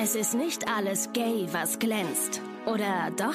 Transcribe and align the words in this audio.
Es 0.00 0.14
ist 0.14 0.34
nicht 0.34 0.68
alles 0.68 1.12
gay, 1.12 1.48
was 1.50 1.80
glänzt. 1.80 2.40
Oder 2.66 3.10
doch? 3.16 3.34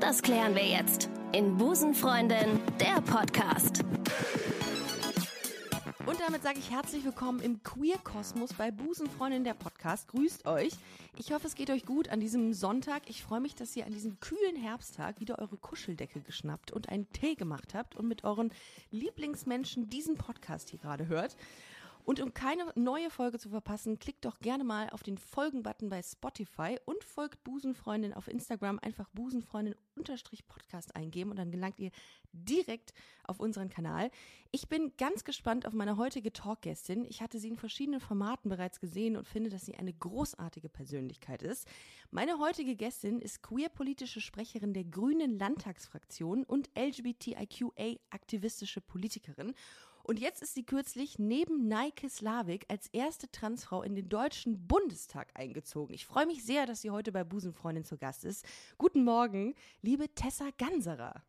Das 0.00 0.22
klären 0.22 0.54
wir 0.54 0.64
jetzt 0.64 1.10
in 1.32 1.58
Busenfreundin, 1.58 2.58
der 2.80 3.02
Podcast. 3.02 3.84
Und 6.06 6.18
damit 6.18 6.42
sage 6.42 6.60
ich 6.60 6.70
herzlich 6.70 7.04
willkommen 7.04 7.40
im 7.40 7.62
Queer-Kosmos 7.62 8.54
bei 8.54 8.70
Busenfreundin 8.70 9.44
der 9.44 9.52
Podcast. 9.52 10.08
Grüßt 10.08 10.46
euch. 10.46 10.72
Ich 11.18 11.30
hoffe, 11.30 11.46
es 11.46 11.54
geht 11.54 11.68
euch 11.68 11.84
gut 11.84 12.08
an 12.08 12.20
diesem 12.20 12.54
Sonntag. 12.54 13.02
Ich 13.06 13.22
freue 13.22 13.40
mich, 13.40 13.54
dass 13.54 13.76
ihr 13.76 13.84
an 13.84 13.92
diesem 13.92 14.18
kühlen 14.18 14.56
Herbsttag 14.56 15.20
wieder 15.20 15.40
eure 15.40 15.58
Kuscheldecke 15.58 16.22
geschnappt 16.22 16.72
und 16.72 16.88
einen 16.88 17.12
Tee 17.12 17.34
gemacht 17.34 17.74
habt 17.74 17.96
und 17.96 18.08
mit 18.08 18.24
euren 18.24 18.50
Lieblingsmenschen 18.92 19.90
diesen 19.90 20.16
Podcast 20.16 20.70
hier 20.70 20.78
gerade 20.78 21.08
hört. 21.08 21.36
Und 22.04 22.20
um 22.20 22.34
keine 22.34 22.72
neue 22.74 23.10
Folge 23.10 23.38
zu 23.38 23.50
verpassen, 23.50 23.98
klickt 23.98 24.24
doch 24.24 24.40
gerne 24.40 24.64
mal 24.64 24.90
auf 24.90 25.04
den 25.04 25.18
Folgen-Button 25.18 25.88
bei 25.88 26.02
Spotify 26.02 26.76
und 26.84 27.04
folgt 27.04 27.44
Busenfreundin 27.44 28.12
auf 28.12 28.26
Instagram. 28.26 28.80
Einfach 28.80 29.08
Busenfreundin-Podcast 29.10 30.96
eingeben 30.96 31.30
und 31.30 31.36
dann 31.36 31.52
gelangt 31.52 31.78
ihr 31.78 31.92
direkt 32.32 32.92
auf 33.24 33.38
unseren 33.38 33.68
Kanal. 33.68 34.10
Ich 34.50 34.68
bin 34.68 34.92
ganz 34.96 35.22
gespannt 35.24 35.66
auf 35.66 35.74
meine 35.74 35.96
heutige 35.96 36.32
Talkgästin. 36.32 37.04
Ich 37.04 37.22
hatte 37.22 37.38
sie 37.38 37.48
in 37.48 37.56
verschiedenen 37.56 38.00
Formaten 38.00 38.48
bereits 38.48 38.80
gesehen 38.80 39.16
und 39.16 39.28
finde, 39.28 39.50
dass 39.50 39.64
sie 39.64 39.76
eine 39.76 39.92
großartige 39.92 40.68
Persönlichkeit 40.68 41.42
ist. 41.42 41.68
Meine 42.10 42.38
heutige 42.38 42.74
Gästin 42.74 43.20
ist 43.20 43.42
queer-politische 43.42 44.20
Sprecherin 44.20 44.74
der 44.74 44.84
Grünen 44.84 45.38
Landtagsfraktion 45.38 46.44
und 46.44 46.68
LGBTIQA-aktivistische 46.74 48.80
Politikerin. 48.80 49.54
Und 50.04 50.18
jetzt 50.18 50.42
ist 50.42 50.54
sie 50.54 50.64
kürzlich 50.64 51.18
neben 51.18 51.68
Nike 51.68 52.08
Slavik 52.08 52.66
als 52.68 52.88
erste 52.88 53.30
Transfrau 53.30 53.82
in 53.82 53.94
den 53.94 54.08
Deutschen 54.08 54.66
Bundestag 54.66 55.30
eingezogen. 55.34 55.94
Ich 55.94 56.06
freue 56.06 56.26
mich 56.26 56.44
sehr, 56.44 56.66
dass 56.66 56.82
sie 56.82 56.90
heute 56.90 57.12
bei 57.12 57.24
Busenfreundin 57.24 57.84
zu 57.84 57.96
Gast 57.96 58.24
ist. 58.24 58.44
Guten 58.78 59.04
Morgen, 59.04 59.54
liebe 59.80 60.08
Tessa 60.14 60.50
Ganserer. 60.58 61.22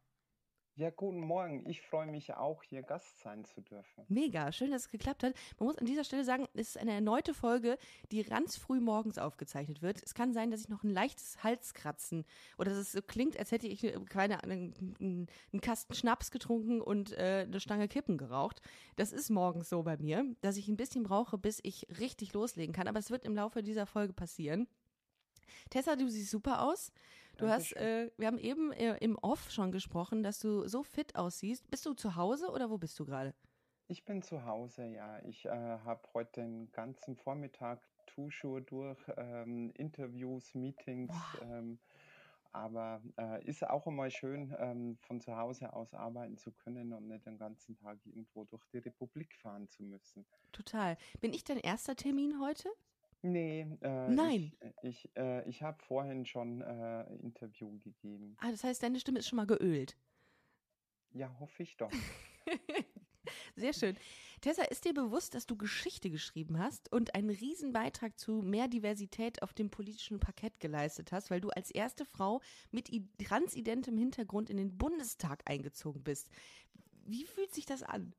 Ja, 0.76 0.90
guten 0.90 1.20
Morgen. 1.20 1.70
Ich 1.70 1.82
freue 1.84 2.08
mich 2.08 2.34
auch, 2.34 2.64
hier 2.64 2.82
Gast 2.82 3.20
sein 3.20 3.46
zu 3.46 3.62
dürfen. 3.62 4.06
Mega, 4.08 4.52
schön, 4.52 4.72
dass 4.72 4.84
es 4.84 4.90
geklappt 4.90 5.22
hat. 5.22 5.36
Man 5.60 5.68
muss 5.68 5.78
an 5.78 5.86
dieser 5.86 6.04
Stelle 6.04 6.24
sagen, 6.24 6.48
es 6.56 6.70
ist 6.70 6.78
eine 6.80 6.94
erneute 6.94 7.36
Folge, 7.36 7.78
die 8.12 8.24
ganz 8.24 8.58
früh 8.58 8.80
morgens 8.80 9.20
aufgezeichnet 9.20 9.84
wird. 9.84 10.02
Es 10.02 10.16
kann 10.16 10.34
sein, 10.34 10.50
dass 10.50 10.62
ich 10.62 10.70
noch 10.70 10.84
ein 10.84 10.90
leichtes 10.90 11.44
Halskratzen 11.44 12.26
oder 12.58 12.72
dass 12.72 12.80
es 12.80 12.92
so 12.92 13.04
klingt, 13.04 13.38
als 13.38 13.52
hätte 13.52 13.68
ich 13.68 13.86
keine, 14.10 14.44
einen, 14.44 15.28
einen 15.52 15.62
Kasten 15.62 15.94
Schnaps 15.94 16.32
getrunken 16.32 16.82
und 16.82 17.12
äh, 17.12 17.46
eine 17.46 17.60
Stange 17.60 17.88
Kippen 17.88 18.18
geraucht. 18.18 18.60
Das 18.96 19.14
ist 19.14 19.30
morgens 19.30 19.70
so 19.70 19.84
bei 19.84 19.98
mir, 19.98 20.26
dass 20.42 20.58
ich 20.58 20.68
ein 20.70 20.78
bisschen 20.78 21.04
brauche, 21.04 21.38
bis 21.38 21.60
ich 21.62 21.86
richtig 22.00 22.34
loslegen 22.34 22.74
kann. 22.74 22.88
Aber 22.88 22.98
es 22.98 23.12
wird 23.12 23.26
im 23.26 23.36
Laufe 23.36 23.62
dieser 23.62 23.86
Folge 23.86 24.14
passieren. 24.14 24.68
Tessa, 25.70 25.96
du 25.96 26.10
siehst 26.10 26.32
super 26.32 26.64
aus. 26.64 26.92
Du 27.38 27.48
hast, 27.48 27.76
äh, 27.76 28.12
wir 28.18 28.28
haben 28.28 28.38
eben 28.38 28.72
äh, 28.72 28.98
im 28.98 29.18
Off 29.18 29.52
schon 29.52 29.72
gesprochen, 29.72 30.24
dass 30.24 30.40
du 30.40 30.68
so 30.68 30.84
fit 30.84 31.16
aussiehst. 31.16 31.70
Bist 31.70 31.86
du 31.86 31.94
zu 31.94 32.16
Hause 32.16 32.50
oder 32.50 32.70
wo 32.70 32.78
bist 32.78 33.00
du 33.00 33.06
gerade? 33.06 33.34
Ich 33.88 34.06
bin 34.06 34.22
zu 34.22 34.46
Hause, 34.46 34.86
ja. 34.86 35.20
Ich 35.26 35.46
äh, 35.46 35.50
habe 35.50 36.02
heute 36.14 36.42
den 36.42 36.72
ganzen 36.72 37.16
Vormittag 37.16 37.82
Tuschuhe 38.06 38.62
durch, 38.62 39.00
ähm, 39.18 39.72
Interviews, 39.76 40.54
Meetings. 40.54 41.14
Ähm, 41.42 41.80
aber 42.54 43.02
äh, 43.18 43.44
ist 43.46 43.68
auch 43.68 43.88
immer 43.88 44.12
schön, 44.12 44.56
ähm, 44.60 44.98
von 45.02 45.20
zu 45.20 45.36
Hause 45.36 45.74
aus 45.74 45.94
arbeiten 45.94 46.38
zu 46.38 46.52
können 46.52 46.94
und 46.94 47.08
nicht 47.08 47.26
den 47.26 47.40
ganzen 47.40 47.76
Tag 47.76 47.98
irgendwo 48.06 48.46
durch 48.46 48.64
die 48.68 48.78
Republik 48.78 49.34
fahren 49.36 49.68
zu 49.68 49.84
müssen. 49.84 50.24
Total. 50.52 50.98
Bin 51.20 51.34
ich 51.34 51.44
dein 51.44 51.58
erster 51.58 51.96
Termin 51.96 52.40
heute? 52.40 52.70
Nee, 53.24 53.66
äh, 53.82 54.10
Nein. 54.10 54.52
ich, 54.82 55.06
ich, 55.06 55.18
äh, 55.18 55.48
ich 55.48 55.64
habe 55.64 55.82
vorhin 55.82 56.26
schon 56.26 56.62
äh, 56.62 57.06
Interview 57.16 57.80
gegeben. 57.80 58.36
Ah, 58.42 58.52
das 58.52 58.66
heißt, 58.66 58.84
deine 58.84 59.00
Stimme 59.00 59.20
ist 59.20 59.30
schon 59.30 59.38
mal 59.38 59.48
geölt. 59.48 59.96
Ja, 61.14 61.34
hoffe 61.40 61.64
ich 61.64 61.78
doch. 61.78 61.90
Sehr 63.56 63.72
schön. 63.72 63.96
Tessa, 64.42 64.64
ist 64.64 64.84
dir 64.84 64.94
bewusst, 64.94 65.36
dass 65.36 65.46
du 65.46 65.56
Geschichte 65.56 66.10
geschrieben 66.10 66.60
hast 66.60 66.92
und 66.92 67.16
einen 67.16 67.30
riesen 67.30 67.72
Beitrag 67.72 68.20
zu 68.20 68.42
mehr 68.42 68.68
Diversität 68.68 69.42
auf 69.42 69.54
dem 69.54 69.70
politischen 69.70 70.20
Parkett 70.20 70.60
geleistet 70.60 71.14
hast, 71.14 71.32
weil 71.32 71.40
du 71.40 71.50
als 71.50 71.72
erste 71.72 72.04
Frau 72.04 72.42
mit 72.72 72.92
transidentem 73.26 73.98
Hintergrund 73.98 74.50
in 74.50 74.58
den 74.58 74.78
Bundestag 74.78 75.44
eingezogen 75.46 76.04
bist. 76.04 76.30
Wie 77.06 77.24
fühlt 77.24 77.54
sich 77.54 77.66
das 77.66 77.84
an? 77.84 78.14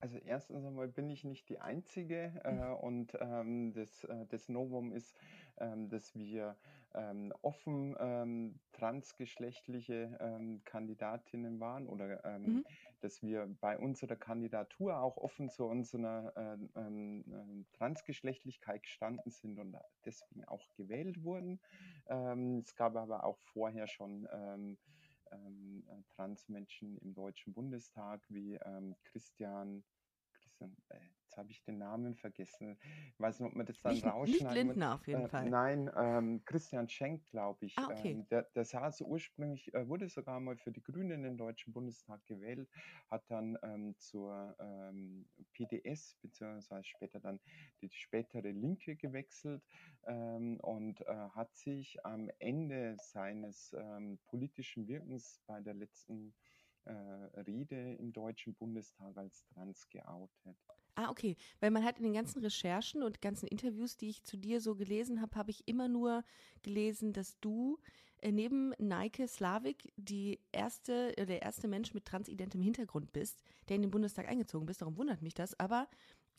Also 0.00 0.18
erstens 0.18 0.64
einmal 0.64 0.88
bin 0.88 1.10
ich 1.10 1.24
nicht 1.24 1.48
die 1.48 1.58
Einzige 1.58 2.40
äh, 2.44 2.52
mhm. 2.52 2.74
und 2.74 3.18
ähm, 3.20 3.72
das, 3.72 4.04
äh, 4.04 4.26
das 4.28 4.48
Novum 4.48 4.92
ist, 4.92 5.16
ähm, 5.58 5.88
dass 5.88 6.14
wir 6.14 6.56
ähm, 6.94 7.32
offen 7.42 7.96
ähm, 7.98 8.60
transgeschlechtliche 8.72 10.16
ähm, 10.20 10.62
Kandidatinnen 10.64 11.58
waren 11.58 11.88
oder 11.88 12.24
ähm, 12.24 12.42
mhm. 12.42 12.64
dass 13.00 13.22
wir 13.22 13.48
bei 13.60 13.76
unserer 13.76 14.14
Kandidatur 14.14 15.00
auch 15.00 15.16
offen 15.16 15.50
zu 15.50 15.64
unserer 15.64 16.32
äh, 16.36 17.64
Transgeschlechtlichkeit 17.72 18.84
gestanden 18.84 19.32
sind 19.32 19.58
und 19.58 19.76
deswegen 20.04 20.44
auch 20.44 20.64
gewählt 20.76 21.24
wurden. 21.24 21.60
es 22.06 22.74
gab 22.74 22.96
aber 22.96 23.24
auch 23.24 23.38
vorher 23.52 23.86
schon 23.86 24.26
ähm, 25.32 25.84
äh, 25.88 26.02
Transmenschen 26.14 26.98
im 26.98 27.14
Deutschen 27.14 27.52
Bundestag 27.52 28.24
wie 28.28 28.54
ähm, 28.64 28.94
Christian, 29.04 29.84
Christian 30.32 30.76
äh, 30.88 30.98
habe 31.38 31.50
ich 31.50 31.62
den 31.62 31.78
Namen 31.78 32.14
vergessen. 32.16 32.78
Ich 33.14 33.20
weiß 33.20 33.40
nicht, 33.40 33.48
ob 33.48 33.56
man 33.56 33.64
das 33.64 33.80
dann 33.80 33.94
nicht, 33.94 34.04
rausschneiden 34.04 34.46
Nicht 34.48 34.54
Lindner 34.54 34.94
auf 34.94 35.06
jeden 35.06 35.24
äh, 35.24 35.28
Fall. 35.28 35.48
Nein, 35.48 35.90
ähm, 35.96 36.42
Christian 36.44 36.88
Schenk, 36.88 37.24
glaube 37.30 37.64
ich. 37.66 37.78
Ah, 37.78 37.88
okay. 37.90 38.10
Ähm, 38.10 38.26
der, 38.28 38.42
der 38.54 38.64
saß 38.64 39.00
ursprünglich, 39.02 39.72
äh, 39.72 39.88
wurde 39.88 40.08
sogar 40.08 40.40
mal 40.40 40.56
für 40.56 40.72
die 40.72 40.82
Grünen 40.82 41.12
in 41.12 41.22
den 41.22 41.36
Deutschen 41.36 41.72
Bundestag 41.72 42.24
gewählt, 42.26 42.68
hat 43.10 43.24
dann 43.28 43.56
ähm, 43.62 43.94
zur 43.98 44.56
ähm, 44.60 45.26
PDS, 45.52 46.16
beziehungsweise 46.20 46.84
später 46.84 47.20
dann 47.20 47.40
die 47.80 47.90
spätere 47.90 48.50
Linke 48.50 48.96
gewechselt 48.96 49.62
ähm, 50.06 50.58
und 50.60 51.00
äh, 51.02 51.14
hat 51.34 51.54
sich 51.54 52.04
am 52.04 52.30
Ende 52.38 52.96
seines 52.98 53.74
ähm, 53.78 54.18
politischen 54.26 54.88
Wirkens 54.88 55.40
bei 55.46 55.60
der 55.60 55.74
letzten 55.74 56.34
äh, 56.84 56.92
Rede 57.40 57.94
im 57.94 58.12
Deutschen 58.12 58.54
Bundestag 58.54 59.16
als 59.16 59.44
trans 59.44 59.88
geoutet. 59.90 60.56
Ah, 60.98 61.10
okay. 61.10 61.36
Weil 61.60 61.70
man 61.70 61.84
hat 61.84 61.98
in 61.98 62.02
den 62.02 62.12
ganzen 62.12 62.40
Recherchen 62.40 63.04
und 63.04 63.22
ganzen 63.22 63.46
Interviews, 63.46 63.96
die 63.96 64.08
ich 64.08 64.24
zu 64.24 64.36
dir 64.36 64.60
so 64.60 64.74
gelesen 64.74 65.20
habe, 65.20 65.36
habe 65.36 65.52
ich 65.52 65.68
immer 65.68 65.86
nur 65.86 66.24
gelesen, 66.64 67.12
dass 67.12 67.38
du 67.38 67.78
äh, 68.20 68.32
neben 68.32 68.70
Nike 68.80 69.28
Slavik 69.28 69.92
die 69.96 70.40
erste, 70.50 71.16
äh, 71.16 71.24
der 71.24 71.42
erste 71.42 71.68
Mensch 71.68 71.94
mit 71.94 72.04
transidentem 72.04 72.60
Hintergrund 72.60 73.12
bist, 73.12 73.44
der 73.68 73.76
in 73.76 73.82
den 73.82 73.92
Bundestag 73.92 74.26
eingezogen 74.26 74.66
bist. 74.66 74.80
Darum 74.80 74.96
wundert 74.96 75.22
mich 75.22 75.34
das. 75.34 75.56
Aber 75.60 75.86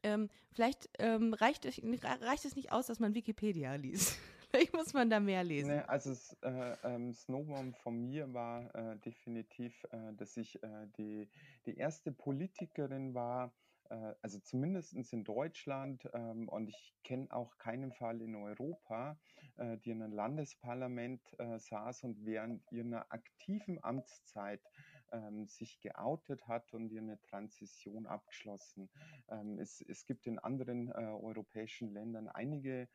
ähm, 0.03 0.27
vielleicht 0.51 0.89
ähm, 0.99 1.33
reicht, 1.33 1.63
es, 1.63 1.81
reicht 2.21 2.43
es 2.43 2.57
nicht 2.57 2.73
aus, 2.73 2.87
dass 2.87 2.99
man 2.99 3.15
Wikipedia 3.15 3.75
liest. 3.75 4.17
vielleicht 4.51 4.73
muss 4.73 4.91
man 4.91 5.09
da 5.09 5.21
mehr 5.21 5.45
lesen. 5.45 5.69
Nee, 5.69 5.83
also 5.87 6.11
äh, 6.41 6.75
ähm, 6.83 7.13
Snowbomb 7.13 7.77
von 7.77 7.97
mir 7.97 8.33
war 8.33 8.75
äh, 8.75 8.97
definitiv, 8.97 9.85
äh, 9.91 10.13
dass 10.17 10.35
ich 10.35 10.61
äh, 10.61 10.67
die, 10.97 11.29
die 11.65 11.77
erste 11.77 12.11
Politikerin 12.11 13.13
war, 13.13 13.53
äh, 13.89 14.13
also 14.21 14.39
zumindest 14.39 14.93
in 15.13 15.23
Deutschland 15.23 16.07
ähm, 16.13 16.47
und 16.49 16.69
ich 16.69 16.95
kenne 17.03 17.27
auch 17.31 17.57
keinen 17.57 17.91
Fall 17.91 18.21
in 18.21 18.35
Europa, 18.35 19.17
äh, 19.57 19.77
die 19.77 19.91
in 19.91 20.01
einem 20.01 20.13
Landesparlament 20.13 21.21
äh, 21.39 21.59
saß 21.59 22.03
und 22.03 22.25
während 22.25 22.63
ihrer 22.71 23.11
aktiven 23.11 23.83
Amtszeit 23.83 24.61
ähm, 25.11 25.47
sich 25.47 25.79
geoutet 25.81 26.47
hat 26.47 26.73
und 26.73 26.89
ihre 26.89 27.19
Transition 27.21 28.05
abgeschlossen. 28.05 28.89
Ähm, 29.29 29.59
es, 29.59 29.81
es 29.87 30.05
gibt 30.05 30.27
in 30.27 30.39
anderen 30.39 30.91
europäischen 30.91 31.93
Ländern 31.93 32.27
einige 32.27 32.87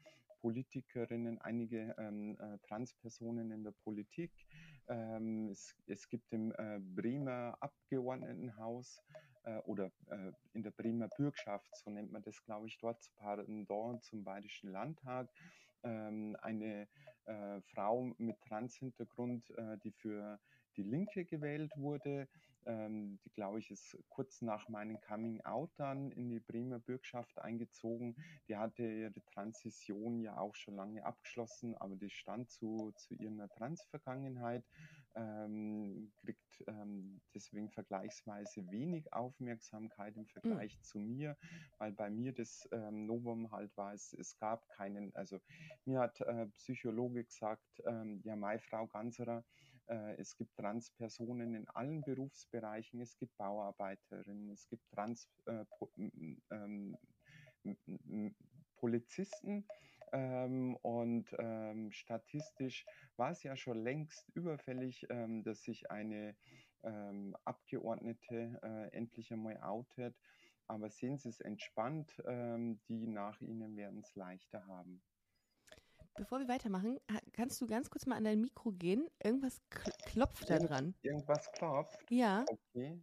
Politikerinnen, 0.44 1.40
einige 1.40 1.94
ähm, 1.96 2.36
äh, 2.38 2.58
Transpersonen 2.68 3.50
in 3.50 3.64
der 3.64 3.70
Politik. 3.70 4.30
Ähm, 4.88 5.48
es, 5.48 5.74
es, 5.86 6.06
gibt 6.10 6.30
im 6.34 6.52
äh, 6.52 6.80
Bremer 6.80 7.56
Abgeordnetenhaus 7.60 9.02
äh, 9.44 9.58
oder 9.60 9.90
äh, 10.06 10.32
in 10.52 10.62
der 10.62 10.70
Bremer 10.70 11.08
Bürgschaft, 11.16 11.74
so 11.76 11.90
nennt 11.90 12.12
man 12.12 12.22
das, 12.22 12.42
glaube 12.44 12.66
ich, 12.66 12.78
dort, 12.78 12.98
Pardon 13.16 14.00
zum 14.02 14.24
Bayerischen 14.24 14.70
Landtag, 14.70 15.28
ähm, 15.82 16.36
eine 16.40 16.88
äh, 17.26 17.60
Frau 17.72 18.14
mit 18.18 18.40
Trans-Hintergrund, 18.42 19.50
äh, 19.50 19.78
die 19.78 19.92
für 19.92 20.38
die 20.76 20.82
Linke 20.82 21.24
gewählt 21.24 21.72
wurde. 21.76 22.28
Ähm, 22.66 23.18
die, 23.24 23.30
glaube 23.30 23.58
ich, 23.58 23.70
ist 23.70 23.96
kurz 24.08 24.40
nach 24.40 24.68
meinem 24.68 24.98
Coming 25.02 25.42
Out 25.42 25.70
dann 25.76 26.10
in 26.12 26.30
die 26.30 26.40
Bremer 26.40 26.78
Bürgschaft 26.78 27.38
eingezogen. 27.38 28.16
Die 28.48 28.56
hatte 28.56 28.82
ihre 28.82 29.22
Transition 29.26 30.20
ja 30.20 30.38
auch 30.38 30.54
schon 30.54 30.76
lange 30.76 31.04
abgeschlossen, 31.04 31.74
aber 31.76 31.96
die 31.96 32.08
stand 32.08 32.50
zu, 32.50 32.92
zu 32.96 33.14
ihrer 33.14 33.48
Trans-Vergangenheit. 33.50 34.64
Ähm, 35.14 36.12
kriegt 36.16 36.64
ähm, 36.66 37.22
deswegen 37.34 37.70
vergleichsweise 37.70 38.70
wenig 38.70 39.12
Aufmerksamkeit 39.12 40.16
im 40.16 40.24
Hm. 40.24 40.30
Vergleich 40.32 40.80
zu 40.82 40.98
mir, 40.98 41.36
weil 41.78 41.92
bei 41.92 42.10
mir 42.10 42.32
das 42.32 42.68
ähm, 42.72 43.06
Novum 43.06 43.50
halt 43.52 43.76
war, 43.76 43.94
es, 43.94 44.12
es 44.12 44.36
gab 44.38 44.68
keinen, 44.68 45.14
also 45.14 45.40
mir 45.84 46.00
hat 46.00 46.20
äh, 46.20 46.46
Psychologe 46.48 47.24
gesagt, 47.24 47.82
ähm, 47.86 48.20
ja, 48.24 48.36
meine 48.36 48.60
Frau 48.60 48.86
Ganserer, 48.86 49.44
äh, 49.86 50.14
es 50.16 50.36
gibt 50.36 50.56
Transpersonen 50.56 51.54
in 51.54 51.68
allen 51.68 52.02
Berufsbereichen, 52.04 53.00
es 53.00 53.16
gibt 53.18 53.36
Bauarbeiterinnen, 53.36 54.50
es 54.50 54.68
gibt 54.68 54.90
Trans, 54.90 55.30
äh, 55.46 55.64
po- 55.78 55.92
ähm, 56.50 56.98
Polizisten 58.76 59.66
ähm, 60.14 60.76
und 60.76 61.34
ähm, 61.38 61.90
statistisch 61.92 62.86
war 63.16 63.30
es 63.30 63.42
ja 63.42 63.56
schon 63.56 63.82
längst 63.82 64.28
überfällig, 64.34 65.06
ähm, 65.10 65.42
dass 65.42 65.62
sich 65.62 65.90
eine 65.90 66.36
ähm, 66.84 67.36
Abgeordnete 67.44 68.60
äh, 68.62 68.96
endlich 68.96 69.32
einmal 69.32 69.60
outet. 69.62 70.16
Aber 70.66 70.88
sehen 70.88 71.18
Sie 71.18 71.28
es 71.28 71.40
entspannt, 71.40 72.22
ähm, 72.26 72.80
die 72.88 73.06
nach 73.06 73.40
Ihnen 73.40 73.76
werden 73.76 74.00
es 74.00 74.14
leichter 74.14 74.66
haben. 74.66 75.02
Bevor 76.16 76.38
wir 76.38 76.48
weitermachen, 76.48 77.00
kannst 77.32 77.60
du 77.60 77.66
ganz 77.66 77.90
kurz 77.90 78.06
mal 78.06 78.16
an 78.16 78.24
dein 78.24 78.40
Mikro 78.40 78.70
gehen? 78.70 79.08
Irgendwas 79.22 79.60
kl 79.68 79.90
klopft 80.06 80.48
da 80.48 80.58
dran. 80.60 80.94
Irgendwas 81.02 81.50
klopft. 81.52 81.98
Ja, 82.08 82.44
Okay. 82.48 83.02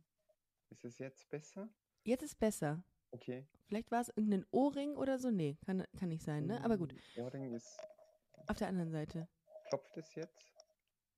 Ist 0.70 0.86
es 0.86 0.98
jetzt 1.00 1.30
besser? 1.30 1.70
jetzt 2.06 2.24
ist 2.24 2.40
besser. 2.40 2.84
Okay. 3.12 3.46
Vielleicht 3.68 3.92
war 3.92 4.02
es 4.02 4.10
irgendein 4.10 4.46
Ohrring 4.52 4.96
oder 4.96 5.20
so. 5.20 5.32
Nee, 5.32 5.58
kann, 5.66 5.86
kann 5.98 6.10
nicht 6.10 6.24
sein, 6.24 6.46
ne? 6.46 6.64
Aber 6.64 6.78
gut, 6.78 6.94
Mm, 6.94 7.20
Ohrring 7.22 7.54
ist. 7.54 7.78
auf 8.48 8.58
der 8.58 8.68
anderen 8.68 8.92
Seite. 8.92 9.28
Klopft 9.70 9.96
es 9.98 10.14
jetzt? 10.16 10.46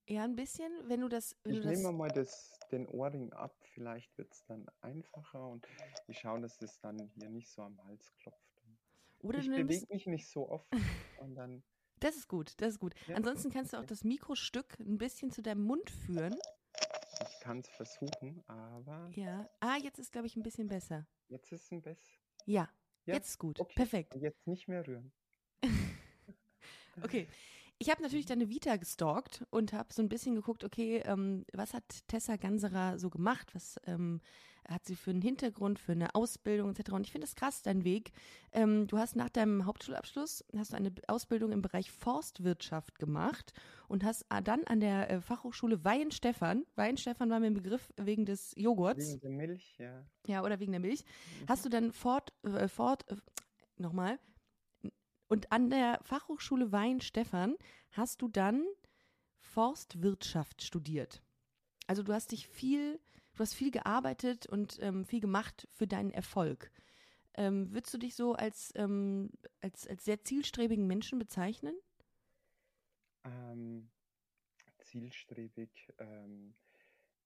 Ja, 0.08 0.24
ein 0.26 0.36
bisschen, 0.36 0.72
wenn 0.90 1.00
du 1.02 1.08
das, 1.08 1.36
wenn 1.44 1.54
Ich 1.56 1.62
du 1.62 1.70
das. 1.70 1.78
nehme 1.80 1.92
mal 1.94 2.10
das, 2.10 2.60
den 2.72 2.88
Ohrring 2.88 3.32
ab, 3.34 3.56
vielleicht 3.74 4.16
wird 4.18 4.32
es 4.34 4.44
dann 4.46 4.66
einfacher 4.82 5.48
und 5.48 5.66
ich 6.08 6.20
schaue, 6.20 6.42
dass 6.42 6.62
es 6.62 6.80
dann 6.82 7.00
hier 7.16 7.30
nicht 7.30 7.50
so 7.50 7.62
am 7.62 7.82
Hals 7.86 8.12
klopft. 8.18 8.40
Oder 9.20 9.40
ich 9.40 9.50
bewege 9.50 9.88
mich 9.90 10.06
nicht 10.06 10.28
so 10.28 10.50
oft 10.50 10.68
und 11.22 11.36
dann, 11.36 11.64
Das 12.02 12.18
ist 12.18 12.28
gut, 12.28 12.54
das 12.58 12.72
ist 12.74 12.80
gut. 12.80 12.94
Ja, 13.08 13.16
Ansonsten 13.16 13.50
kannst 13.50 13.72
du 13.72 13.78
auch 13.78 13.86
das 13.86 14.04
Mikrostück 14.04 14.78
ein 14.82 14.98
bisschen 14.98 15.32
zu 15.32 15.42
deinem 15.42 15.64
Mund 15.64 15.90
führen. 15.90 16.36
Ich 17.44 17.46
kann 17.46 17.60
es 17.60 17.68
versuchen, 17.68 18.42
aber 18.48 19.10
Ja. 19.16 19.50
Ah, 19.60 19.76
jetzt 19.76 20.00
ist, 20.00 20.14
glaube 20.14 20.28
ich, 20.28 20.38
ein 20.38 20.44
bisschen 20.44 20.70
besser. 20.70 21.06
jetzt 21.28 21.52
ist 21.52 21.64
es 21.66 21.72
ein 21.74 21.82
Bess. 21.82 21.98
Ja, 22.46 22.70
Ja, 23.06 23.16
jetzt 23.16 23.32
ist 23.32 23.38
gut. 23.38 23.60
okay. 23.60 23.74
Perfekt. 23.76 24.16
Jetzt 24.16 24.48
nicht 24.48 24.68
mehr 24.70 24.88
rühren. 24.88 25.12
Okay. 27.02 27.28
Ich 27.80 27.90
habe 27.90 28.04
natürlich 28.04 28.28
deine 28.28 28.50
Vita 28.50 28.76
gestalkt 28.78 29.44
und 29.50 29.74
habe 29.74 29.92
so 29.92 30.02
ein 30.04 30.08
bisschen 30.10 30.36
geguckt, 30.36 30.64
okay, 30.64 30.98
ähm, 31.06 31.44
was 31.52 31.74
hat 31.74 31.84
Tessa 32.08 32.36
Ganserer 32.36 33.00
so 33.00 33.10
gemacht? 33.10 33.54
Was 33.56 33.78
ähm, 33.88 34.22
hat 34.68 34.86
sie 34.86 34.96
für 34.96 35.12
einen 35.12 35.22
Hintergrund, 35.22 35.80
für 35.80 35.92
eine 35.94 36.16
Ausbildung 36.16 36.72
etc. 36.72 36.92
Und 36.92 37.06
ich 37.06 37.12
finde 37.12 37.26
es 37.26 37.36
krass, 37.36 37.62
dein 37.62 37.84
Weg. 37.84 38.12
Ähm, 38.52 38.88
du 38.88 38.98
hast 38.98 39.16
nach 39.16 39.30
deinem 39.30 39.66
Hauptschulabschluss 39.66 40.44
hast 40.58 40.74
du 40.74 40.78
eine 40.78 40.94
Ausbildung 41.08 41.52
im 41.52 41.62
Bereich 41.62 41.92
Forstwirtschaft 41.92 43.00
gemacht 43.00 43.54
und 43.88 44.04
hast 44.04 44.26
ah, 44.30 44.42
dann 44.42 44.64
an 44.66 44.80
der 44.80 45.10
äh, 45.10 45.22
Fachhochschule 45.22 45.84
Weihenstephan, 45.84 46.66
Weihenstephan 46.76 47.30
war 47.30 47.40
mir 47.40 47.48
ein 47.48 47.54
Begriff 47.54 47.92
wegen 47.98 48.26
des 48.26 48.54
Joghurts, 48.56 49.08
Wegen 49.14 49.20
der 49.22 49.30
Milch, 49.32 49.76
ja. 49.78 50.06
ja, 50.28 50.44
oder 50.44 50.60
wegen 50.60 50.72
der 50.72 50.82
Milch, 50.82 51.04
Mhm. 51.04 51.46
hast 51.48 51.66
du 51.66 51.70
dann 51.70 51.92
fort, 51.92 52.34
äh, 52.44 52.68
fort, 52.68 53.10
äh, 53.12 53.16
nochmal, 53.78 54.20
und 55.28 55.52
an 55.52 55.70
der 55.70 56.00
Fachhochschule 56.04 56.72
Weihenstephan 56.72 57.56
hast 57.92 58.22
du 58.22 58.28
dann 58.28 58.66
Forstwirtschaft 59.36 60.62
studiert. 60.64 61.22
Also 61.88 62.04
du 62.04 62.14
hast 62.14 62.32
dich 62.32 62.48
viel, 62.48 63.00
du 63.34 63.40
hast 63.40 63.54
viel 63.54 63.72
gearbeitet 63.72 64.46
und 64.46 64.80
ähm, 64.82 65.06
viel 65.06 65.20
gemacht 65.20 65.68
für 65.74 65.88
deinen 65.88 66.12
Erfolg. 66.12 66.72
Ähm, 67.36 67.74
würdest 67.74 67.94
du 67.94 67.98
dich 67.98 68.16
so 68.16 68.34
als, 68.34 68.72
ähm, 68.76 69.32
als, 69.62 69.88
als 69.88 70.06
sehr 70.06 70.24
zielstrebigen 70.24 70.86
Menschen 70.86 71.18
bezeichnen? 71.20 71.76
Ähm, 73.24 73.90
zielstrebig. 74.80 75.92
Ähm, 75.98 76.54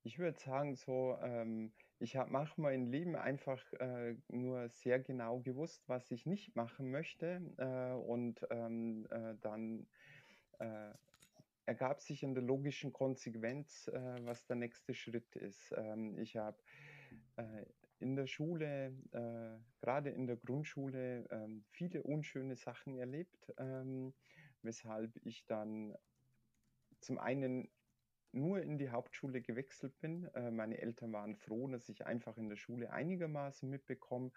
ich 0.04 0.20
würde 0.20 0.40
sagen, 0.40 0.76
so, 0.76 1.18
ähm, 1.22 1.74
ich 2.00 2.16
habe 2.16 2.32
manchmal 2.32 2.74
im 2.74 2.88
Leben 2.88 3.16
einfach 3.16 3.62
äh, 3.74 4.16
nur 4.30 4.70
sehr 4.70 5.00
genau 5.00 5.40
gewusst, 5.40 5.84
was 5.88 6.12
ich 6.12 6.26
nicht 6.26 6.56
machen 6.56 6.92
möchte. 6.92 7.42
Äh, 7.58 7.94
und 7.94 8.46
ähm, 8.50 9.08
äh, 9.10 9.36
dann 9.42 9.88
äh, 10.60 10.94
ergab 11.68 12.02
sich 12.02 12.24
in 12.24 12.34
der 12.34 12.44
logischen 12.44 12.94
Konsequenz, 12.94 13.88
äh, 13.90 14.26
was 14.26 14.46
der 14.48 14.56
nächste 14.56 14.94
Schritt 14.94 15.36
ist. 15.36 15.74
Ähm, 15.76 16.18
ich 16.18 16.38
habe 16.38 16.58
äh, 17.36 17.66
in 18.00 18.16
der 18.16 18.26
Schule, 18.28 18.94
äh, 19.12 19.60
gerade 19.82 20.10
in 20.10 20.28
der 20.28 20.38
Grundschule, 20.38 21.28
ähm, 21.30 21.66
viele 21.72 22.04
unschöne 22.04 22.56
Sachen 22.56 22.98
erlebt, 22.98 23.54
ähm, 23.58 24.14
weshalb 24.62 25.16
ich 25.24 25.46
dann 25.46 25.96
zum 27.02 27.18
einen 27.18 27.70
nur 28.32 28.62
in 28.62 28.78
die 28.78 28.90
Hauptschule 28.90 29.42
gewechselt 29.42 30.00
bin. 30.00 30.26
Äh, 30.36 30.52
meine 30.52 30.78
Eltern 30.78 31.12
waren 31.12 31.36
froh, 31.36 31.68
dass 31.68 31.90
ich 31.90 32.06
einfach 32.06 32.38
in 32.38 32.50
der 32.50 32.56
Schule 32.56 32.92
einigermaßen 32.92 33.70
mitbekomme. 33.70 34.32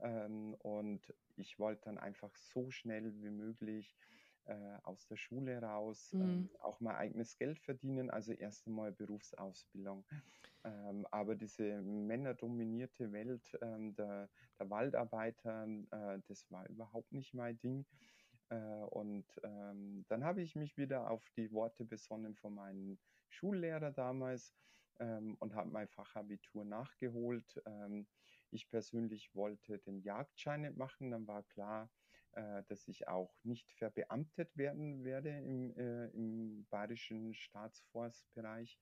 Ähm, 0.00 0.54
und 0.54 1.12
ich 1.36 1.58
wollte 1.58 1.82
dann 1.84 1.98
einfach 1.98 2.34
so 2.36 2.70
schnell 2.70 3.12
wie 3.20 3.30
möglich 3.30 3.96
äh, 4.44 4.78
aus 4.82 5.06
der 5.06 5.16
Schule 5.16 5.60
raus, 5.62 6.12
Mhm. 6.12 6.20
ähm, 6.20 6.50
auch 6.60 6.80
mein 6.80 6.96
eigenes 6.96 7.36
Geld 7.36 7.58
verdienen, 7.60 8.10
also 8.10 8.32
erst 8.32 8.66
einmal 8.66 8.92
Berufsausbildung. 8.92 10.06
Ähm, 10.64 11.06
aber 11.10 11.36
diese 11.36 11.80
männerdominierte 11.82 13.12
Welt 13.12 13.56
ähm, 13.62 13.94
der, 13.94 14.30
der 14.58 14.70
Waldarbeiter, 14.70 15.66
äh, 15.90 16.20
das 16.26 16.50
war 16.50 16.68
überhaupt 16.68 17.12
nicht 17.12 17.34
mein 17.34 17.58
Ding. 17.58 17.86
Äh, 18.48 18.56
und 18.90 19.26
ähm, 19.44 20.04
dann 20.08 20.24
habe 20.24 20.42
ich 20.42 20.56
mich 20.56 20.76
wieder 20.76 21.10
auf 21.10 21.30
die 21.36 21.52
Worte 21.52 21.84
besonnen 21.84 22.34
von 22.36 22.54
meinem 22.54 22.98
Schullehrer 23.28 23.92
damals 23.92 24.54
ähm, 24.98 25.36
und 25.38 25.54
habe 25.54 25.70
mein 25.70 25.88
Fachabitur 25.88 26.64
nachgeholt. 26.64 27.62
Ähm, 27.66 28.08
ich 28.50 28.68
persönlich 28.68 29.34
wollte 29.34 29.78
den 29.78 30.02
Jagdschein 30.02 30.62
nicht 30.62 30.76
machen. 30.76 31.10
Dann 31.10 31.26
war 31.26 31.44
klar, 31.44 31.90
äh, 32.32 32.62
dass 32.68 32.86
ich 32.88 33.08
auch 33.08 33.34
nicht 33.42 33.70
verbeamtet 33.72 34.56
werden 34.56 35.04
werde 35.04 35.30
im, 35.30 35.76
äh, 35.76 36.06
im 36.08 36.66
bayerischen 36.70 37.34
Staatsforstbereich. 37.34 38.78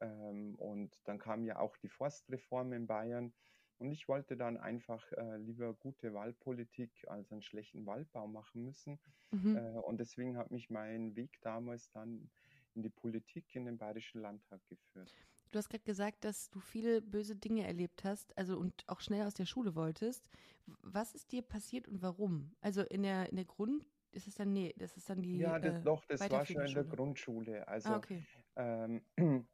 Ähm, 0.00 0.54
und 0.56 1.00
dann 1.04 1.18
kam 1.18 1.44
ja 1.44 1.58
auch 1.58 1.76
die 1.78 1.88
Forstreform 1.88 2.72
in 2.72 2.86
Bayern. 2.86 3.32
Und 3.78 3.90
ich 3.90 4.08
wollte 4.08 4.36
dann 4.36 4.58
einfach 4.58 5.10
äh, 5.12 5.38
lieber 5.38 5.74
gute 5.74 6.14
Waldpolitik 6.14 6.92
als 7.08 7.32
einen 7.32 7.42
schlechten 7.42 7.84
Waldbau 7.86 8.28
machen 8.28 8.64
müssen. 8.64 9.00
Mhm. 9.30 9.56
Äh, 9.56 9.78
und 9.78 9.98
deswegen 9.98 10.36
hat 10.36 10.50
mich 10.50 10.70
mein 10.70 11.16
Weg 11.16 11.40
damals 11.40 11.90
dann 11.90 12.30
in 12.74 12.82
die 12.82 12.90
Politik 12.90 13.54
in 13.54 13.64
den 13.64 13.78
Bayerischen 13.78 14.20
Landtag 14.20 14.60
geführt. 14.68 15.12
Du 15.52 15.58
hast 15.58 15.68
gerade 15.68 15.84
gesagt, 15.84 16.24
dass 16.24 16.50
du 16.50 16.60
viele 16.60 17.02
böse 17.02 17.36
Dinge 17.36 17.66
erlebt 17.66 18.04
hast, 18.04 18.36
also 18.38 18.58
und 18.58 18.84
auch 18.88 19.00
schnell 19.02 19.26
aus 19.26 19.34
der 19.34 19.44
Schule 19.44 19.74
wolltest. 19.74 20.24
Was 20.66 21.14
ist 21.14 21.30
dir 21.30 21.42
passiert 21.42 21.86
und 21.88 22.00
warum? 22.00 22.56
Also 22.62 22.80
in 22.82 23.02
der 23.02 23.28
in 23.28 23.36
der 23.36 23.44
Grund 23.44 23.84
ist 24.12 24.26
es 24.26 24.34
dann 24.34 24.52
nee, 24.54 24.72
das 24.78 24.96
ist 24.96 25.10
dann 25.10 25.22
die 25.22 25.44
Ja, 25.44 25.58
das, 25.58 25.74
äh, 25.74 25.82
doch, 25.82 26.04
das 26.06 26.30
war 26.30 26.44
schon 26.44 26.64
in 26.66 26.74
der. 26.74 26.84
Grundschule. 26.84 27.66
Also 27.68 27.92
Ah, 27.92 27.96
okay. 27.98 28.26
ähm, 28.56 29.06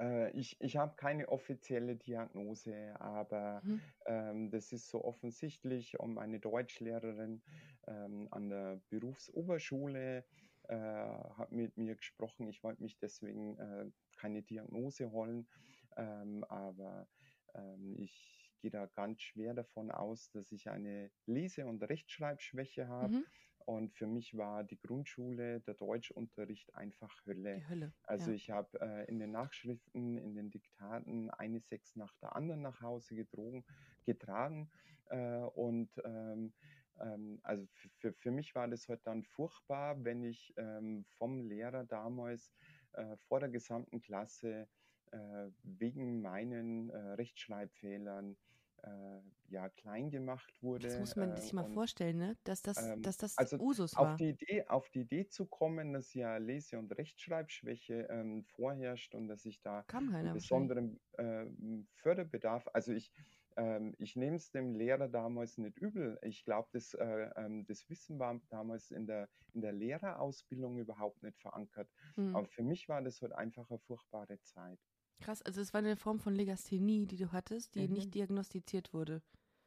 äh, 0.00 0.30
ich, 0.32 0.60
ich 0.60 0.76
habe 0.76 0.96
keine 0.96 1.28
offizielle 1.28 1.96
Diagnose, 1.96 3.00
aber 3.00 3.64
Mhm. 3.64 3.92
ähm, 4.06 4.50
das 4.50 4.72
ist 4.72 4.88
so 4.88 5.04
offensichtlich 5.04 6.00
um 6.00 6.18
eine 6.18 6.40
Deutschlehrerin 6.40 7.44
ähm, 7.86 8.28
an 8.32 8.48
der 8.50 8.82
Berufsoberschule 8.90 10.26
äh, 10.68 10.74
hat 10.76 11.52
mit 11.52 11.76
mir 11.76 11.96
gesprochen. 11.96 12.48
Ich 12.48 12.62
wollte 12.64 12.82
mich 12.82 12.98
deswegen 12.98 13.58
äh, 13.58 13.90
keine 14.18 14.42
Diagnose 14.42 15.10
holen, 15.10 15.48
ähm, 15.96 16.44
aber 16.44 17.08
ähm, 17.54 17.96
ich 17.98 18.52
gehe 18.60 18.70
da 18.70 18.86
ganz 18.86 19.22
schwer 19.22 19.54
davon 19.54 19.90
aus, 19.90 20.30
dass 20.30 20.52
ich 20.52 20.68
eine 20.68 21.10
Lese- 21.26 21.66
und 21.66 21.82
Rechtschreibschwäche 21.82 22.88
habe. 22.88 23.14
Mhm. 23.14 23.24
Und 23.68 23.92
für 23.92 24.06
mich 24.06 24.34
war 24.34 24.64
die 24.64 24.78
Grundschule, 24.80 25.60
der 25.60 25.74
Deutschunterricht 25.74 26.74
einfach 26.74 27.14
Hölle. 27.26 27.68
Hölle. 27.68 27.92
Also 28.04 28.30
ja. 28.30 28.36
ich 28.36 28.50
habe 28.50 28.80
äh, 28.80 29.04
in 29.10 29.18
den 29.18 29.30
Nachschriften, 29.30 30.16
in 30.16 30.34
den 30.34 30.50
Diktaten 30.50 31.28
eine 31.30 31.60
Sechs 31.60 31.94
nach 31.94 32.14
der 32.22 32.34
anderen 32.34 32.62
nach 32.62 32.80
Hause 32.80 33.14
gedrogen, 33.14 33.66
getragen. 34.06 34.70
Äh, 35.10 35.40
und 35.40 35.90
ähm, 36.02 36.54
ähm, 36.98 37.40
also 37.42 37.66
für, 37.74 37.90
für, 37.98 38.12
für 38.14 38.30
mich 38.30 38.54
war 38.54 38.68
das 38.68 38.88
heute 38.88 39.02
dann 39.04 39.22
furchtbar, 39.22 40.02
wenn 40.02 40.24
ich 40.24 40.54
ähm, 40.56 41.04
vom 41.18 41.42
Lehrer 41.42 41.84
damals 41.84 42.54
äh, 42.92 43.16
vor 43.16 43.40
der 43.40 43.48
gesamten 43.48 44.00
Klasse 44.00 44.68
äh, 45.10 45.50
wegen 45.62 46.20
meinen 46.20 46.90
äh, 46.90 46.96
Rechtschreibfehlern 47.12 48.36
äh, 48.82 49.20
ja, 49.50 49.68
klein 49.70 50.10
gemacht 50.10 50.62
wurde. 50.62 50.88
Das 50.88 50.98
muss 50.98 51.16
man 51.16 51.32
äh, 51.32 51.40
sich 51.40 51.52
mal 51.52 51.64
und, 51.64 51.72
vorstellen, 51.72 52.18
ne? 52.18 52.36
dass, 52.44 52.62
das, 52.62 52.76
ähm, 52.76 53.02
dass 53.02 53.16
das 53.16 53.36
also 53.38 53.56
Usus 53.58 53.94
auf 53.96 54.08
war. 54.08 54.16
die 54.16 54.30
Idee, 54.30 54.66
auf 54.68 54.90
die 54.90 55.00
Idee 55.00 55.26
zu 55.28 55.46
kommen, 55.46 55.94
dass 55.94 56.12
ja 56.14 56.36
Lese- 56.36 56.78
und 56.78 56.96
Rechtschreibschwäche 56.96 58.06
ähm, 58.10 58.44
vorherrscht 58.44 59.14
und 59.14 59.28
dass 59.28 59.44
ich 59.46 59.60
da 59.62 59.84
besonderen 60.32 61.00
ähm, 61.16 61.88
Förderbedarf, 61.94 62.68
also 62.72 62.92
ich, 62.92 63.10
ähm, 63.58 63.94
ich 63.98 64.16
nehme 64.16 64.36
es 64.36 64.50
dem 64.50 64.74
Lehrer 64.74 65.08
damals 65.08 65.58
nicht 65.58 65.78
übel. 65.78 66.18
Ich 66.22 66.44
glaube, 66.44 66.68
das, 66.72 66.94
äh, 66.94 67.30
ähm, 67.36 67.66
das 67.66 67.88
Wissen 67.90 68.18
war 68.18 68.40
damals 68.50 68.90
in 68.90 69.06
der, 69.06 69.28
in 69.52 69.60
der 69.62 69.72
Lehrerausbildung 69.72 70.78
überhaupt 70.78 71.22
nicht 71.22 71.38
verankert. 71.40 71.90
Hm. 72.16 72.34
Aber 72.34 72.46
für 72.48 72.62
mich 72.62 72.88
war 72.88 73.02
das 73.02 73.20
halt 73.22 73.32
einfach 73.32 73.68
eine 73.70 73.78
furchtbare 73.80 74.40
Zeit. 74.42 74.80
Krass, 75.20 75.42
also 75.42 75.60
es 75.60 75.72
war 75.74 75.78
eine 75.80 75.96
Form 75.96 76.18
von 76.20 76.34
Legasthenie, 76.34 77.06
die 77.06 77.16
du 77.16 77.32
hattest, 77.32 77.74
die 77.74 77.86
Mhm. 77.86 77.92
nicht 77.94 78.14
diagnostiziert 78.14 78.92
wurde. 78.94 79.22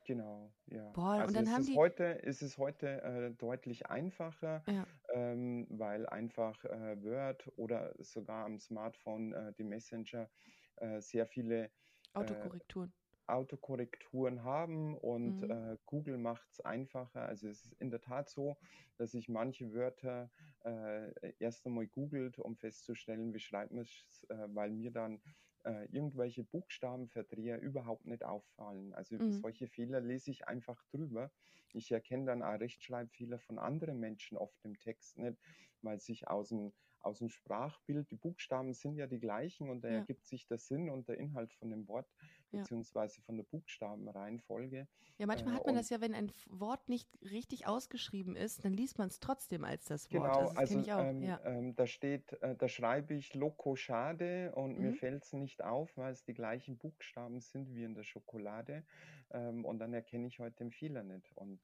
Genau, 0.05 0.53
ja. 0.65 0.91
Boah, 0.93 1.15
und 1.17 1.21
Also 1.21 1.35
dann 1.35 1.43
es 1.45 1.51
haben 1.51 1.61
ist 1.61 1.67
die- 1.67 1.75
heute, 1.75 2.03
ist 2.05 2.41
es 2.41 2.57
heute 2.57 3.01
äh, 3.03 3.31
deutlich 3.31 3.85
einfacher, 3.87 4.63
Ja. 4.67 4.85
ähm, 5.13 5.67
weil 5.69 6.07
einfach 6.07 6.63
äh, 6.65 7.01
Word 7.03 7.51
oder 7.55 7.93
sogar 7.99 8.45
am 8.45 8.57
Smartphone 8.59 9.33
äh, 9.33 9.53
die 9.53 9.63
Messenger 9.63 10.29
äh, 10.77 11.01
sehr 11.01 11.27
viele 11.27 11.71
Autokorrekturen. 12.13 12.93
Autokorrekturen 13.27 14.43
haben 14.43 14.97
und 14.97 15.41
Mhm. 15.41 15.49
äh, 15.49 15.77
Google 15.85 16.17
macht 16.17 16.49
es 16.51 16.61
einfacher. 16.61 17.21
Also 17.27 17.47
es 17.47 17.65
ist 17.65 17.73
in 17.73 17.89
der 17.91 18.01
Tat 18.01 18.29
so, 18.29 18.57
dass 18.97 19.13
ich 19.13 19.29
manche 19.29 19.73
Wörter 19.73 20.31
äh, 20.63 21.33
erst 21.39 21.65
einmal 21.65 21.87
googelt, 21.87 22.39
um 22.39 22.57
festzustellen, 22.57 23.33
wie 23.33 23.39
schreibt 23.39 23.71
man 23.71 23.83
es, 23.83 24.25
äh, 24.29 24.47
weil 24.49 24.71
mir 24.71 24.91
dann 24.91 25.21
äh, 25.63 25.85
irgendwelche 25.91 26.43
Buchstabenverdreher 26.43 27.61
überhaupt 27.61 28.05
nicht 28.05 28.23
auffallen. 28.23 28.93
Also 28.93 29.17
Mhm. 29.19 29.41
solche 29.41 29.67
Fehler 29.67 30.01
lese 30.01 30.31
ich 30.31 30.47
einfach 30.47 30.83
drüber. 30.91 31.31
Ich 31.73 31.91
erkenne 31.91 32.25
dann 32.25 32.43
auch 32.43 32.59
Rechtschreibfehler 32.59 33.39
von 33.39 33.59
anderen 33.59 33.99
Menschen 33.99 34.37
oft 34.37 34.63
im 34.65 34.77
Text 34.77 35.17
nicht, 35.17 35.37
weil 35.81 35.99
sich 35.99 36.27
aus 36.27 36.49
dem, 36.49 36.73
aus 36.99 37.19
dem 37.19 37.29
Sprachbild, 37.29 38.09
die 38.11 38.15
Buchstaben 38.15 38.73
sind 38.73 38.95
ja 38.95 39.07
die 39.07 39.19
gleichen 39.19 39.69
und 39.69 39.81
da 39.83 39.87
Ja. 39.87 40.07
ergibt 40.07 40.25
sich 40.25 40.47
der 40.47 40.57
Sinn 40.57 40.89
und 40.89 41.07
der 41.07 41.17
Inhalt 41.17 41.53
von 41.53 41.69
dem 41.69 41.87
Wort. 41.87 42.09
Beziehungsweise 42.51 43.21
von 43.21 43.37
der 43.37 43.43
Buchstabenreihenfolge. 43.43 44.87
Ja, 45.17 45.27
manchmal 45.27 45.53
äh, 45.53 45.57
hat 45.57 45.65
man 45.65 45.75
das 45.75 45.89
ja, 45.89 46.01
wenn 46.01 46.13
ein 46.15 46.31
Wort 46.49 46.89
nicht 46.89 47.07
richtig 47.21 47.67
ausgeschrieben 47.67 48.35
ist, 48.35 48.65
dann 48.65 48.73
liest 48.73 48.97
man 48.97 49.07
es 49.07 49.19
trotzdem 49.19 49.63
als 49.63 49.85
das 49.85 50.11
Wort. 50.11 50.23
Genau, 50.23 50.39
also 50.39 50.53
das 50.53 50.57
also 50.57 50.73
kenne 50.73 50.81
ich 50.83 50.93
auch. 50.93 50.99
ähm, 50.99 51.23
ja. 51.23 51.39
ähm, 51.45 51.75
da 51.75 51.87
steht, 51.87 52.33
äh, 52.41 52.55
da 52.55 52.67
schreibe 52.67 53.13
ich 53.13 53.33
Loco 53.33 53.75
Schade 53.75 54.51
und 54.55 54.79
mir 54.79 54.91
Mhm. 54.91 54.95
fällt 54.95 55.23
es 55.23 55.33
nicht 55.33 55.63
auf, 55.63 55.95
weil 55.95 56.11
es 56.11 56.23
die 56.23 56.33
gleichen 56.33 56.77
Buchstaben 56.77 57.39
sind 57.39 57.73
wie 57.75 57.83
in 57.83 57.93
der 57.93 58.03
Schokolade. 58.03 58.83
Ähm, 59.31 59.63
und 59.65 59.79
dann 59.79 59.93
erkenne 59.93 60.27
ich 60.27 60.39
heute 60.39 60.57
den 60.57 60.71
Fehler 60.71 61.03
nicht. 61.03 61.31
Und 61.37 61.61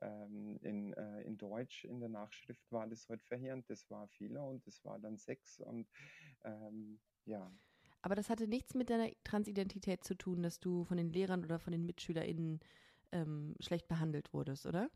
ähm, 0.00 0.58
in, 0.62 0.92
äh, 0.94 1.20
in 1.22 1.36
Deutsch 1.38 1.84
in 1.84 2.00
der 2.00 2.08
Nachschrift 2.08 2.70
war 2.72 2.86
das 2.88 3.08
heute 3.08 3.24
verheerend. 3.24 3.68
Das 3.70 3.88
war 3.90 4.08
Fehler 4.08 4.44
und 4.44 4.66
das 4.66 4.84
war 4.84 4.98
dann 4.98 5.18
sechs. 5.18 5.60
Und 5.60 5.88
ähm, 6.44 7.00
ja, 7.26 7.52
Aber 8.04 8.14
das 8.14 8.28
hatte 8.28 8.46
nichts 8.46 8.74
mit 8.74 8.90
deiner 8.90 9.08
Transidentität 9.24 10.04
zu 10.04 10.14
tun, 10.14 10.42
dass 10.42 10.60
du 10.60 10.84
von 10.84 10.98
den 10.98 11.08
Lehrern 11.08 11.42
oder 11.42 11.58
von 11.58 11.72
den 11.72 11.86
MitschülerInnen 11.86 12.60
ähm, 13.12 13.56
schlecht 13.60 13.88
behandelt 13.88 14.34
wurdest, 14.34 14.66
oder? 14.66 14.90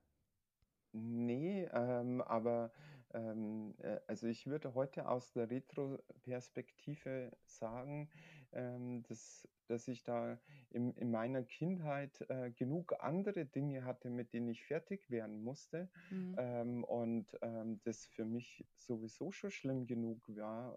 Nee, 0.92 1.66
ähm, 1.72 2.20
aber 2.20 2.70
ähm, 3.14 3.74
äh, 3.78 3.98
also 4.06 4.26
ich 4.26 4.46
würde 4.46 4.74
heute 4.74 5.08
aus 5.08 5.32
der 5.32 5.48
Retro-Perspektive 5.48 7.32
sagen, 7.46 8.10
ähm, 8.52 9.04
dass, 9.04 9.48
dass 9.68 9.88
ich 9.88 10.02
da 10.02 10.38
in, 10.68 10.92
in 10.92 11.10
meiner 11.10 11.44
Kindheit 11.44 12.26
äh, 12.28 12.50
genug 12.50 12.94
andere 13.00 13.46
Dinge 13.46 13.86
hatte, 13.86 14.10
mit 14.10 14.34
denen 14.34 14.48
ich 14.48 14.66
fertig 14.66 15.08
werden 15.08 15.42
musste. 15.42 15.88
Mhm. 16.10 16.34
Ähm, 16.36 16.84
und 16.84 17.38
ähm, 17.40 17.80
das 17.84 18.04
für 18.04 18.26
mich 18.26 18.66
sowieso 18.76 19.32
schon 19.32 19.50
schlimm 19.50 19.86
genug 19.86 20.20
war. 20.28 20.76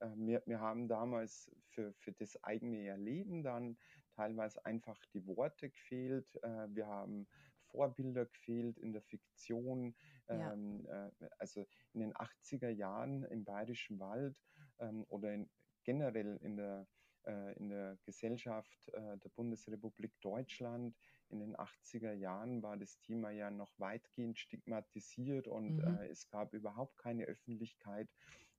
Ähm, 0.00 0.24
äh, 0.24 0.26
wir, 0.26 0.42
wir 0.46 0.60
haben 0.60 0.88
damals 0.88 1.50
für, 1.68 1.92
für 1.94 2.12
das 2.12 2.42
eigene 2.42 2.86
Erleben 2.86 3.42
dann 3.42 3.78
teilweise 4.14 4.64
einfach 4.64 5.04
die 5.12 5.26
Worte 5.26 5.70
gefehlt. 5.70 6.34
Äh, 6.42 6.68
wir 6.74 6.86
haben 6.86 7.28
Vorbilder 7.70 8.26
gefehlt 8.26 8.78
in 8.78 8.92
der 8.92 9.02
Fiktion. 9.02 9.96
Ja. 10.28 10.52
Ähm, 10.52 10.86
äh, 10.86 11.10
also 11.38 11.66
in 11.92 12.00
den 12.00 12.14
80er 12.14 12.68
Jahren 12.70 13.24
im 13.24 13.44
Bayerischen 13.44 13.98
Wald 13.98 14.40
ähm, 14.78 15.04
oder 15.08 15.32
in, 15.32 15.50
generell 15.84 16.36
in 16.38 16.56
der, 16.56 16.88
äh, 17.26 17.56
in 17.56 17.68
der 17.68 17.98
Gesellschaft 18.04 18.90
der 18.94 19.28
Bundesrepublik 19.34 20.20
Deutschland 20.20 20.96
in 21.28 21.40
den 21.40 21.56
80er 21.56 22.12
Jahren 22.12 22.62
war 22.62 22.76
das 22.76 23.00
Thema 23.00 23.30
ja 23.30 23.50
noch 23.50 23.78
weitgehend 23.78 24.38
stigmatisiert 24.38 25.48
und 25.48 25.78
Mhm. 25.78 25.98
es 26.10 26.28
gab 26.28 26.52
überhaupt 26.52 26.96
keine 26.98 27.24
Öffentlichkeit. 27.24 28.08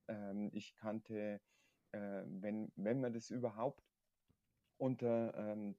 Ähm, 0.08 0.50
ich 0.54 0.76
kannte, 0.76 1.42
äh, 1.92 2.24
wenn, 2.28 2.72
wenn 2.76 3.02
man 3.02 3.14
das 3.14 3.30
überhaupt 3.32 3.84
unter 4.78 5.34
ähm, 5.36 5.78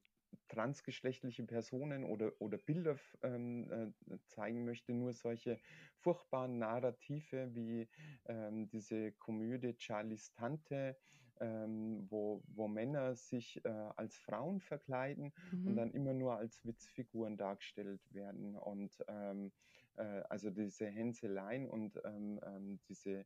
transgeschlechtliche 0.49 1.43
Personen 1.45 2.03
oder, 2.03 2.33
oder 2.41 2.57
Bilder 2.57 2.97
ähm, 3.21 3.95
äh, 4.09 4.17
zeigen 4.25 4.65
möchte, 4.65 4.93
nur 4.93 5.13
solche 5.13 5.61
furchtbaren 5.95 6.57
Narrative 6.57 7.55
wie 7.55 7.89
ähm, 8.25 8.67
diese 8.67 9.13
Komödie 9.13 9.75
Charlies 9.77 10.31
Tante, 10.31 10.97
ähm, 11.39 12.07
wo, 12.09 12.43
wo 12.47 12.67
Männer 12.67 13.15
sich 13.15 13.63
äh, 13.63 13.69
als 13.69 14.17
Frauen 14.17 14.59
verkleiden 14.59 15.33
und 15.63 15.75
Mhm. 15.75 15.77
dann 15.77 15.91
immer 15.93 16.13
nur 16.13 16.37
als 16.37 16.65
Witzfiguren 16.65 17.37
dargestellt 17.37 18.01
werden. 18.13 18.55
Und 18.57 18.97
ähm, 19.07 19.53
äh, 19.95 20.23
also 20.29 20.49
diese 20.49 20.87
Hänseleien 20.87 21.69
und 21.69 22.01
ähm, 22.03 22.39
ähm, 22.43 22.81
diese, 22.87 23.25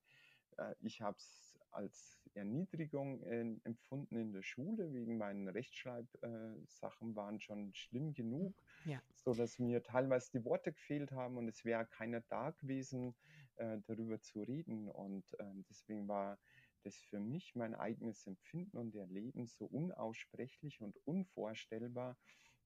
äh, 0.61 0.75
ich 0.81 1.01
habe 1.01 1.17
es 1.17 1.59
als 1.71 2.19
Erniedrigung 2.33 3.23
äh, 3.23 3.41
empfunden 3.63 4.17
in 4.17 4.33
der 4.33 4.41
Schule, 4.43 4.93
wegen 4.93 5.17
meinen 5.17 5.47
Rechtschreibsachen 5.47 7.11
äh, 7.11 7.15
waren 7.15 7.39
schon 7.39 7.73
schlimm 7.73 8.13
genug, 8.13 8.53
Ja. 8.85 9.01
so 9.15 9.33
dass 9.33 9.59
mir 9.59 9.83
teilweise 9.83 10.31
die 10.31 10.45
Worte 10.45 10.73
gefehlt 10.73 11.11
haben 11.11 11.37
und 11.37 11.47
es 11.47 11.63
wäre 11.65 11.85
keiner 11.85 12.21
da 12.29 12.51
gewesen, 12.51 13.15
äh, 13.55 13.79
darüber 13.87 14.19
zu 14.21 14.41
reden. 14.41 14.89
Und 14.89 15.25
ähm, 15.39 15.65
deswegen 15.69 16.07
war 16.07 16.37
das 16.83 16.95
für 16.97 17.19
mich 17.19 17.55
mein 17.55 17.75
eigenes 17.75 18.25
Empfinden 18.27 18.77
und 18.77 18.95
Erleben 18.95 19.47
so 19.47 19.65
unaussprechlich 19.65 20.81
und 20.81 20.97
unvorstellbar, 21.05 22.17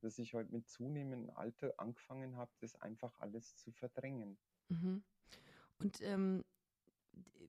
dass 0.02 0.18
ich 0.20 0.34
heute 0.34 0.52
mit 0.52 0.68
zunehmendem 0.68 1.30
Alter 1.32 1.74
angefangen 1.78 2.38
habe, 2.38 2.52
das 2.62 2.76
einfach 2.82 3.20
alles 3.20 3.56
zu 3.58 3.72
verdrängen. 3.72 4.38
Mhm. 4.70 5.04
Und 5.80 6.02
ähm, 6.02 6.44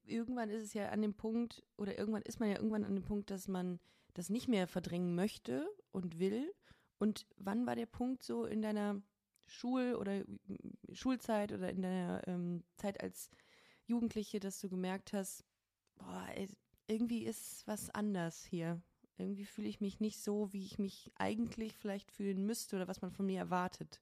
irgendwann 0.07 0.51
ist 0.51 0.63
es 0.63 0.75
ja 0.75 0.89
an 0.91 1.03
dem 1.03 1.15
Punkt, 1.15 1.65
oder 1.77 1.99
irgendwann 1.99 2.23
ist 2.23 2.41
man 2.41 2.49
ja 2.49 2.57
irgendwann 2.57 2.85
an 2.85 2.95
dem 2.95 3.05
Punkt, 3.05 3.31
dass 3.31 3.49
man 3.49 3.81
das 4.15 4.31
nicht 4.31 4.49
mehr 4.49 4.67
verdrängen 4.67 5.15
möchte 5.15 5.69
und 5.93 6.19
will. 6.19 6.53
Und 6.99 7.27
wann 7.37 7.67
war 7.67 7.77
der 7.77 7.87
Punkt 7.87 8.23
so 8.23 8.45
in 8.45 8.63
deiner 8.63 9.03
Schul- 9.47 9.95
oder 9.95 10.21
mm, 10.21 10.95
Schulzeit 10.95 11.53
oder 11.53 11.71
in 11.71 11.83
deiner 11.83 12.27
ähm, 12.27 12.65
Zeit 12.77 13.01
als 13.03 13.31
Jugendliche, 13.85 14.41
dass 14.41 14.61
du 14.61 14.69
gemerkt 14.69 15.13
hast, 15.13 15.45
boah, 15.97 16.27
irgendwie 16.87 17.25
ist 17.25 17.67
was 17.67 17.91
anders 17.91 18.45
hier. 18.45 18.81
Irgendwie 19.19 19.45
fühle 19.45 19.69
ich 19.69 19.81
mich 19.81 20.01
nicht 20.01 20.21
so, 20.21 20.53
wie 20.53 20.65
ich 20.65 20.79
mich 20.79 21.11
eigentlich 21.17 21.75
vielleicht 21.77 22.11
fühlen 22.11 22.45
müsste 22.45 22.77
oder 22.77 22.89
was 22.89 23.01
man 23.01 23.13
von 23.13 23.27
mir 23.27 23.39
erwartet. 23.39 24.01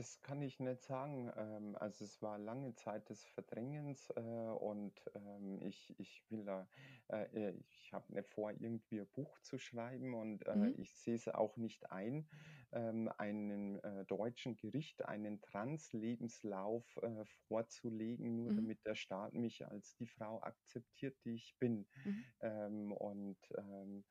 Das 0.00 0.22
kann 0.22 0.40
ich 0.40 0.58
nicht 0.60 0.80
sagen. 0.82 1.30
Ähm, 1.36 1.76
also 1.76 2.06
es 2.06 2.22
war 2.22 2.38
lange 2.38 2.74
Zeit 2.74 3.10
des 3.10 3.26
Verdrängens 3.26 4.08
äh, 4.16 4.20
und 4.20 4.94
ähm, 5.14 5.60
ich, 5.60 5.94
ich 5.98 6.24
will 6.30 6.42
da, 6.46 6.70
äh, 7.08 7.50
ich 7.68 7.92
habe 7.92 8.10
nicht 8.14 8.26
vor, 8.30 8.50
irgendwie 8.50 9.00
ein 9.00 9.08
Buch 9.10 9.38
zu 9.40 9.58
schreiben 9.58 10.14
und 10.14 10.46
äh, 10.46 10.68
Mhm. 10.68 10.70
ich 10.70 10.96
sehe 10.96 11.16
es 11.16 11.28
auch 11.28 11.58
nicht 11.58 11.90
ein, 11.92 12.30
ähm, 12.72 13.10
einem 13.18 13.78
äh, 13.82 14.06
deutschen 14.06 14.56
Gericht 14.56 15.04
einen 15.04 15.42
Trans-Lebenslauf 15.42 16.96
äh, 17.02 17.26
vorzulegen, 17.26 18.36
nur 18.36 18.52
Mhm. 18.52 18.54
damit 18.54 18.86
der 18.86 18.94
Staat 18.94 19.34
mich 19.34 19.66
als 19.66 19.96
die 19.96 20.06
Frau 20.06 20.40
akzeptiert, 20.42 21.18
die 21.26 21.34
ich 21.34 21.56
bin. 21.58 21.86
Mhm. 22.04 22.24
Ähm, 22.40 22.92
und 22.92 23.38
ähm, 23.58 24.06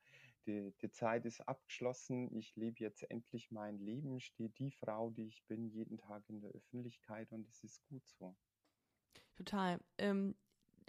die, 0.46 0.72
die 0.80 0.90
Zeit 0.90 1.24
ist 1.26 1.40
abgeschlossen. 1.40 2.34
Ich 2.36 2.56
lebe 2.56 2.80
jetzt 2.80 3.02
endlich 3.10 3.50
mein 3.50 3.78
Leben, 3.78 4.20
stehe 4.20 4.50
die 4.50 4.70
Frau, 4.70 5.10
die 5.10 5.26
ich 5.26 5.44
bin, 5.46 5.68
jeden 5.68 5.98
Tag 5.98 6.28
in 6.28 6.40
der 6.40 6.50
Öffentlichkeit 6.50 7.32
und 7.32 7.48
es 7.48 7.62
ist 7.64 7.84
gut 7.86 8.06
so. 8.08 8.36
Total. 9.36 9.80
Ähm, 9.98 10.34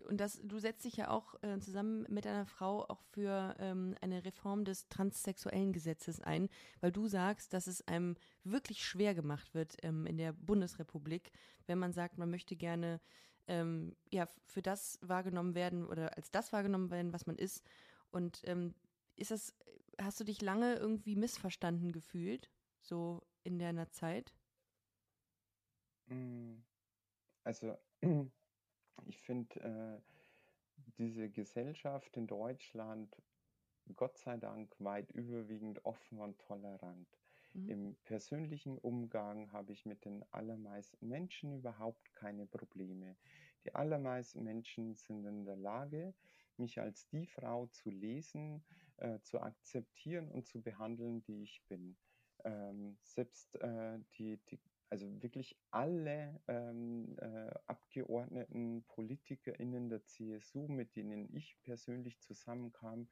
und 0.07 0.19
das, 0.19 0.39
du 0.43 0.59
setzt 0.59 0.85
dich 0.85 0.97
ja 0.97 1.09
auch 1.09 1.35
äh, 1.43 1.59
zusammen 1.59 2.05
mit 2.09 2.25
einer 2.25 2.45
Frau 2.45 2.83
auch 2.87 3.01
für 3.11 3.55
ähm, 3.59 3.95
eine 4.01 4.25
Reform 4.25 4.65
des 4.65 4.87
transsexuellen 4.89 5.73
Gesetzes 5.73 6.19
ein, 6.21 6.49
weil 6.79 6.91
du 6.91 7.07
sagst, 7.07 7.53
dass 7.53 7.67
es 7.67 7.87
einem 7.87 8.15
wirklich 8.43 8.83
schwer 8.83 9.13
gemacht 9.13 9.53
wird 9.53 9.77
ähm, 9.83 10.05
in 10.05 10.17
der 10.17 10.33
Bundesrepublik, 10.33 11.31
wenn 11.67 11.79
man 11.79 11.93
sagt, 11.93 12.17
man 12.17 12.31
möchte 12.31 12.55
gerne 12.55 12.99
ähm, 13.47 13.95
ja 14.11 14.27
für 14.45 14.61
das 14.61 14.97
wahrgenommen 15.01 15.55
werden 15.55 15.85
oder 15.85 16.15
als 16.17 16.31
das 16.31 16.51
wahrgenommen 16.51 16.89
werden, 16.89 17.13
was 17.13 17.27
man 17.27 17.37
ist. 17.37 17.63
Und 18.11 18.41
ähm, 18.45 18.73
ist 19.15 19.31
das, 19.31 19.53
hast 19.99 20.19
du 20.19 20.23
dich 20.23 20.41
lange 20.41 20.75
irgendwie 20.75 21.15
missverstanden 21.15 21.91
gefühlt? 21.91 22.49
so 22.81 23.23
in 23.43 23.59
deiner 23.59 23.89
Zeit? 23.91 24.33
Mm, 26.07 26.55
also, 27.43 27.77
ich 29.05 29.19
finde 29.21 29.59
äh, 29.61 30.01
diese 30.97 31.29
Gesellschaft 31.29 32.15
in 32.17 32.27
Deutschland 32.27 33.15
Gott 33.95 34.17
sei 34.17 34.37
Dank 34.37 34.75
weit 34.79 35.11
überwiegend 35.11 35.83
offen 35.85 36.19
und 36.19 36.39
tolerant. 36.39 37.07
Mhm. 37.53 37.69
Im 37.69 37.95
persönlichen 38.03 38.77
Umgang 38.77 39.51
habe 39.51 39.73
ich 39.73 39.85
mit 39.85 40.05
den 40.05 40.23
allermeisten 40.31 41.07
Menschen 41.07 41.53
überhaupt 41.53 42.13
keine 42.13 42.45
Probleme. 42.45 43.17
Die 43.65 43.75
allermeisten 43.75 44.43
Menschen 44.43 44.95
sind 44.95 45.25
in 45.25 45.45
der 45.45 45.57
Lage, 45.57 46.13
mich 46.57 46.79
als 46.79 47.07
die 47.07 47.25
Frau 47.25 47.67
zu 47.67 47.89
lesen, 47.89 48.63
äh, 49.01 49.19
zu 49.21 49.41
akzeptieren 49.41 50.29
und 50.29 50.45
zu 50.45 50.61
behandeln, 50.61 51.23
die 51.23 51.43
ich 51.43 51.63
bin. 51.67 51.97
Ähm, 52.43 52.97
selbst 53.03 53.55
äh, 53.61 53.99
die, 54.17 54.37
die, 54.49 54.59
also 54.89 55.21
wirklich 55.21 55.57
alle 55.69 56.41
ähm, 56.47 57.17
äh, 57.17 57.51
Abgeordneten, 57.67 58.83
PolitikerInnen 58.87 59.89
der 59.89 60.05
CSU, 60.05 60.67
mit 60.67 60.95
denen 60.95 61.33
ich 61.35 61.57
persönlich 61.63 62.19
zusammenkam, 62.19 63.09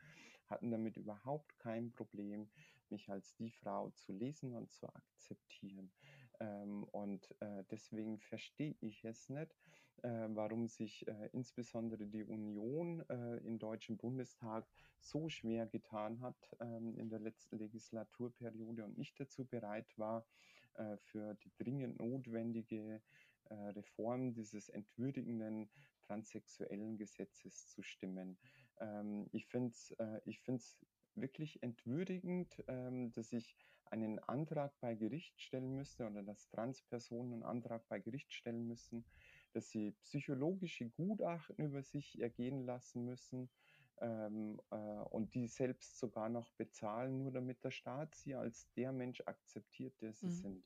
hatten 0.47 0.71
damit 0.71 0.97
überhaupt 0.97 1.57
kein 1.59 1.91
Problem, 1.91 2.49
mich 2.89 3.09
als 3.09 3.35
die 3.35 3.51
Frau 3.51 3.91
zu 3.91 4.13
lesen 4.13 4.55
und 4.55 4.71
zu 4.71 4.87
akzeptieren. 4.87 5.91
Ähm, 6.39 6.83
und 6.85 7.29
äh, 7.41 7.63
deswegen 7.69 8.19
verstehe 8.19 8.75
ich 8.79 9.03
es 9.03 9.29
nicht, 9.29 9.55
äh, 10.03 10.27
warum 10.29 10.67
sich 10.67 11.07
äh, 11.07 11.29
insbesondere 11.33 12.05
die 12.05 12.23
Union 12.23 13.01
äh, 13.09 13.37
im 13.37 13.59
Deutschen 13.59 13.97
Bundestag 13.97 14.67
so 14.99 15.29
schwer 15.29 15.67
getan 15.67 16.21
hat 16.21 16.37
ähm, 16.61 16.97
in 16.97 17.09
der 17.09 17.19
letzten 17.19 17.57
Legislaturperiode 17.57 18.85
und 18.85 18.97
nicht 18.97 19.19
dazu 19.19 19.45
bereit 19.45 19.97
war, 19.97 20.25
äh, 20.75 20.97
für 20.97 21.35
die 21.35 21.51
dringend 21.57 21.99
notwendige 21.99 23.01
äh, 23.45 23.53
Reform 23.53 24.33
dieses 24.33 24.69
entwürdigenden 24.69 25.69
transsexuellen 26.07 26.97
Gesetzes 26.97 27.67
zu 27.67 27.81
stimmen. 27.83 28.37
Ähm, 28.79 29.27
ich 29.31 29.47
finde 29.47 29.69
es 29.71 29.95
ich 30.25 30.41
wirklich 31.15 31.61
entwürdigend, 31.63 32.63
ähm, 32.67 33.11
dass 33.11 33.33
ich 33.33 33.55
einen 33.91 34.19
Antrag 34.19 34.73
bei 34.79 34.95
Gericht 34.95 35.39
stellen 35.41 35.75
müsste 35.75 36.07
oder 36.07 36.23
dass 36.23 36.49
Transpersonen 36.49 37.33
einen 37.33 37.43
Antrag 37.43 37.87
bei 37.87 37.99
Gericht 37.99 38.31
stellen 38.33 38.67
müssen, 38.67 39.05
dass 39.53 39.69
sie 39.69 39.91
psychologische 40.03 40.89
Gutachten 40.89 41.65
über 41.65 41.81
sich 41.83 42.21
ergehen 42.21 42.65
lassen 42.65 43.05
müssen 43.05 43.49
ähm, 44.01 44.61
äh, 44.71 44.75
und 44.75 45.33
die 45.33 45.47
selbst 45.47 45.97
sogar 45.97 46.29
noch 46.29 46.51
bezahlen, 46.53 47.17
nur 47.17 47.31
damit 47.31 47.63
der 47.63 47.71
Staat 47.71 48.15
sie 48.15 48.35
als 48.35 48.71
der 48.73 48.91
Mensch 48.91 49.21
akzeptiert, 49.25 49.99
der 50.01 50.13
sie 50.13 50.27
mhm. 50.27 50.31
sind. 50.31 50.65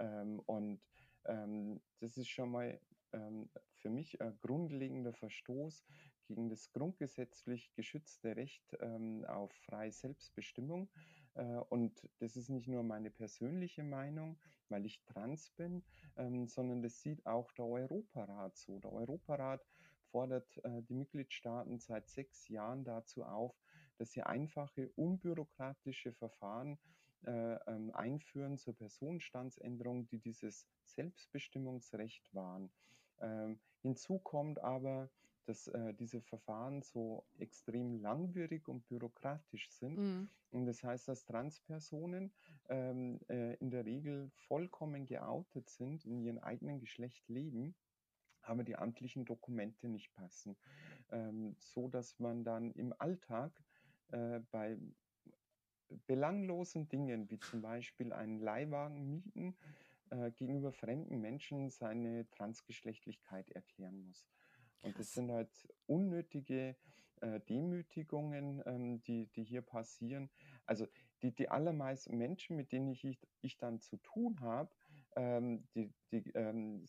Ähm, 0.00 0.40
und 0.40 0.80
ähm, 1.26 1.80
das 2.00 2.16
ist 2.16 2.28
schon 2.28 2.50
mal 2.50 2.80
ähm, 3.12 3.48
für 3.74 3.90
mich 3.90 4.20
ein 4.20 4.38
grundlegender 4.40 5.12
Verstoß 5.12 5.84
gegen 6.26 6.48
das 6.50 6.70
grundgesetzlich 6.72 7.72
geschützte 7.74 8.36
Recht 8.36 8.76
ähm, 8.80 9.24
auf 9.24 9.52
freie 9.64 9.92
Selbstbestimmung. 9.92 10.90
Äh, 11.38 11.60
und 11.70 12.08
das 12.18 12.36
ist 12.36 12.50
nicht 12.50 12.68
nur 12.68 12.82
meine 12.82 13.10
persönliche 13.10 13.84
Meinung, 13.84 14.38
weil 14.68 14.84
ich 14.84 15.02
trans 15.04 15.50
bin, 15.50 15.82
ähm, 16.16 16.48
sondern 16.48 16.82
das 16.82 17.00
sieht 17.00 17.24
auch 17.26 17.50
der 17.52 17.64
Europarat 17.64 18.56
so. 18.56 18.78
Der 18.80 18.92
Europarat 18.92 19.64
fordert 20.10 20.58
äh, 20.64 20.82
die 20.82 20.94
Mitgliedstaaten 20.94 21.78
seit 21.78 22.08
sechs 22.08 22.48
Jahren 22.48 22.84
dazu 22.84 23.24
auf, 23.24 23.54
dass 23.98 24.12
sie 24.12 24.22
einfache, 24.22 24.90
unbürokratische 24.96 26.12
Verfahren 26.12 26.78
äh, 27.24 27.54
ähm, 27.66 27.92
einführen 27.94 28.58
zur 28.58 28.76
Personenstandsänderung, 28.76 30.06
die 30.06 30.18
dieses 30.18 30.68
Selbstbestimmungsrecht 30.84 32.32
wahren. 32.34 32.70
Ähm, 33.20 33.60
hinzu 33.82 34.18
kommt 34.18 34.60
aber, 34.60 35.10
dass 35.48 35.66
äh, 35.68 35.94
diese 35.94 36.20
Verfahren 36.20 36.82
so 36.82 37.24
extrem 37.38 38.00
langwierig 38.00 38.68
und 38.68 38.86
bürokratisch 38.86 39.70
sind. 39.70 39.98
Mhm. 39.98 40.28
Und 40.50 40.66
das 40.66 40.82
heißt, 40.82 41.08
dass 41.08 41.24
Transpersonen 41.24 42.32
ähm, 42.68 43.20
äh, 43.28 43.54
in 43.54 43.70
der 43.70 43.84
Regel 43.86 44.30
vollkommen 44.46 45.06
geoutet 45.06 45.68
sind, 45.70 46.04
in 46.04 46.20
ihrem 46.20 46.38
eigenen 46.38 46.80
Geschlecht 46.80 47.28
leben, 47.28 47.74
aber 48.42 48.62
die 48.62 48.76
amtlichen 48.76 49.24
Dokumente 49.24 49.88
nicht 49.88 50.12
passen. 50.14 50.56
Ähm, 51.10 51.56
so 51.58 51.88
dass 51.88 52.18
man 52.18 52.44
dann 52.44 52.72
im 52.72 52.94
Alltag 52.98 53.52
äh, 54.08 54.40
bei 54.50 54.78
belanglosen 56.06 56.88
Dingen, 56.88 57.30
wie 57.30 57.40
zum 57.40 57.62
Beispiel 57.62 58.12
einen 58.12 58.38
Leihwagen 58.38 59.08
mieten, 59.08 59.56
äh, 60.10 60.30
gegenüber 60.32 60.72
fremden 60.72 61.20
Menschen 61.20 61.70
seine 61.70 62.28
Transgeschlechtlichkeit 62.30 63.50
erklären 63.50 64.06
muss. 64.06 64.28
Und 64.82 64.98
das 64.98 65.12
sind 65.12 65.30
halt 65.30 65.50
unnötige 65.86 66.76
äh, 67.20 67.40
Demütigungen, 67.48 68.62
ähm, 68.66 69.02
die, 69.02 69.26
die 69.28 69.44
hier 69.44 69.62
passieren. 69.62 70.30
Also 70.66 70.86
die, 71.22 71.34
die 71.34 71.48
allermeisten 71.48 72.16
Menschen, 72.16 72.56
mit 72.56 72.72
denen 72.72 72.88
ich, 72.88 73.18
ich 73.40 73.58
dann 73.58 73.80
zu 73.80 73.96
tun 73.98 74.40
habe, 74.40 74.70
ähm, 75.16 75.66
die, 75.74 75.92
die 76.12 76.30
ähm, 76.34 76.86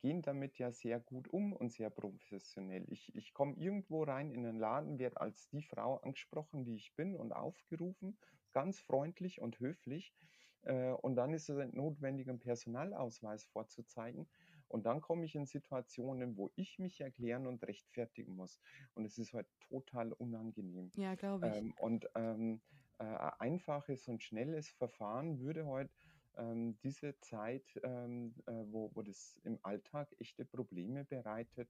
gehen 0.00 0.22
damit 0.22 0.58
ja 0.58 0.70
sehr 0.70 1.00
gut 1.00 1.28
um 1.28 1.52
und 1.52 1.72
sehr 1.72 1.90
professionell. 1.90 2.84
Ich, 2.88 3.14
ich 3.14 3.32
komme 3.34 3.54
irgendwo 3.56 4.04
rein 4.04 4.30
in 4.30 4.46
einen 4.46 4.58
Laden, 4.58 4.98
werde 4.98 5.20
als 5.20 5.48
die 5.48 5.62
Frau 5.62 5.96
angesprochen, 5.98 6.64
die 6.64 6.76
ich 6.76 6.94
bin 6.94 7.16
und 7.16 7.32
aufgerufen, 7.32 8.18
ganz 8.52 8.80
freundlich 8.80 9.40
und 9.40 9.58
höflich. 9.58 10.14
Äh, 10.62 10.90
und 10.90 11.16
dann 11.16 11.32
ist 11.32 11.48
es 11.48 11.72
notwendig, 11.72 12.28
einen 12.28 12.38
Personalausweis 12.38 13.44
vorzuzeigen. 13.46 14.28
Und 14.72 14.86
dann 14.86 15.02
komme 15.02 15.26
ich 15.26 15.34
in 15.34 15.44
Situationen, 15.44 16.36
wo 16.38 16.50
ich 16.56 16.78
mich 16.78 17.00
erklären 17.00 17.46
und 17.46 17.62
rechtfertigen 17.62 18.34
muss. 18.34 18.58
Und 18.94 19.04
es 19.04 19.18
ist 19.18 19.34
halt 19.34 19.46
total 19.68 20.12
unangenehm. 20.12 20.90
Ja, 20.94 21.14
glaube 21.14 21.48
ich. 21.48 21.54
Ähm, 21.54 21.74
und 21.78 22.08
ähm, 22.14 22.62
äh, 22.98 23.04
einfaches 23.38 24.08
und 24.08 24.22
schnelles 24.22 24.70
Verfahren 24.70 25.40
würde 25.40 25.66
heute 25.66 25.92
ähm, 26.36 26.78
diese 26.82 27.18
Zeit, 27.20 27.64
ähm, 27.82 28.34
äh, 28.46 28.52
wo, 28.70 28.90
wo 28.94 29.02
das 29.02 29.40
im 29.44 29.58
Alltag 29.62 30.08
echte 30.18 30.44
Probleme 30.44 31.04
bereitet, 31.04 31.68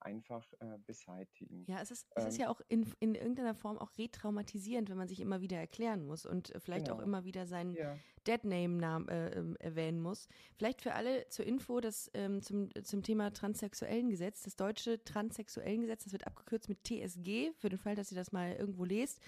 einfach 0.00 0.46
äh, 0.60 0.78
beseitigen. 0.86 1.64
Ja, 1.66 1.80
es 1.80 1.90
ist, 1.90 2.06
es 2.14 2.26
ist 2.26 2.34
ähm, 2.36 2.42
ja 2.42 2.50
auch 2.50 2.60
in, 2.68 2.86
in 3.00 3.14
irgendeiner 3.14 3.54
Form 3.54 3.78
auch 3.78 3.90
retraumatisierend, 3.98 4.88
wenn 4.90 4.96
man 4.96 5.08
sich 5.08 5.20
immer 5.20 5.40
wieder 5.40 5.56
erklären 5.56 6.04
muss 6.04 6.26
und 6.26 6.54
äh, 6.54 6.60
vielleicht 6.60 6.86
genau. 6.86 6.98
auch 6.98 7.02
immer 7.02 7.24
wieder 7.24 7.46
seinen 7.46 7.74
ja. 7.74 7.96
Deadname-Namen 8.26 9.08
äh, 9.08 9.30
ähm, 9.30 9.56
erwähnen 9.58 10.00
muss. 10.00 10.28
Vielleicht 10.56 10.82
für 10.82 10.94
alle 10.94 11.28
zur 11.28 11.46
Info, 11.46 11.80
dass 11.80 12.10
ähm, 12.14 12.42
zum, 12.42 12.70
zum 12.84 13.02
Thema 13.02 13.32
transsexuellen 13.32 14.10
Gesetz, 14.10 14.42
das 14.42 14.56
deutsche 14.56 15.02
transsexuellen 15.04 15.80
Gesetz, 15.80 16.04
das 16.04 16.12
wird 16.12 16.26
abgekürzt 16.26 16.68
mit 16.68 16.84
TSG, 16.84 17.52
für 17.56 17.68
den 17.68 17.78
Fall, 17.78 17.94
dass 17.94 18.12
ihr 18.12 18.16
das 18.16 18.32
mal 18.32 18.54
irgendwo 18.54 18.84
lest. 18.84 19.20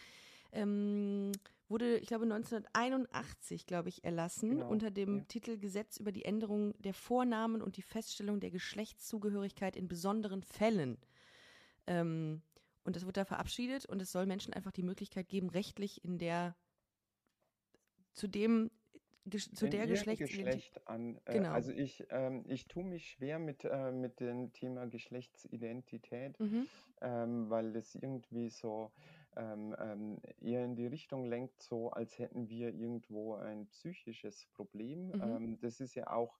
Ähm, 0.52 1.32
wurde, 1.70 1.98
ich 1.98 2.08
glaube, 2.08 2.24
1981, 2.24 3.66
glaube 3.66 3.88
ich, 3.88 4.04
erlassen 4.04 4.50
genau, 4.50 4.68
unter 4.68 4.90
dem 4.90 5.18
ja. 5.18 5.24
Titel 5.24 5.58
Gesetz 5.58 5.96
über 5.98 6.12
die 6.12 6.24
Änderung 6.24 6.74
der 6.82 6.94
Vornamen 6.94 7.62
und 7.62 7.76
die 7.76 7.82
Feststellung 7.82 8.40
der 8.40 8.50
Geschlechtszugehörigkeit 8.50 9.76
in 9.76 9.88
besonderen 9.88 10.42
Fällen. 10.42 10.98
Ähm, 11.86 12.42
und 12.84 12.96
das 12.96 13.06
wird 13.06 13.16
da 13.16 13.24
verabschiedet 13.24 13.86
und 13.86 14.02
es 14.02 14.10
soll 14.10 14.26
Menschen 14.26 14.52
einfach 14.52 14.72
die 14.72 14.82
Möglichkeit 14.82 15.28
geben, 15.28 15.48
rechtlich 15.48 16.04
in 16.04 16.18
der 16.18 16.56
zu 18.12 18.26
dem 18.26 18.70
zu 19.38 19.68
der 19.68 19.86
Geschlechtsidentität. 19.86 20.88
an. 20.88 21.20
Äh, 21.26 21.34
genau. 21.34 21.52
Also 21.52 21.72
ich, 21.72 22.04
ähm, 22.10 22.44
ich 22.48 22.66
tue 22.66 22.84
mich 22.84 23.10
schwer 23.10 23.38
mit, 23.38 23.64
äh, 23.64 23.92
mit 23.92 24.18
dem 24.18 24.52
Thema 24.52 24.86
Geschlechtsidentität, 24.86 26.40
mhm. 26.40 26.66
ähm, 27.00 27.50
weil 27.50 27.72
das 27.72 27.94
irgendwie 27.94 28.48
so 28.48 28.90
ähm, 29.36 29.74
ähm, 29.78 30.20
eher 30.40 30.64
in 30.64 30.76
die 30.76 30.86
Richtung 30.86 31.24
lenkt, 31.26 31.62
so 31.62 31.90
als 31.90 32.18
hätten 32.18 32.48
wir 32.48 32.74
irgendwo 32.74 33.34
ein 33.34 33.68
psychisches 33.68 34.46
Problem. 34.54 35.08
Mhm. 35.08 35.22
Ähm, 35.22 35.60
das 35.60 35.80
ist 35.80 35.94
ja 35.94 36.10
auch 36.10 36.38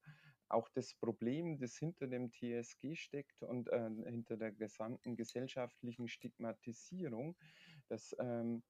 auch 0.50 0.68
das 0.68 0.94
Problem, 0.94 1.59
das 1.59 1.76
hinter 1.76 2.09
dem 2.09 2.33
TSG 2.33 2.96
steckt 2.96 3.42
und 3.44 3.68
äh, 3.68 3.88
hinter 4.07 4.37
der 4.37 4.50
gesamten 4.50 5.14
gesellschaftlichen 5.14 6.09
Stigmatisierung, 6.09 7.37
dass 7.88 8.16
ähm, 8.18 8.64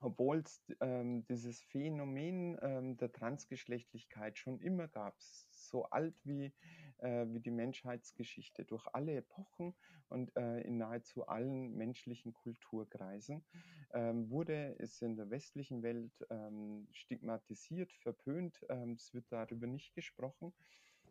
obwohl 0.00 0.38
es 0.38 0.62
ähm, 0.80 1.24
dieses 1.24 1.62
Phänomen 1.62 2.58
ähm, 2.60 2.96
der 2.96 3.12
Transgeschlechtlichkeit 3.12 4.36
schon 4.38 4.60
immer 4.60 4.88
gab, 4.88 5.16
so 5.18 5.84
alt 5.84 6.14
wie, 6.24 6.52
äh, 6.98 7.26
wie 7.28 7.40
die 7.40 7.50
Menschheitsgeschichte, 7.50 8.64
durch 8.64 8.86
alle 8.92 9.16
Epochen 9.16 9.74
und 10.08 10.34
äh, 10.36 10.60
in 10.60 10.78
nahezu 10.78 11.26
allen 11.26 11.76
menschlichen 11.76 12.32
Kulturkreisen, 12.32 13.44
ähm, 13.92 14.30
wurde 14.30 14.76
es 14.78 15.02
in 15.02 15.16
der 15.16 15.30
westlichen 15.30 15.82
Welt 15.82 16.12
ähm, 16.30 16.88
stigmatisiert, 16.92 17.92
verpönt, 17.92 18.64
ähm, 18.68 18.92
es 18.92 19.14
wird 19.14 19.26
darüber 19.30 19.66
nicht 19.66 19.94
gesprochen. 19.94 20.52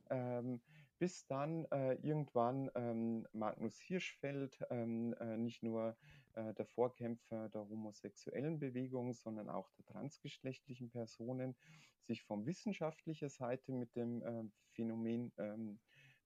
Ähm, 0.09 0.61
bis 0.97 1.25
dann 1.27 1.65
äh, 1.71 1.93
irgendwann 1.95 2.69
ähm, 2.75 3.27
Magnus 3.33 3.79
Hirschfeld, 3.79 4.57
ähm, 4.69 5.13
äh, 5.19 5.37
nicht 5.37 5.61
nur 5.63 5.97
äh, 6.35 6.53
der 6.53 6.65
Vorkämpfer 6.65 7.49
der 7.49 7.67
homosexuellen 7.67 8.59
Bewegung, 8.59 9.13
sondern 9.13 9.49
auch 9.49 9.69
der 9.71 9.85
transgeschlechtlichen 9.85 10.89
Personen, 10.89 11.55
sich 12.03 12.23
von 12.23 12.45
wissenschaftlicher 12.45 13.29
Seite 13.29 13.71
mit 13.71 13.95
dem 13.95 14.21
äh, 14.21 14.43
Phänomen 14.73 15.31
ähm, 15.37 15.79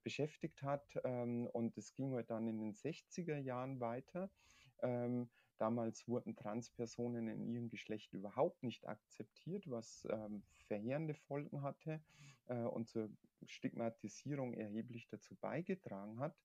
beschäftigt 0.03 0.61
hat. 0.63 0.99
Ähm, 1.03 1.47
und 1.47 1.77
es 1.77 1.93
ging 1.93 2.13
halt 2.13 2.29
dann 2.29 2.47
in 2.47 2.59
den 2.59 2.73
60er 2.73 3.37
Jahren 3.37 3.79
weiter. 3.79 4.29
Ähm, 4.81 5.29
damals 5.57 6.07
wurden 6.07 6.35
Transpersonen 6.35 7.27
in 7.27 7.47
ihrem 7.47 7.69
Geschlecht 7.69 8.13
überhaupt 8.13 8.63
nicht 8.63 8.87
akzeptiert, 8.87 9.69
was 9.69 10.07
ähm, 10.09 10.43
verheerende 10.67 11.13
Folgen 11.13 11.61
hatte 11.61 12.01
äh, 12.47 12.55
und 12.59 12.87
zur 12.87 13.09
Stigmatisierung 13.45 14.53
erheblich 14.53 15.07
dazu 15.07 15.35
beigetragen 15.35 16.19
hat. 16.19 16.35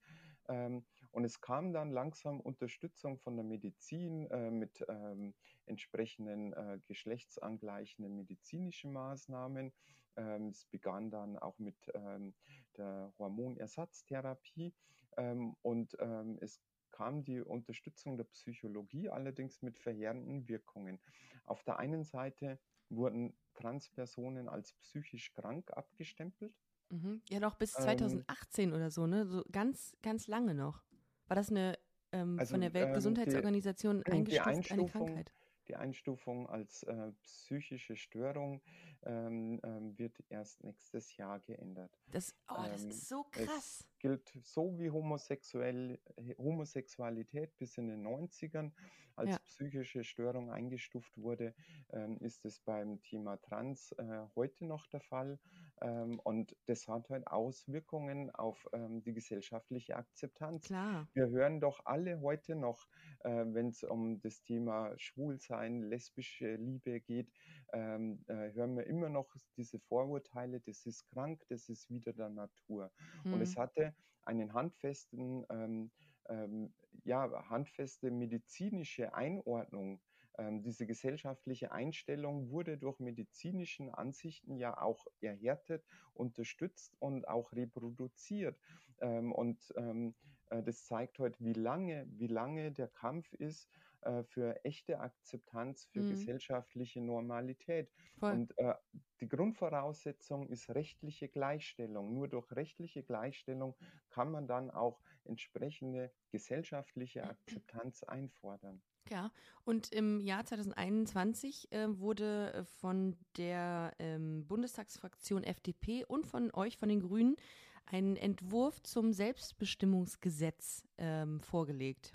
Ähm, 0.49 0.85
und 1.15 1.25
es 1.25 1.41
kam 1.41 1.73
dann 1.73 1.93
langsam 1.93 2.41
Unterstützung 2.41 3.19
von 3.19 3.37
der 3.37 3.45
Medizin 3.45 4.27
äh, 4.33 4.51
mit 4.51 4.85
ähm, 4.89 5.33
entsprechenden 5.67 6.53
äh, 6.55 6.81
geschlechtsangleichenden 6.87 8.17
medizinischen 8.17 8.93
Maßnahmen. 8.93 9.73
Ähm, 10.17 10.49
es 10.49 10.65
begann 10.67 11.13
dann 11.13 11.39
auch 11.39 11.57
mit 11.61 11.77
ähm, 11.95 12.35
der 12.77 13.13
Hormonersatztherapie 13.17 14.75
ähm, 15.17 15.55
und 15.63 15.97
ähm, 16.01 16.37
es 16.41 16.61
kam 16.91 17.23
die 17.23 17.41
Unterstützung 17.41 18.17
der 18.17 18.25
Psychologie 18.25 19.09
allerdings 19.09 19.63
mit 19.63 19.79
verheerenden 19.79 20.49
Wirkungen. 20.49 21.01
Auf 21.45 21.63
der 21.63 21.79
einen 21.79 22.03
Seite 22.03 22.59
wurden 22.89 23.37
Transpersonen 23.55 24.49
als 24.49 24.73
psychisch 24.75 25.33
krank 25.33 25.71
abgestempelt. 25.71 26.55
Mhm. 26.91 27.23
Ja, 27.29 27.39
noch 27.39 27.55
bis 27.55 27.73
2018 27.73 28.69
ähm, 28.69 28.75
oder 28.75 28.91
so, 28.91 29.07
ne? 29.07 29.27
So 29.27 29.45
ganz, 29.53 29.97
ganz 30.03 30.27
lange 30.27 30.55
noch. 30.55 30.83
War 31.29 31.37
das 31.37 31.51
eine 31.51 31.79
ähm, 32.13 32.39
also, 32.39 32.53
von 32.53 32.61
der 32.61 32.75
Weltgesundheitsorganisation 32.75 34.03
ähm, 34.07 34.13
eingestuft 34.13 34.73
eine 34.73 34.87
Krankheit? 34.87 35.33
Die 35.69 35.77
Einstufung 35.77 36.47
als 36.47 36.83
äh, 36.83 37.13
psychische 37.23 37.97
Störung 37.97 38.61
ähm, 39.05 39.61
ähm, 39.65 39.99
wird 39.99 40.23
erst 40.29 40.63
nächstes 40.63 41.17
Jahr 41.17 41.41
geändert. 41.41 41.91
Das, 42.11 42.35
oh, 42.51 42.55
das 42.67 42.85
ähm, 42.85 42.91
ist 42.91 43.09
so 43.09 43.25
krass. 43.31 43.49
Es 43.49 43.99
gilt 43.99 44.31
so 44.43 44.79
wie 44.79 44.91
Homosexuell, 44.91 45.99
Homosexualität 46.37 47.57
bis 47.57 47.79
in 47.79 47.89
den 47.89 48.07
90ern 48.07 48.73
als 49.17 49.31
ja. 49.31 49.39
psychische 49.39 50.05
Störung 50.05 50.51
eingestuft 50.51 51.17
wurde, 51.17 51.55
ähm, 51.91 52.19
ist 52.19 52.45
es 52.45 52.61
beim 52.61 53.01
Thema 53.03 53.37
Trans 53.37 53.93
äh, 53.93 54.27
heute 54.35 54.65
noch 54.65 54.87
der 54.89 55.01
Fall. 55.01 55.39
Ähm, 55.85 56.19
und 56.21 56.57
das 56.65 56.89
hat 56.89 57.11
halt 57.11 57.27
Auswirkungen 57.27 58.31
auf 58.31 58.67
ähm, 58.73 59.03
die 59.03 59.13
gesellschaftliche 59.13 59.97
Akzeptanz. 59.97 60.67
Klar. 60.67 61.07
Wir 61.13 61.29
hören 61.29 61.61
doch 61.61 61.85
alle 61.85 62.23
heute 62.23 62.57
noch, 62.57 62.89
äh, 63.21 63.45
wenn 63.47 63.69
es 63.69 63.85
um 63.85 64.19
das 64.21 64.43
Thema 64.43 64.93
Schwulsein, 64.97 65.83
lesbische 65.83 66.57
Liebe 66.57 67.01
geht, 67.01 67.31
ähm, 67.75 68.25
äh, 68.29 68.55
hören 68.55 68.77
wir 68.77 68.87
immer 68.87 69.11
noch 69.11 69.37
diese 69.59 69.79
Vorurteile, 69.79 70.61
das 70.61 70.87
ist 70.87 71.07
krank, 71.11 71.43
das 71.51 71.69
ist 71.69 71.91
wieder 71.91 72.15
der 72.15 72.31
Natur. 72.31 72.91
Mhm. 73.23 73.35
Und 73.35 73.41
es 73.43 73.55
mhm. 73.57 73.61
hatte 73.61 73.95
einen 74.23 74.55
handfesten 74.55 75.45
ähm, 75.51 75.91
ähm, 76.31 76.73
ja, 77.05 77.29
handfeste 77.51 78.11
medizinische 78.11 79.13
Einordnung 79.13 80.01
diese 80.39 80.87
gesellschaftliche 80.87 81.71
Einstellung 81.71 82.51
wurde 82.51 82.77
durch 82.77 82.99
medizinischen 82.99 83.91
Ansichten 83.91 84.57
ja 84.57 84.77
auch 84.81 85.07
erhärtet, 85.21 85.85
unterstützt 86.13 86.97
und 86.99 87.29
auch 87.29 87.53
reproduziert. 87.53 88.59
Ähm, 89.01 89.33
und 89.33 89.73
ähm, 89.77 90.15
äh, 90.51 90.63
das 90.63 90.87
zeigt 90.87 91.19
heute, 91.19 91.43
wie 91.45 91.53
lange, 91.53 92.07
wie 92.11 92.27
lange 92.27 92.73
der 92.73 92.89
Kampf 92.89 93.33
ist 93.35 93.69
äh, 94.03 94.23
für 94.25 94.65
echte 94.65 95.01
Akzeptanz, 95.01 95.87
für 95.87 96.03
mhm. 96.03 96.11
gesellschaftliche 96.11 97.01
Normalität. 97.01 97.91
Voll. 98.19 98.33
Und 98.33 98.59
äh, 98.59 98.75
die 99.21 99.29
Grundvoraussetzung 99.29 100.49
ist 100.49 100.71
rechtliche 100.71 101.29
Gleichstellung. 101.29 102.13
Nur 102.13 102.29
durch 102.29 102.51
rechtliche 102.53 103.03
Gleichstellung 103.03 103.75
kann 104.11 104.31
man 104.31 104.47
dann 104.47 104.71
auch 104.71 105.01
entsprechende 105.25 106.13
gesellschaftliche 106.31 107.25
Akzeptanz 107.25 108.03
einfordern. 108.03 108.83
Ja, 109.11 109.31
und 109.65 109.93
im 109.93 110.19
Jahr 110.21 110.45
2021 110.45 111.71
äh, 111.73 111.99
wurde 111.99 112.53
äh, 112.55 112.65
von 112.65 113.17
der 113.37 113.93
ähm, 113.99 114.47
Bundestagsfraktion 114.47 115.45
FDP 115.45 116.05
und 116.07 116.27
von 116.27 116.51
euch, 116.55 116.79
von 116.79 116.89
den 116.89 117.01
Grünen, 117.01 117.37
ein 117.85 118.17
Entwurf 118.17 118.83
zum 118.83 119.13
Selbstbestimmungsgesetz 119.13 120.85
ähm, 120.97 121.41
vorgelegt. 121.41 122.15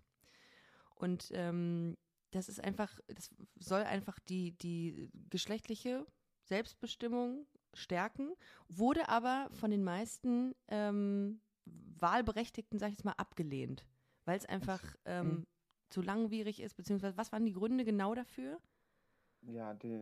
Und 0.95 1.29
ähm, 1.33 1.95
das 2.31 2.49
ist 2.49 2.63
einfach, 2.63 2.99
das 3.07 3.29
soll 3.59 3.81
einfach 3.81 4.17
die, 4.19 4.57
die 4.57 5.11
geschlechtliche 5.29 6.07
Selbstbestimmung 6.45 7.45
stärken, 7.75 8.33
wurde 8.67 9.09
aber 9.09 9.47
von 9.51 9.69
den 9.69 9.83
meisten 9.83 10.55
ähm, 10.69 11.39
Wahlberechtigten, 11.65 12.79
sag 12.79 12.87
ich 12.87 12.95
jetzt 12.95 13.05
mal, 13.05 13.11
abgelehnt, 13.13 13.85
weil 14.25 14.37
es 14.37 14.47
einfach 14.47 14.81
ähm, 15.05 15.27
mhm 15.27 15.47
zu 15.89 16.01
langwierig 16.01 16.61
ist, 16.61 16.75
beziehungsweise 16.75 17.17
was 17.17 17.31
waren 17.31 17.45
die 17.45 17.53
Gründe 17.53 17.85
genau 17.85 18.15
dafür? 18.15 18.59
Ja, 19.41 19.73
die, 19.73 19.97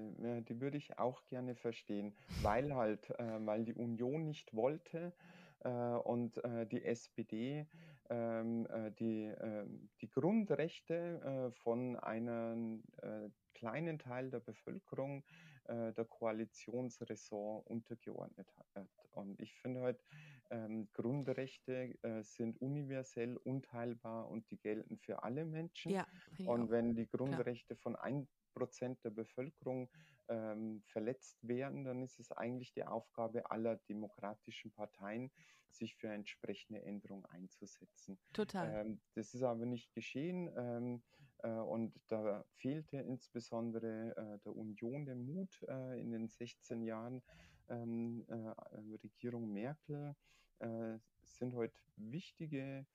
die 0.48 0.60
würde 0.62 0.78
ich 0.78 0.98
auch 0.98 1.26
gerne 1.28 1.56
verstehen, 1.56 2.16
weil 2.42 2.74
halt, 2.74 3.10
äh, 3.20 3.46
weil 3.46 3.66
die 3.66 3.74
Union 3.76 4.26
nicht 4.26 4.56
wollte 4.56 5.14
äh, 5.60 5.70
und 5.70 6.44
äh, 6.44 6.66
die 6.66 6.84
SPD 6.84 7.68
ähm, 8.10 8.68
äh, 8.68 8.92
die, 8.92 9.26
ähm, 9.26 9.90
die 10.02 10.10
Grundrechte 10.10 11.22
äh, 11.22 11.52
von 11.52 11.98
einem 11.98 12.84
äh, 13.02 13.30
kleinen 13.54 14.00
Teil 14.00 14.30
der 14.30 14.40
Bevölkerung 14.40 15.24
der 15.70 16.06
Koalitionsressort 16.06 17.68
untergeordnet 17.68 18.48
hat. 18.56 18.88
Und 19.12 19.42
ich 19.42 19.54
finde 19.56 19.82
halt, 19.82 20.00
ähm, 20.50 20.90
Grundrechte 20.94 21.98
äh, 22.04 22.24
sind 22.24 22.60
universell, 22.62 23.38
unteilbar 23.38 24.30
und 24.30 24.50
die 24.52 24.58
gelten 24.58 24.98
für 24.98 25.24
alle 25.24 25.46
Menschen. 25.46 25.92
Ja, 25.92 26.08
und 26.46 26.70
wenn 26.70 26.96
die 26.96 27.08
Grundrechte 27.08 27.76
Klar. 27.76 27.98
von 27.98 28.28
1% 28.54 29.02
der 29.04 29.10
Bevölkerung 29.12 29.90
ähm, 30.30 30.82
verletzt 30.86 31.38
werden, 31.48 31.84
dann 31.84 32.02
ist 32.04 32.20
es 32.20 32.32
eigentlich 32.32 32.74
die 32.74 32.84
Aufgabe 32.84 33.50
aller 33.52 33.78
demokratischen 33.90 34.72
Parteien, 34.72 35.32
sich 35.70 35.96
für 35.96 36.10
entsprechende 36.10 36.82
Änderungen 36.82 37.26
einzusetzen. 37.26 38.20
Total. 38.34 38.86
Ähm, 38.86 39.02
das 39.14 39.34
ist 39.34 39.44
aber 39.44 39.66
nicht 39.66 39.94
geschehen. 39.94 40.52
Ähm, 40.58 41.04
äh, 41.44 41.50
und 41.50 41.94
da 42.08 42.46
fehlte 42.56 42.98
insbesondere 42.98 44.16
äh, 44.16 44.40
der 44.44 44.56
Union 44.56 45.06
der 45.06 45.16
Mut 45.16 45.62
äh, 45.68 46.00
in 46.00 46.12
den 46.12 46.28
16 46.28 46.82
Jahren 46.84 47.22
ähm, 47.70 48.26
äh, 48.28 48.98
Regierung 49.04 49.52
Merkel 49.52 50.16
äh, 50.60 50.98
sind 51.24 51.54
heute 51.54 51.80
wichtige 51.98 52.86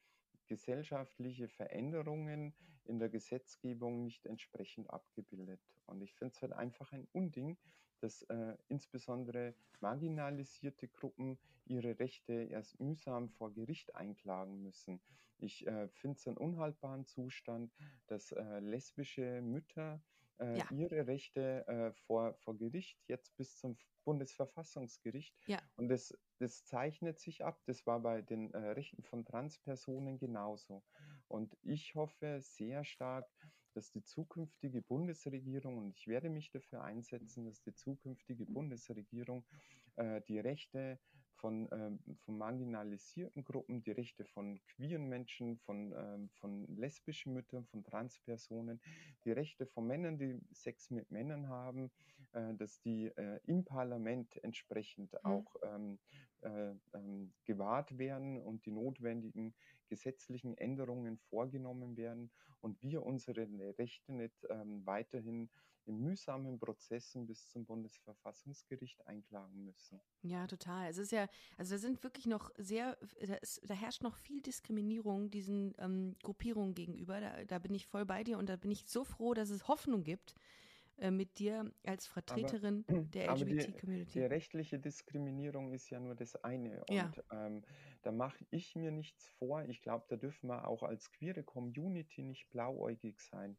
gesellschaftliche 0.47 1.49
Veränderungen 1.49 2.55
in 2.85 2.99
der 2.99 3.09
Gesetzgebung 3.09 4.03
nicht 4.05 4.27
entsprechend 4.27 4.91
abgebildet. 4.91 5.61
Und 5.87 6.03
ich 6.03 6.15
finde 6.15 6.35
es 6.35 6.43
halt 6.43 6.53
einfach 6.53 6.93
ein 6.93 7.07
Unding, 7.13 7.57
dass 8.01 8.23
äh, 8.23 8.57
insbesondere 8.69 9.55
marginalisierte 9.81 10.89
Gruppen 10.89 11.39
ihre 11.67 11.99
Rechte 11.99 12.33
erst 12.33 12.81
mühsam 12.81 13.29
vor 13.31 13.53
Gericht 13.53 13.95
einklagen 13.95 14.63
müssen. 14.63 15.01
Ich 15.39 15.67
äh, 15.67 15.89
finde 15.89 16.19
es 16.19 16.27
einen 16.27 16.37
unhaltbaren 16.37 17.05
Zustand, 17.05 17.73
dass 18.07 18.33
äh, 18.33 18.59
lesbische 18.61 19.41
Mütter 19.43 20.03
äh, 20.39 20.59
ja. 20.59 20.71
ihre 20.71 21.07
Rechte 21.07 21.67
äh, 21.67 21.93
vor, 22.07 22.35
vor 22.35 22.57
Gericht 22.57 22.99
jetzt 23.09 23.37
bis 23.37 23.57
zum 23.57 23.77
Bundesverfassungsgericht. 24.05 25.35
Ja. 25.47 25.61
Und 25.77 25.89
das, 25.89 26.17
das 26.39 26.65
zeichnet 26.65 27.21
sich 27.21 27.45
ab. 27.45 27.61
Das 27.67 27.87
war 27.87 28.01
bei 28.01 28.23
den 28.23 28.53
äh, 28.53 28.71
Rechten 28.71 29.03
von 29.03 29.25
Transpersonen 29.25 30.19
genauso. 30.19 30.83
Und 31.29 31.57
ich 31.63 31.95
hoffe 31.95 32.41
sehr 32.41 32.85
stark, 32.85 33.29
dass 33.75 33.91
die 33.91 34.05
zukünftige 34.05 34.83
Bundesregierung, 34.83 35.79
und 35.79 35.97
ich 35.97 36.07
werde 36.07 36.29
mich 36.29 36.51
dafür 36.51 36.83
einsetzen, 36.83 37.47
dass 37.47 37.63
die 37.63 37.75
zukünftige 37.75 38.45
Bundesregierung 38.45 39.47
äh, 39.97 40.21
die 40.23 40.39
Rechte 40.39 40.99
von, 41.43 41.69
ähm, 41.73 41.99
von 42.25 42.39
marginalisierten 42.39 43.45
Gruppen, 43.45 43.83
die 43.83 43.91
Rechte 43.91 44.25
von 44.25 44.61
queeren 44.65 45.09
Menschen, 45.09 45.59
von, 45.59 45.93
ähm, 45.95 46.31
von 46.41 46.67
lesbischen 46.77 47.35
Müttern, 47.35 47.67
von 47.67 47.83
Transpersonen, 47.83 48.81
die 49.25 49.33
Rechte 49.33 49.67
von 49.67 49.87
Männern, 49.87 50.19
die 50.19 50.41
Sex 50.53 50.91
mit 50.91 51.11
Männern 51.11 51.49
haben, 51.49 51.91
äh, 52.33 52.55
dass 52.55 52.81
die 52.81 53.07
äh, 53.17 53.41
im 53.45 53.65
Parlament 53.65 54.43
entsprechend 54.45 55.13
mhm. 55.13 55.19
auch 55.31 55.57
ähm, 55.65 55.99
äh, 56.43 56.75
ähm, 56.95 57.35
gewahrt 57.45 57.99
werden 57.99 58.41
und 58.41 58.65
die 58.65 58.71
notwendigen 58.71 59.53
gesetzlichen 59.89 60.57
Änderungen 60.57 61.19
vorgenommen 61.29 61.97
werden 61.97 62.31
und 62.61 62.81
wir 62.83 63.03
unsere 63.03 63.49
Rechte 63.79 64.13
nicht 64.13 64.47
ähm, 64.49 64.87
weiterhin 64.87 65.51
in 65.87 66.01
mühsamen 66.01 66.59
Prozessen 66.59 67.27
bis 67.27 67.49
zum 67.49 67.65
Bundesverfassungsgericht 67.65 69.07
einklagen 69.07 69.65
müssen. 69.65 70.01
Ja, 70.23 70.47
total. 70.47 70.89
Es 70.89 70.99
ist 70.99 71.13
ja, 71.13 71.29
also 71.57 71.75
da 71.75 71.79
sind 71.79 72.03
wirklich 72.03 72.27
noch 72.27 72.51
sehr, 72.57 72.97
da, 73.27 73.35
ist, 73.35 73.61
da 73.69 73.75
herrscht 73.75 74.03
noch 74.03 74.17
viel 74.17 74.41
Diskriminierung 74.43 75.31
diesen 75.31 75.75
ähm, 75.79 76.17
Gruppierungen 76.23 76.75
gegenüber. 76.75 77.21
Da, 77.21 77.45
da 77.45 77.59
bin 77.59 77.75
ich 77.75 77.87
voll 77.87 78.05
bei 78.05 78.25
dir 78.25 78.39
und 78.39 78.49
da 78.49 78.57
bin 78.57 78.71
ich 78.71 78.87
so 78.87 79.05
froh, 79.05 79.35
dass 79.35 79.51
es 79.51 79.69
Hoffnung 79.69 80.05
gibt 80.05 80.35
äh, 80.99 81.11
mit 81.11 81.39
dir 81.39 81.73
als 81.85 82.07
Vertreterin 82.07 82.85
aber, 82.89 83.01
der 83.01 83.33
LGBT-Community. 83.33 84.13
Die, 84.13 84.19
die, 84.21 84.25
rechtliche 84.25 84.79
Diskriminierung 84.79 85.73
ist 85.73 85.91
ja 85.91 85.99
nur 85.99 86.15
das 86.15 86.37
eine. 86.45 86.85
Und 86.85 86.95
ja. 86.95 87.13
ähm, 87.33 87.63
da 88.03 88.13
mache 88.13 88.45
ich 88.51 88.77
mir 88.77 88.91
nichts 88.91 89.29
vor. 89.39 89.65
Ich 89.65 89.81
glaube, 89.83 90.05
da 90.09 90.17
dürfen 90.17 90.49
wir 90.49 90.69
auch 90.69 90.83
als 90.83 91.11
queere 91.11 91.43
Community 91.43 92.23
nicht 92.23 92.49
blauäugig 92.51 93.21
sein. 93.21 93.57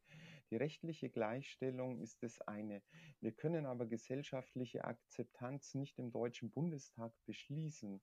Die 0.54 0.58
rechtliche 0.58 1.10
Gleichstellung 1.10 1.98
ist 1.98 2.22
das 2.22 2.40
eine. 2.42 2.80
Wir 3.20 3.32
können 3.32 3.66
aber 3.66 3.86
gesellschaftliche 3.86 4.84
Akzeptanz 4.84 5.74
nicht 5.74 5.98
im 5.98 6.12
Deutschen 6.12 6.52
Bundestag 6.52 7.12
beschließen. 7.26 8.00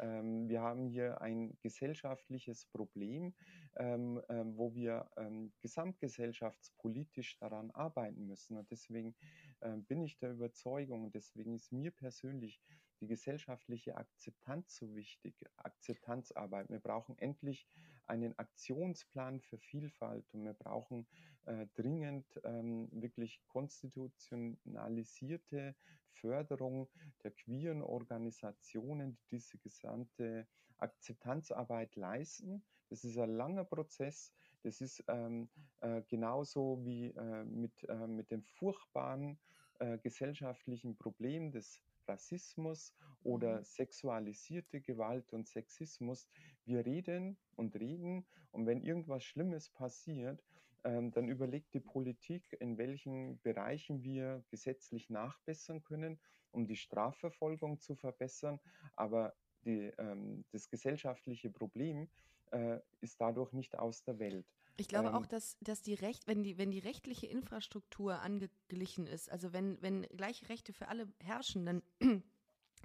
Ähm, 0.00 0.46
wir 0.46 0.60
haben 0.60 0.86
hier 0.86 1.22
ein 1.22 1.56
gesellschaftliches 1.62 2.66
Problem, 2.66 3.32
ähm, 3.76 4.20
ähm, 4.28 4.54
wo 4.54 4.74
wir 4.74 5.08
ähm, 5.16 5.54
gesamtgesellschaftspolitisch 5.62 7.38
daran 7.38 7.70
arbeiten 7.70 8.26
müssen. 8.26 8.58
Und 8.58 8.70
deswegen 8.70 9.16
ähm, 9.62 9.86
bin 9.86 10.02
ich 10.02 10.18
der 10.18 10.32
Überzeugung 10.32 11.04
und 11.04 11.14
deswegen 11.14 11.54
ist 11.54 11.72
mir 11.72 11.90
persönlich 11.90 12.60
die 13.00 13.06
gesellschaftliche 13.06 13.96
Akzeptanz 13.96 14.76
so 14.76 14.94
wichtig, 14.94 15.42
Akzeptanzarbeit. 15.56 16.68
Wir 16.68 16.80
brauchen 16.80 17.16
endlich 17.16 17.66
einen 18.06 18.38
Aktionsplan 18.38 19.40
für 19.40 19.58
Vielfalt 19.58 20.24
und 20.32 20.44
wir 20.44 20.54
brauchen 20.54 21.06
äh, 21.46 21.66
dringend 21.74 22.40
ähm, 22.44 22.88
wirklich 22.92 23.42
konstitutionalisierte 23.48 25.74
Förderung 26.12 26.88
der 27.22 27.32
queeren 27.32 27.82
Organisationen, 27.82 29.16
die 29.16 29.36
diese 29.36 29.58
gesamte 29.58 30.46
Akzeptanzarbeit 30.78 31.96
leisten. 31.96 32.64
Das 32.90 33.04
ist 33.04 33.18
ein 33.18 33.30
langer 33.30 33.64
Prozess. 33.64 34.32
Das 34.62 34.80
ist 34.80 35.04
ähm, 35.08 35.48
äh, 35.80 36.02
genauso 36.08 36.80
wie 36.84 37.10
äh, 37.10 37.44
mit, 37.44 37.84
äh, 37.88 38.06
mit 38.06 38.30
dem 38.30 38.42
furchtbaren 38.42 39.38
äh, 39.78 39.98
gesellschaftlichen 39.98 40.96
Problem 40.96 41.50
des 41.50 41.82
Rassismus 42.06 42.94
oder 43.22 43.58
mhm. 43.58 43.64
sexualisierte 43.64 44.80
Gewalt 44.80 45.32
und 45.32 45.48
Sexismus. 45.48 46.28
Wir 46.66 46.84
reden 46.84 47.36
und 47.56 47.74
reden 47.76 48.26
und 48.52 48.66
wenn 48.66 48.82
irgendwas 48.82 49.24
Schlimmes 49.24 49.70
passiert, 49.70 50.42
ähm, 50.84 51.10
dann 51.12 51.28
überlegt 51.28 51.72
die 51.74 51.80
Politik, 51.80 52.56
in 52.60 52.78
welchen 52.78 53.40
Bereichen 53.40 54.02
wir 54.02 54.44
gesetzlich 54.50 55.10
nachbessern 55.10 55.82
können, 55.82 56.20
um 56.52 56.66
die 56.66 56.76
Strafverfolgung 56.76 57.80
zu 57.80 57.94
verbessern. 57.94 58.60
Aber 58.94 59.34
die, 59.64 59.92
ähm, 59.98 60.44
das 60.50 60.68
gesellschaftliche 60.68 61.50
Problem 61.50 62.08
äh, 62.50 62.80
ist 63.00 63.20
dadurch 63.20 63.52
nicht 63.52 63.78
aus 63.78 64.04
der 64.04 64.18
Welt. 64.18 64.46
Ich 64.76 64.88
glaube 64.88 65.08
ähm, 65.08 65.14
auch, 65.14 65.26
dass, 65.26 65.56
dass 65.60 65.82
die 65.82 65.94
Recht, 65.94 66.26
wenn 66.26 66.42
die, 66.42 66.58
wenn 66.58 66.70
die 66.70 66.80
rechtliche 66.80 67.26
Infrastruktur 67.26 68.20
angeglichen 68.20 69.06
ist, 69.06 69.30
also 69.30 69.52
wenn, 69.52 69.80
wenn 69.80 70.02
gleiche 70.02 70.48
Rechte 70.48 70.72
für 70.72 70.88
alle 70.88 71.08
herrschen, 71.20 71.64
dann 71.64 71.82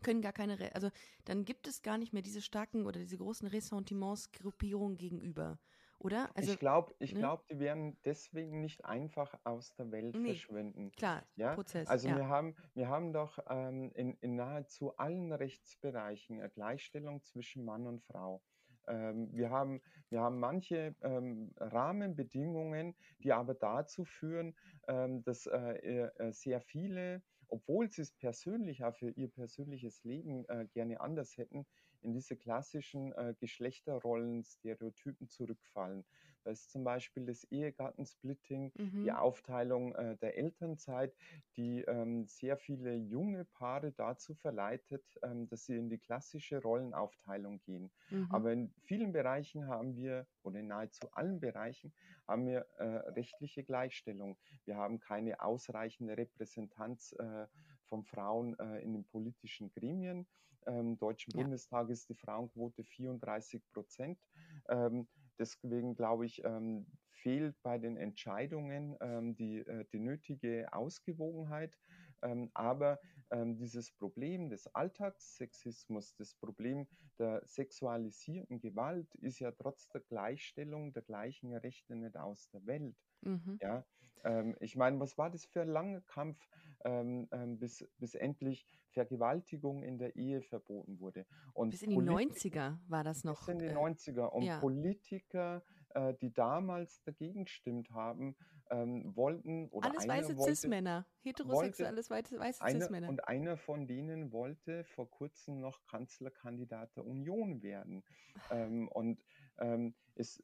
können 0.01 0.21
gar 0.21 0.33
keine, 0.33 0.73
also 0.75 0.89
dann 1.25 1.45
gibt 1.45 1.67
es 1.67 1.81
gar 1.81 1.97
nicht 1.97 2.13
mehr 2.13 2.21
diese 2.21 2.41
starken 2.41 2.85
oder 2.85 2.99
diese 2.99 3.17
großen 3.17 3.47
Ressentiments 3.47 4.31
Gruppierungen 4.31 4.97
gegenüber, 4.97 5.59
oder? 5.99 6.29
Also, 6.33 6.53
ich 6.53 6.59
glaube, 6.59 6.95
ich 6.99 7.13
ne? 7.13 7.19
glaube, 7.19 7.43
die 7.51 7.59
werden 7.59 7.97
deswegen 8.05 8.61
nicht 8.61 8.85
einfach 8.85 9.37
aus 9.43 9.73
der 9.75 9.91
Welt 9.91 10.15
nee, 10.15 10.29
verschwinden. 10.29 10.91
Klar, 10.93 11.23
ja? 11.35 11.53
Prozess. 11.53 11.87
Also 11.87 12.07
ja. 12.07 12.17
wir 12.17 12.27
haben, 12.27 12.55
wir 12.73 12.87
haben 12.87 13.11
doch 13.11 13.37
ähm, 13.49 13.91
in, 13.95 14.15
in 14.21 14.35
nahezu 14.35 14.95
allen 14.97 15.33
Rechtsbereichen 15.33 16.39
eine 16.39 16.49
Gleichstellung 16.49 17.21
zwischen 17.23 17.65
Mann 17.65 17.85
und 17.85 18.01
Frau. 18.03 18.41
Ähm, 18.87 19.29
wir, 19.33 19.49
haben, 19.49 19.81
wir 20.09 20.21
haben 20.21 20.39
manche 20.39 20.95
ähm, 21.01 21.53
Rahmenbedingungen, 21.57 22.95
die 23.19 23.33
aber 23.33 23.53
dazu 23.53 24.05
führen, 24.05 24.55
ähm, 24.87 25.23
dass 25.23 25.45
äh, 25.47 26.07
äh, 26.07 26.31
sehr 26.31 26.61
viele, 26.61 27.21
obwohl 27.49 27.89
sie 27.89 28.01
es 28.01 28.11
persönlich 28.11 28.83
auch 28.83 28.95
für 28.95 29.09
ihr 29.09 29.29
persönliches 29.29 30.03
Leben 30.03 30.47
äh, 30.49 30.67
gerne 30.71 31.01
anders 31.01 31.37
hätten, 31.37 31.65
in 32.01 32.13
diese 32.13 32.37
klassischen 32.37 33.11
äh, 33.13 33.33
Geschlechterrollen, 33.39 34.43
Stereotypen 34.43 35.27
zurückfallen. 35.27 36.05
Da 36.43 36.51
ist 36.51 36.71
zum 36.71 36.83
Beispiel 36.83 37.25
das 37.25 37.43
Ehegattensplitting, 37.45 38.71
mhm. 38.77 39.03
die 39.03 39.11
Aufteilung 39.11 39.93
äh, 39.95 40.17
der 40.17 40.37
Elternzeit, 40.37 41.13
die 41.57 41.81
ähm, 41.81 42.25
sehr 42.25 42.57
viele 42.57 42.95
junge 42.95 43.45
Paare 43.45 43.91
dazu 43.91 44.33
verleitet, 44.35 45.03
ähm, 45.23 45.47
dass 45.47 45.65
sie 45.65 45.77
in 45.77 45.89
die 45.89 45.97
klassische 45.97 46.61
Rollenaufteilung 46.61 47.59
gehen. 47.61 47.91
Mhm. 48.09 48.27
Aber 48.31 48.53
in 48.53 48.73
vielen 48.83 49.11
Bereichen 49.11 49.67
haben 49.67 49.95
wir, 49.95 50.27
oder 50.43 50.59
in 50.59 50.67
nahezu 50.67 51.11
allen 51.11 51.39
Bereichen, 51.39 51.93
haben 52.27 52.45
wir 52.45 52.65
äh, 52.77 52.83
rechtliche 53.09 53.63
Gleichstellung. 53.63 54.37
Wir 54.65 54.77
haben 54.77 54.99
keine 54.99 55.41
ausreichende 55.41 56.17
Repräsentanz 56.17 57.13
äh, 57.13 57.47
von 57.85 58.03
Frauen 58.03 58.57
äh, 58.59 58.81
in 58.81 58.93
den 58.93 59.05
politischen 59.05 59.71
Gremien. 59.71 60.27
Im 60.65 60.97
Deutschen 60.97 61.31
ja. 61.35 61.41
Bundestag 61.41 61.89
ist 61.89 62.09
die 62.09 62.15
Frauenquote 62.15 62.83
34 62.83 63.63
Prozent. 63.71 64.19
Ähm, 64.67 65.07
deswegen 65.39 65.95
glaube 65.95 66.25
ich, 66.25 66.43
ähm, 66.43 66.87
fehlt 67.09 67.61
bei 67.63 67.77
den 67.79 67.97
Entscheidungen 67.97 68.97
ähm, 69.01 69.35
die, 69.35 69.59
äh, 69.59 69.85
die 69.91 69.99
nötige 69.99 70.71
Ausgewogenheit. 70.73 71.77
Ähm, 72.21 72.51
aber 72.53 72.99
ähm, 73.31 73.57
dieses 73.57 73.91
Problem 73.91 74.49
des 74.49 74.67
Alltagssexismus, 74.67 76.15
das 76.15 76.35
Problem 76.35 76.87
der 77.17 77.41
sexualisierten 77.45 78.59
Gewalt 78.59 79.15
ist 79.15 79.39
ja 79.39 79.51
trotz 79.51 79.89
der 79.89 80.01
Gleichstellung 80.01 80.93
der 80.93 81.03
gleichen 81.03 81.53
Rechte 81.55 81.95
nicht 81.95 82.17
aus 82.17 82.49
der 82.49 82.65
Welt. 82.65 82.97
Mhm. 83.21 83.59
Ja, 83.61 83.85
ähm, 84.23 84.55
ich 84.59 84.75
meine, 84.75 84.99
was 84.99 85.17
war 85.17 85.29
das 85.29 85.45
für 85.45 85.61
ein 85.61 85.67
langer 85.67 86.01
Kampf, 86.01 86.39
ähm, 86.85 87.27
ähm, 87.31 87.59
bis, 87.59 87.87
bis 87.97 88.15
endlich 88.15 88.65
Vergewaltigung 88.91 89.83
in 89.83 89.97
der 89.97 90.15
Ehe 90.15 90.41
verboten 90.41 90.99
wurde? 90.99 91.25
Und 91.53 91.71
bis 91.71 91.83
in 91.83 91.91
die 91.91 91.95
Polit 91.95 92.31
90er 92.31 92.77
war 92.87 93.03
das 93.03 93.23
noch. 93.23 93.39
Bis 93.39 93.47
in 93.49 93.59
die 93.59 93.65
äh, 93.65 93.75
90er. 93.75 94.25
Und 94.27 94.43
ja. 94.43 94.59
Politiker, 94.59 95.63
äh, 95.89 96.13
die 96.15 96.33
damals 96.33 97.01
dagegen 97.03 97.45
gestimmt 97.45 97.91
haben, 97.91 98.35
ähm, 98.71 99.15
wollten 99.15 99.67
oder 99.69 99.89
alles 99.89 100.07
weiße 100.07 100.35
Cis-Männer, 100.37 101.05
heterosexuelles 101.21 102.09
weiße, 102.09 102.39
weiße 102.39 102.63
Cis-Männer. 102.69 103.09
Und 103.09 103.27
einer 103.27 103.57
von 103.57 103.87
denen 103.87 104.31
wollte 104.31 104.83
vor 104.83 105.09
kurzem 105.09 105.59
noch 105.59 105.83
Kanzlerkandidat 105.85 106.95
der 106.95 107.05
Union 107.05 107.61
werden. 107.61 108.03
ähm, 108.51 108.87
und 108.89 109.23
ähm, 109.57 109.95
es, 110.15 110.43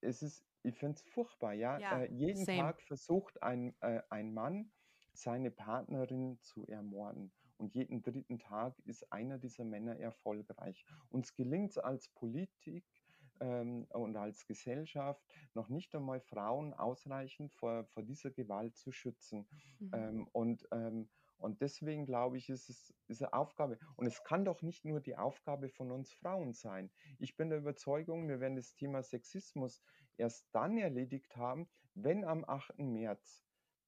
es 0.00 0.22
ist 0.22 0.44
ich 0.62 0.76
finde 0.76 0.96
es 0.96 1.02
furchtbar, 1.02 1.52
ja. 1.52 1.78
ja 1.78 2.02
äh, 2.02 2.12
jeden 2.12 2.44
same. 2.44 2.58
Tag 2.58 2.82
versucht 2.82 3.42
ein, 3.42 3.74
äh, 3.80 4.02
ein 4.10 4.32
Mann, 4.32 4.70
seine 5.12 5.50
Partnerin 5.50 6.38
zu 6.40 6.66
ermorden. 6.66 7.32
Und 7.56 7.74
jeden 7.74 8.02
dritten 8.02 8.38
Tag 8.38 8.78
ist 8.84 9.12
einer 9.12 9.38
dieser 9.38 9.64
Männer 9.64 9.98
erfolgreich. 9.98 10.84
Uns 11.10 11.34
gelingt 11.34 11.70
es 11.70 11.78
als 11.78 12.08
Politik 12.08 12.84
ähm, 13.40 13.86
und 13.90 14.16
als 14.16 14.46
Gesellschaft 14.46 15.24
noch 15.54 15.68
nicht 15.68 15.94
einmal 15.94 16.20
Frauen 16.20 16.72
ausreichend 16.72 17.52
vor, 17.52 17.84
vor 17.86 18.04
dieser 18.04 18.30
Gewalt 18.30 18.76
zu 18.76 18.92
schützen. 18.92 19.48
Mhm. 19.80 19.90
Ähm, 19.92 20.28
und 20.32 20.68
ähm, 20.70 21.08
und 21.38 21.60
deswegen 21.60 22.04
glaube 22.04 22.36
ich, 22.36 22.48
ist 22.48 22.68
es 22.68 22.94
ist 23.06 23.22
eine 23.22 23.32
Aufgabe. 23.32 23.78
Und 23.96 24.06
es 24.06 24.22
kann 24.24 24.44
doch 24.44 24.62
nicht 24.62 24.84
nur 24.84 25.00
die 25.00 25.16
Aufgabe 25.16 25.68
von 25.68 25.90
uns 25.90 26.12
Frauen 26.12 26.52
sein. 26.52 26.90
Ich 27.18 27.36
bin 27.36 27.48
der 27.48 27.58
Überzeugung, 27.58 28.28
wir 28.28 28.40
werden 28.40 28.56
das 28.56 28.74
Thema 28.74 29.02
Sexismus 29.02 29.82
erst 30.16 30.46
dann 30.52 30.76
erledigt 30.76 31.36
haben, 31.36 31.68
wenn 31.94 32.24
am 32.24 32.44
8. 32.44 32.78
März 32.78 33.44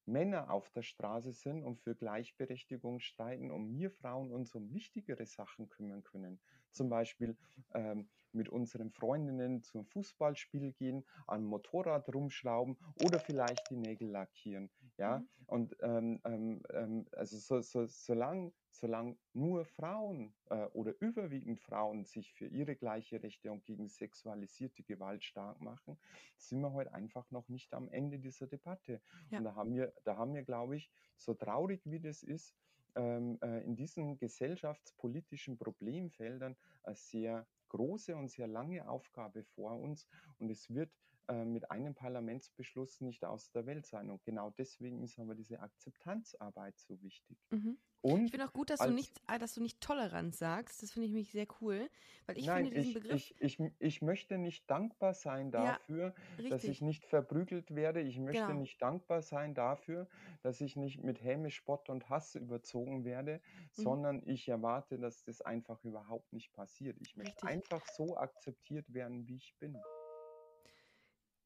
Männer 0.07 0.51
auf 0.51 0.71
der 0.71 0.83
Straße 0.83 1.33
sind 1.33 1.63
und 1.63 1.79
für 1.79 1.95
Gleichberechtigung 1.95 3.01
streiten 3.01 3.51
und 3.51 3.71
wir 3.71 3.91
Frauen 3.91 4.33
uns 4.33 4.55
um 4.55 4.73
wichtigere 4.73 5.27
Sachen 5.27 5.69
kümmern 5.69 6.03
können. 6.03 6.41
Zum 6.71 6.89
Beispiel 6.89 7.37
ähm, 7.75 8.09
mit 8.35 8.49
unseren 8.49 8.91
Freundinnen 8.91 9.63
zum 9.63 9.85
Fußballspiel 9.85 10.73
gehen, 10.73 11.05
am 11.27 11.45
Motorrad 11.45 12.13
rumschrauben 12.15 12.77
oder 13.05 13.19
vielleicht 13.19 13.71
die 13.71 13.77
Nägel 13.77 14.09
lackieren. 14.09 14.71
Ja, 14.97 15.19
mhm. 15.19 15.29
und 15.47 15.77
ähm, 15.81 16.21
ähm, 16.25 16.63
ähm, 16.73 17.07
also 17.13 17.39
so, 17.39 17.61
so, 17.61 17.87
solange 17.87 18.53
solang 18.73 19.19
nur 19.33 19.65
Frauen 19.65 20.33
äh, 20.49 20.67
oder 20.73 20.95
überwiegend 21.01 21.61
Frauen 21.61 22.05
sich 22.05 22.33
für 22.33 22.47
ihre 22.47 22.77
gleiche 22.77 23.23
Rechte 23.23 23.51
und 23.51 23.65
gegen 23.65 23.89
sexualisierte 23.89 24.83
Gewalt 24.83 25.25
stark 25.25 25.61
machen, 25.61 25.99
sind 26.37 26.61
wir 26.61 26.73
heute 26.73 26.93
einfach 26.95 27.31
noch 27.31 27.49
nicht 27.49 27.75
am 27.75 27.89
Ende 27.89 28.19
dieser 28.19 28.47
Debatte. 28.47 29.01
Ja. 29.31 29.39
Und 29.39 29.45
da 29.45 29.55
haben 29.55 29.75
wir, 29.75 29.93
da 30.05 30.17
haben 30.17 30.35
wir, 30.35 30.45
glaube 30.45 30.77
ich, 30.77 30.91
so 31.17 31.35
traurig 31.35 31.83
wie 31.85 32.01
das 32.01 32.23
ist, 32.23 32.55
ähm, 32.97 33.39
äh, 33.43 33.63
in 33.65 33.77
diesen 33.77 34.19
gesellschaftspolitischen 34.19 35.59
Problemfeldern 35.59 36.57
eine 36.83 36.97
sehr 36.97 37.47
große 37.71 38.15
und 38.15 38.31
sehr 38.31 38.47
lange 38.47 38.89
Aufgabe 38.89 39.43
vor 39.43 39.81
uns. 39.81 40.07
Und 40.39 40.51
es 40.51 40.69
wird 40.69 40.91
äh, 41.31 41.45
mit 41.45 41.71
einem 41.71 41.95
Parlamentsbeschluss 41.95 43.01
nicht 43.01 43.25
aus 43.25 43.53
der 43.53 43.65
Welt 43.65 43.87
sein. 43.87 44.11
Und 44.11 44.25
genau 44.25 44.51
deswegen 44.59 45.01
ist 45.03 45.17
aber 45.21 45.37
diese 45.37 45.61
Akzeptanzarbeit 45.61 46.77
so 46.77 47.01
wichtig. 47.03 47.39
Mhm. 47.51 47.79
Und 48.03 48.25
ich 48.25 48.31
finde 48.31 48.49
auch 48.49 48.53
gut, 48.53 48.71
dass 48.71 48.81
du, 48.81 48.91
nicht, 48.91 49.21
ah, 49.27 49.39
dass 49.39 49.55
du 49.55 49.63
nicht 49.63 49.81
Toleranz 49.81 50.39
sagst. 50.39 50.83
Das 50.83 50.91
finde 50.93 51.07
ich 51.07 51.13
mich 51.13 51.31
sehr 51.31 51.47
cool. 51.61 51.89
Weil 52.27 52.39
ich 52.39 52.47
nein, 52.47 52.65
finde 52.65 52.81
diesen 52.81 52.89
ich, 52.89 52.95
Begriff. 52.95 53.33
Ich, 53.39 53.61
ich, 53.61 53.73
ich 53.79 54.03
möchte 54.03 54.39
nicht 54.39 54.69
dankbar 54.69 55.15
sein 55.15 55.53
dafür, 55.53 56.15
ja, 56.39 56.49
dass 56.49 56.65
ich 56.65 56.81
nicht 56.81 57.05
verprügelt 57.05 57.75
werde. 57.77 58.01
Ich 58.01 58.19
möchte 58.19 58.47
genau. 58.47 58.59
nicht 58.59 58.83
dankbar 58.83 59.23
sein 59.23 59.55
dafür, 59.55 60.09
dass 60.43 60.61
ich 60.61 60.75
nicht 60.75 61.05
mit 61.05 61.23
Häme, 61.23 61.51
Spott 61.51 61.91
und 61.91 62.09
Hass 62.09 62.35
überzogen 62.35 63.05
werde, 63.05 63.35
mhm. 63.35 63.83
sondern 63.83 64.23
ich 64.27 64.49
erwarte, 64.49 64.99
dass 64.99 65.23
das 65.23 65.43
einfach 65.43 65.85
überhaupt 65.85 66.33
nicht 66.33 66.53
passiert. 66.55 66.97
Ich 67.01 67.17
möchte 67.17 67.35
Richtig. 67.35 67.51
einfach 67.51 67.87
so 67.87 68.17
akzeptiert 68.17 68.93
werden, 68.93 69.29
wie 69.29 69.37
ich 69.37 69.55
bin. 69.61 69.77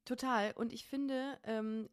Total. 0.05 0.53
Und 0.53 0.73
ich 0.73 0.85
finde, 0.85 1.39
ähm, 1.45 1.89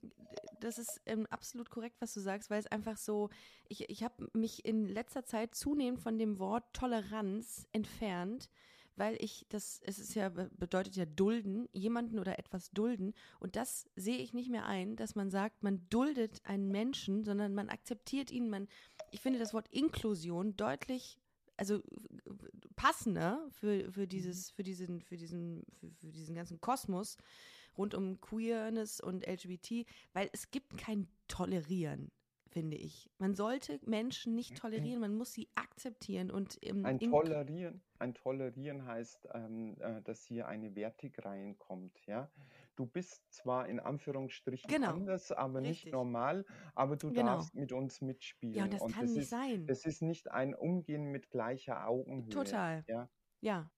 das 0.59 0.77
ist 0.77 1.01
ähm, 1.05 1.25
absolut 1.27 1.69
korrekt, 1.69 1.95
was 1.99 2.13
du 2.13 2.19
sagst, 2.19 2.49
weil 2.49 2.59
es 2.59 2.67
einfach 2.67 2.97
so, 2.97 3.29
ich, 3.69 3.89
ich 3.89 4.03
habe 4.03 4.29
mich 4.33 4.65
in 4.65 4.85
letzter 4.87 5.23
Zeit 5.23 5.55
zunehmend 5.55 6.01
von 6.01 6.17
dem 6.17 6.37
Wort 6.37 6.65
Toleranz 6.73 7.67
entfernt, 7.71 8.49
weil 8.97 9.15
ich 9.23 9.45
das, 9.47 9.79
es 9.85 9.97
ist 9.97 10.13
ja, 10.13 10.27
bedeutet 10.29 10.97
ja 10.97 11.05
dulden, 11.05 11.69
jemanden 11.71 12.19
oder 12.19 12.37
etwas 12.37 12.71
dulden. 12.71 13.13
Und 13.39 13.55
das 13.55 13.89
sehe 13.95 14.17
ich 14.17 14.33
nicht 14.33 14.49
mehr 14.49 14.65
ein, 14.65 14.97
dass 14.97 15.15
man 15.15 15.31
sagt, 15.31 15.63
man 15.63 15.87
duldet 15.89 16.41
einen 16.43 16.69
Menschen, 16.69 17.23
sondern 17.23 17.53
man 17.53 17.69
akzeptiert 17.69 18.29
ihn. 18.29 18.49
Man, 18.49 18.67
ich 19.11 19.21
finde 19.21 19.39
das 19.39 19.53
Wort 19.53 19.69
Inklusion 19.69 20.57
deutlich 20.57 21.17
also 21.61 21.83
passender 22.75 23.47
für, 23.51 23.91
für 23.91 24.07
dieses, 24.07 24.49
für 24.49 24.63
diesen, 24.63 24.99
für 24.99 25.15
diesen, 25.15 25.63
für, 25.79 25.91
für 25.91 26.11
diesen 26.11 26.33
ganzen 26.33 26.59
Kosmos, 26.59 27.17
rund 27.77 27.95
um 27.95 28.19
Queerness 28.21 28.99
und 28.99 29.25
LGBT, 29.25 29.85
weil 30.13 30.29
es 30.33 30.51
gibt 30.51 30.77
kein 30.77 31.07
Tolerieren 31.27 32.11
finde 32.51 32.77
ich. 32.77 33.09
Man 33.17 33.33
sollte 33.33 33.79
Menschen 33.85 34.35
nicht 34.35 34.57
tolerieren, 34.57 34.99
man 34.99 35.15
muss 35.15 35.33
sie 35.33 35.49
akzeptieren 35.55 36.29
und 36.29 36.57
im, 36.57 36.85
ein 36.85 36.99
Tolerieren, 36.99 37.81
ein 37.97 38.13
Tolerieren 38.13 38.85
heißt, 38.85 39.29
ähm, 39.33 39.77
äh, 39.79 40.01
dass 40.01 40.23
hier 40.25 40.47
eine 40.47 40.75
Wertig 40.75 41.23
reinkommt, 41.23 41.97
ja. 42.05 42.29
Du 42.75 42.85
bist 42.85 43.21
zwar 43.31 43.67
in 43.67 43.79
Anführungsstrichen 43.79 44.69
genau. 44.69 44.91
anders, 44.91 45.31
aber 45.31 45.59
Richtig. 45.59 45.85
nicht 45.85 45.93
normal, 45.93 46.45
aber 46.73 46.95
du 46.95 47.11
genau. 47.11 47.35
darfst 47.35 47.55
mit 47.55 47.71
uns 47.71 48.01
mitspielen. 48.01 48.55
Ja, 48.55 48.67
das 48.67 48.81
und 48.81 48.93
kann 48.93 49.05
das 49.05 49.11
nicht 49.11 49.23
ist, 49.23 49.29
sein. 49.29 49.65
Das 49.67 49.85
ist 49.85 50.01
nicht 50.01 50.31
ein 50.31 50.53
Umgehen 50.55 51.11
mit 51.11 51.29
gleicher 51.29 51.87
Augenhöhe. 51.87 52.29
Total. 52.29 52.83
Ja. 52.87 53.09
Ja, 53.39 53.71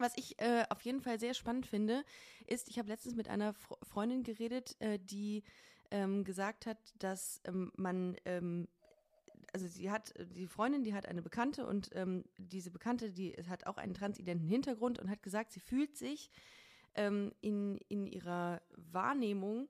was 0.00 0.12
ich 0.16 0.40
äh, 0.40 0.64
auf 0.70 0.80
jeden 0.82 1.00
Fall 1.00 1.18
sehr 1.18 1.34
spannend 1.34 1.66
finde, 1.66 2.04
ist, 2.46 2.68
ich 2.68 2.78
habe 2.78 2.88
letztens 2.88 3.14
mit 3.14 3.28
einer 3.28 3.54
Freundin 3.82 4.22
geredet, 4.22 4.76
äh, 4.80 4.98
die 4.98 5.42
ähm, 5.90 6.24
gesagt 6.24 6.66
hat, 6.66 6.78
dass 6.98 7.40
ähm, 7.44 7.72
man, 7.76 8.16
ähm, 8.24 8.68
also 9.52 9.66
sie 9.66 9.90
hat, 9.90 10.14
die 10.34 10.46
Freundin, 10.46 10.84
die 10.84 10.94
hat 10.94 11.06
eine 11.06 11.22
Bekannte 11.22 11.66
und 11.66 11.90
ähm, 11.94 12.24
diese 12.38 12.70
Bekannte, 12.70 13.10
die 13.10 13.32
hat 13.48 13.66
auch 13.66 13.78
einen 13.78 13.94
transidenten 13.94 14.46
Hintergrund 14.46 14.98
und 14.98 15.10
hat 15.10 15.22
gesagt, 15.22 15.52
sie 15.52 15.60
fühlt 15.60 15.96
sich 15.96 16.30
ähm, 16.94 17.32
in, 17.40 17.78
in 17.88 18.06
ihrer 18.06 18.60
Wahrnehmung 18.76 19.68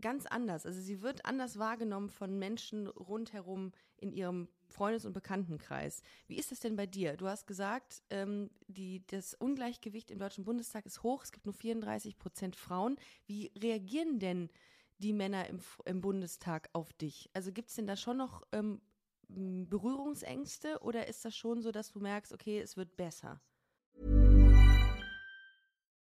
ganz 0.00 0.26
anders. 0.26 0.66
Also 0.66 0.80
sie 0.80 1.02
wird 1.02 1.24
anders 1.24 1.58
wahrgenommen 1.58 2.10
von 2.10 2.38
Menschen 2.38 2.86
rundherum 2.86 3.72
in 3.96 4.12
ihrem 4.12 4.48
Freundes- 4.68 5.04
und 5.04 5.12
Bekanntenkreis. 5.12 6.02
Wie 6.26 6.36
ist 6.36 6.50
das 6.50 6.60
denn 6.60 6.76
bei 6.76 6.86
dir? 6.86 7.16
Du 7.16 7.26
hast 7.26 7.46
gesagt, 7.46 8.02
ähm, 8.10 8.50
die, 8.68 9.02
das 9.06 9.34
Ungleichgewicht 9.34 10.10
im 10.10 10.18
Deutschen 10.18 10.44
Bundestag 10.44 10.86
ist 10.86 11.02
hoch. 11.02 11.22
Es 11.24 11.32
gibt 11.32 11.46
nur 11.46 11.54
34 11.54 12.18
Prozent 12.18 12.56
Frauen. 12.56 12.96
Wie 13.26 13.52
reagieren 13.58 14.18
denn 14.18 14.50
die 14.98 15.12
Männer 15.12 15.48
im, 15.48 15.60
im 15.84 16.00
Bundestag 16.00 16.68
auf 16.72 16.92
dich? 16.94 17.30
Also 17.32 17.52
gibt 17.52 17.70
es 17.70 17.76
denn 17.76 17.86
da 17.86 17.96
schon 17.96 18.16
noch 18.16 18.42
ähm, 18.52 18.80
Berührungsängste 19.28 20.78
oder 20.80 21.08
ist 21.08 21.24
das 21.24 21.36
schon 21.36 21.62
so, 21.62 21.72
dass 21.72 21.90
du 21.90 22.00
merkst, 22.00 22.32
okay, 22.32 22.60
es 22.60 22.76
wird 22.76 22.96
besser? 22.96 23.40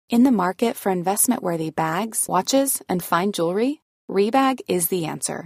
In 0.09 0.25
the 0.25 0.31
market 0.31 0.75
for 0.75 0.91
investment-worthy 0.91 1.71
bags, 1.71 2.27
watches 2.27 2.83
and 2.87 3.01
fine 3.01 3.31
jewelry, 3.31 3.81
Rebag 4.07 4.61
is 4.67 4.89
the 4.89 5.05
answer. 5.07 5.45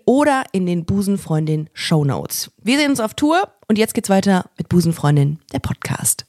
oder 0.05 0.43
in 0.51 0.65
den 0.65 0.85
Busenfreundin 0.85 1.69
Show 1.73 2.05
Notes. 2.05 2.51
Wir 2.61 2.77
sehen 2.77 2.91
uns 2.91 2.99
auf 2.99 3.13
Tour 3.13 3.51
und 3.67 3.77
jetzt 3.77 3.93
geht's 3.93 4.09
weiter 4.09 4.49
mit 4.57 4.69
Busenfreundin, 4.69 5.39
der 5.53 5.59
Podcast. 5.59 6.25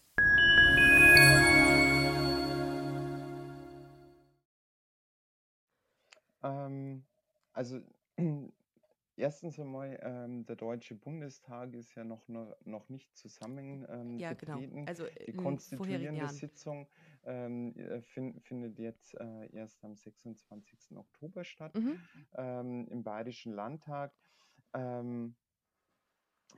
Ähm, 6.42 7.04
also 7.52 7.80
erstens 9.16 9.59
einmal, 9.59 9.98
ähm, 10.03 10.44
der 10.46 10.57
Deutsche 10.57 10.94
Bundestag 10.94 11.75
ist 11.75 11.94
ja 11.94 12.05
noch, 12.05 12.27
noch, 12.29 12.88
nicht 12.88 13.16
zusammen 13.16 13.87
ähm, 13.88 14.18
ja, 14.18 14.33
genau. 14.35 14.61
Also 14.87 15.07
Die 15.27 15.33
konstituierende 15.33 16.29
Sitzung 16.29 16.88
ähm, 17.25 17.75
äh, 17.77 18.01
fin 18.03 18.40
findet 18.40 18.79
jetzt 18.79 19.14
äh, 19.14 19.46
erst 19.53 19.85
am 19.85 19.96
26. 19.96 20.96
Oktober 20.96 21.44
statt 21.44 21.75
mhm. 21.75 21.98
ähm, 22.37 22.88
im 22.88 23.03
Bayerischen 23.03 23.53
Landtag. 23.53 24.14
Ähm, 24.75 25.37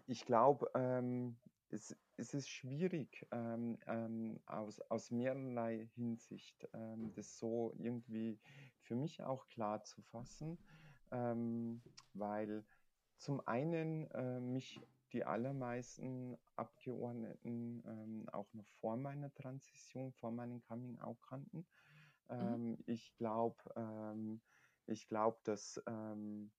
ich 0.07 0.25
glaube, 0.25 0.71
ähm, 0.75 1.37
es, 1.71 1.97
es, 2.17 2.35
ist 2.35 2.49
schwierig 2.49 3.27
ähm, 3.33 3.79
ähm, 3.87 4.41
aus, 4.47 4.81
aus 4.83 5.11
mehrerlei 5.11 5.89
Hinsicht, 5.95 6.69
das 7.15 7.39
so 7.39 7.75
irgendwie 7.79 8.39
für 8.79 8.95
mich 8.95 9.23
auch 9.23 9.49
klar 9.49 9.83
zu 9.83 10.03
fassen, 10.03 10.59
weil 12.13 12.65
zum 13.19 13.41
einen 13.47 14.11
äh, 14.11 14.41
mich 14.41 14.81
die 15.13 15.25
allermeisten 15.25 16.37
Abgeordneten 16.57 17.83
ähm, 17.87 18.29
auch 18.31 18.53
noch 18.53 18.67
vor 18.81 18.97
meiner 18.97 19.33
Transition, 19.35 20.13
vor 20.13 20.33
meinem 20.33 20.63
Coming 20.63 20.99
Out 20.99 21.23
kannten. 21.23 21.67
Ähm, 22.29 22.71
mhm. 22.71 22.79
Ich 22.87 23.15
glaube, 23.17 23.57
ähm, 23.77 24.41
ich 24.87 25.07
glaube, 25.09 25.39
dass 25.45 25.81
ähm, 25.87 26.51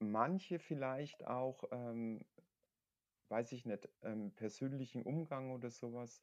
manche 0.00 0.58
vielleicht 0.58 1.26
auch, 1.26 1.64
ähm, 1.70 2.24
weiß 3.28 3.52
ich 3.52 3.64
nicht, 3.64 3.88
ähm, 4.02 4.32
persönlichen 4.32 5.02
Umgang 5.02 5.52
oder 5.52 5.70
sowas, 5.70 6.20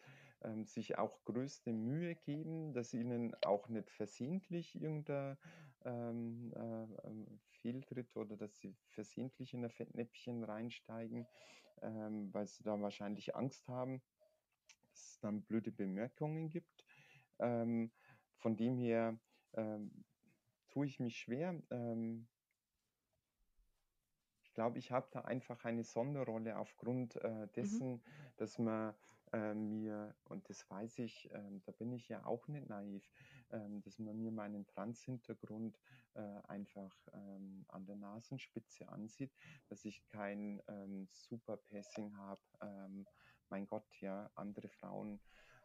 sich 0.65 1.00
auch 1.00 1.24
größte 1.24 1.74
Mühe 1.74 2.13
geben, 2.13 2.71
dass 2.74 2.93
ihnen 2.93 3.34
auch 3.45 3.67
nicht 3.67 3.89
versehentlich 3.89 4.80
irgendein 4.80 5.38
ähm, 5.86 6.54
äh, 6.54 7.38
Fehltritt 7.50 8.15
oder 8.17 8.38
dass 8.38 8.58
sie 8.60 8.76
versehentlich 8.89 9.54
in 9.54 9.63
ein 9.63 9.69
Fettnäpfchen 9.71 10.43
reinsteigen, 10.43 11.28
ähm, 11.82 12.34
weil 12.34 12.48
sie 12.48 12.63
da 12.63 12.80
wahrscheinlich 12.82 13.36
Angst 13.36 13.67
haben, 13.67 14.04
es 14.93 15.19
dann 15.19 15.43
blöde 15.45 15.71
Bemerkungen 15.71 16.50
gibt. 16.50 16.86
Ähm, 17.40 17.92
von 18.38 18.58
dem 18.58 18.77
her 18.77 19.19
ähm, 19.54 20.06
tue 20.67 20.88
ich 20.88 21.00
mich 21.00 21.17
schwer. 21.17 21.62
Ähm, 21.71 22.29
ich 24.42 24.54
glaube, 24.54 24.79
ich 24.79 24.92
habe 24.92 25.10
da 25.12 25.21
einfach 25.21 25.65
eine 25.65 25.83
Sonderrolle 25.83 26.58
aufgrund 26.58 27.15
äh, 27.17 27.48
Mhm. 27.62 27.86
dessen, 27.88 28.04
dass 28.38 28.58
man 28.60 28.96
äh, 29.33 29.54
mir, 29.54 30.15
und 30.23 30.50
das 30.50 30.69
weiß 30.69 31.00
ich, 31.00 31.29
ähm, 31.33 31.62
da 31.65 31.71
bin 31.71 31.92
ich 31.92 32.08
ja 32.10 32.25
auch 32.25 32.48
nicht 32.48 32.67
naiv, 32.69 33.12
ähm, 33.52 33.81
dass 33.81 34.00
man 34.00 34.17
mir 34.17 34.31
meinen 34.31 34.65
Trans-Hintergrund 34.67 35.79
äh, 36.13 36.21
einfach 36.48 36.96
ähm, 37.13 37.65
an 37.67 37.85
der 37.85 37.96
Nasenspitze 37.96 38.87
ansieht, 38.89 39.31
dass 39.69 39.85
ich 39.85 40.06
kein 40.08 40.62
ähm, 40.67 41.08
Super-Passing 41.10 42.15
habe. 42.17 42.41
Ähm, 42.62 43.06
mein 43.50 43.67
Gott, 43.67 43.85
ja, 44.02 44.29
andere 44.35 44.69
Frauen 44.69 45.19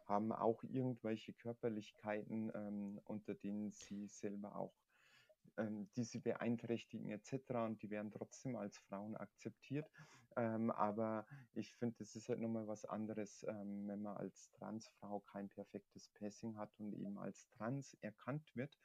haben 0.05 0.31
auch 0.31 0.63
irgendwelche 0.63 1.33
Körperlichkeiten, 1.33 2.51
ähm, 2.53 2.99
unter 3.05 3.33
denen 3.33 3.71
sie 3.71 4.07
selber 4.07 4.55
auch 4.55 4.73
ähm, 5.57 5.91
die 5.95 6.03
sie 6.03 6.19
beeinträchtigen 6.19 7.09
etc. 7.11 7.65
Und 7.65 7.81
die 7.83 7.89
werden 7.89 8.11
trotzdem 8.11 8.55
als 8.55 8.77
Frauen 8.77 9.15
akzeptiert. 9.15 9.91
Ähm, 10.37 10.71
aber 10.71 11.27
ich 11.53 11.73
finde, 11.75 11.97
das 11.99 12.15
ist 12.15 12.29
halt 12.29 12.39
nochmal 12.39 12.67
was 12.67 12.85
anderes, 12.85 13.43
ähm, 13.47 13.87
wenn 13.87 14.01
man 14.01 14.17
als 14.17 14.51
Transfrau 14.51 15.19
kein 15.21 15.49
perfektes 15.49 16.09
Passing 16.09 16.57
hat 16.57 16.79
und 16.79 16.93
eben 16.93 17.17
als 17.19 17.49
trans 17.49 17.93
erkannt 17.95 18.55
wird. 18.55 18.79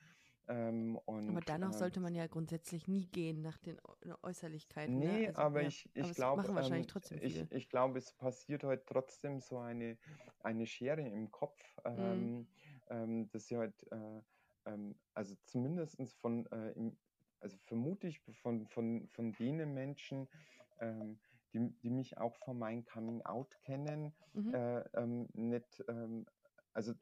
Ähm, 0.49 0.97
und, 1.07 1.29
Aber 1.29 1.41
danach 1.41 1.73
ähm, 1.73 1.79
sollte 1.79 2.01
man 2.01 2.15
ja 2.15 2.27
grundsätzlich 2.27 2.87
nie 2.89 3.09
gehen 3.09 3.43
nach 3.43 3.59
den 3.59 3.79
Äu- 3.81 4.17
Äußerlichkeiten. 4.23 4.99
Nee, 4.99 5.07
ne? 5.07 5.21
Also, 5.27 5.43
aber 5.43 5.63
ja. 5.63 5.69
ich, 5.69 5.91
ich 5.95 6.15
glaube, 6.15 6.53
ähm, 6.57 6.87
ich, 7.21 7.51
ich 7.51 7.69
glaube, 7.69 7.99
es 7.99 8.13
passiert 8.17 8.63
heute 8.65 8.85
trotzdem 8.87 9.41
so 9.41 9.59
eine, 9.59 9.99
eine 10.41 10.67
Schere 10.67 11.03
im 11.03 11.31
Kopf, 11.31 11.61
Mhm. 11.97 12.33
ähm, 12.33 12.49
ähm, 12.89 13.29
dass 13.31 13.47
sie 13.47 13.57
halt, 13.57 13.83
äh, 13.91 14.23
ähm, 14.67 15.01
also 15.15 15.37
zumindest 15.47 15.99
von, 16.21 16.47
äh, 16.47 16.73
im, 16.73 16.99
also 17.41 17.59
vermute 17.65 18.09
ich 18.09 18.21
von, 18.21 18.67
von, 18.69 19.09
von 19.09 19.37
denen 19.37 19.75
Menschen, 19.75 20.29
ähm, 20.81 21.21
die, 21.53 21.71
die 21.83 21.91
mich 21.91 22.19
auch 22.19 22.37
von 22.37 22.59
meinem 22.59 22.85
Coming 22.85 23.23
Out 23.23 23.59
kennen, 23.63 24.15
Mhm. 24.35 24.53
äh, 24.53 24.81
ähm, 24.95 25.29
nicht, 25.35 25.85
ähm, 25.89 26.27
also 26.73 26.93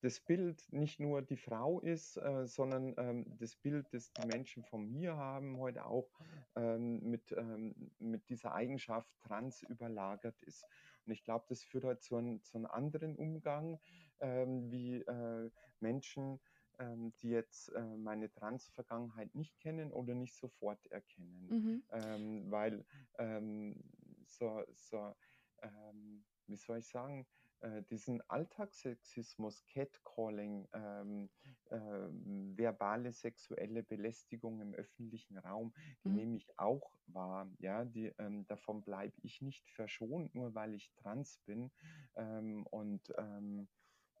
das 0.00 0.20
Bild 0.20 0.62
nicht 0.72 1.00
nur 1.00 1.22
die 1.22 1.38
Frau 1.38 1.80
ist, 1.80 2.16
äh, 2.18 2.46
sondern 2.46 2.94
ähm, 2.98 3.24
das 3.38 3.56
Bild, 3.56 3.92
das 3.94 4.12
die 4.12 4.22
Menschen 4.22 4.64
von 4.64 4.90
mir 4.90 5.16
haben, 5.16 5.58
heute 5.58 5.86
auch 5.86 6.10
ähm, 6.54 7.00
mit, 7.00 7.32
ähm, 7.32 7.92
mit 7.98 8.28
dieser 8.28 8.52
Eigenschaft 8.54 9.18
trans 9.20 9.62
überlagert 9.62 10.42
ist. 10.42 10.68
Und 11.06 11.12
ich 11.12 11.24
glaube, 11.24 11.46
das 11.48 11.64
führt 11.64 11.84
halt 11.84 12.02
zu, 12.02 12.16
einem 12.16 12.42
zu 12.42 12.58
einem 12.58 12.66
anderen 12.66 13.16
Umgang, 13.16 13.80
ähm, 14.20 14.70
wie 14.70 14.96
äh, 14.96 15.50
Menschen, 15.80 16.40
ähm, 16.82 17.14
die 17.22 17.30
jetzt 17.30 17.68
äh, 17.70 17.96
meine 17.96 18.32
Trans-Vergangenheit 18.32 19.34
nicht 19.34 19.58
kennen 19.58 19.92
oder 19.92 20.14
nicht 20.14 20.34
sofort 20.36 20.86
erkennen. 20.88 21.54
Mhm. 21.54 21.82
Ähm, 21.90 22.50
weil 22.50 22.84
ähm, 23.18 23.82
so, 24.26 24.64
so 24.74 25.14
ähm, 25.62 26.24
wie 26.46 26.56
soll 26.56 26.78
ich 26.78 26.88
sagen, 26.88 27.26
äh, 27.60 27.82
diesen 27.84 28.20
Alltagssexismus, 28.28 29.64
Catcalling, 29.66 30.68
ähm, 30.72 31.30
ähm, 31.70 32.56
verbale 32.56 33.12
sexuelle 33.12 33.82
Belästigung 33.82 34.60
im 34.60 34.74
öffentlichen 34.74 35.38
Raum, 35.38 35.72
die 36.04 36.10
Mhm. 36.10 36.18
nehme 36.18 36.36
ich 36.36 36.58
auch 36.58 36.96
wahr. 37.06 37.50
Ja, 37.58 37.84
die, 37.84 38.12
ähm, 38.18 38.46
davon 38.46 38.82
bleibe 38.84 39.14
ich 39.22 39.40
nicht 39.42 39.68
verschont, 39.70 40.34
nur 40.34 40.54
weil 40.54 40.74
ich 40.74 40.92
trans 40.94 41.38
bin. 41.38 41.72
Ähm, 42.16 42.66
und 42.66 43.12
ähm, 43.16 43.68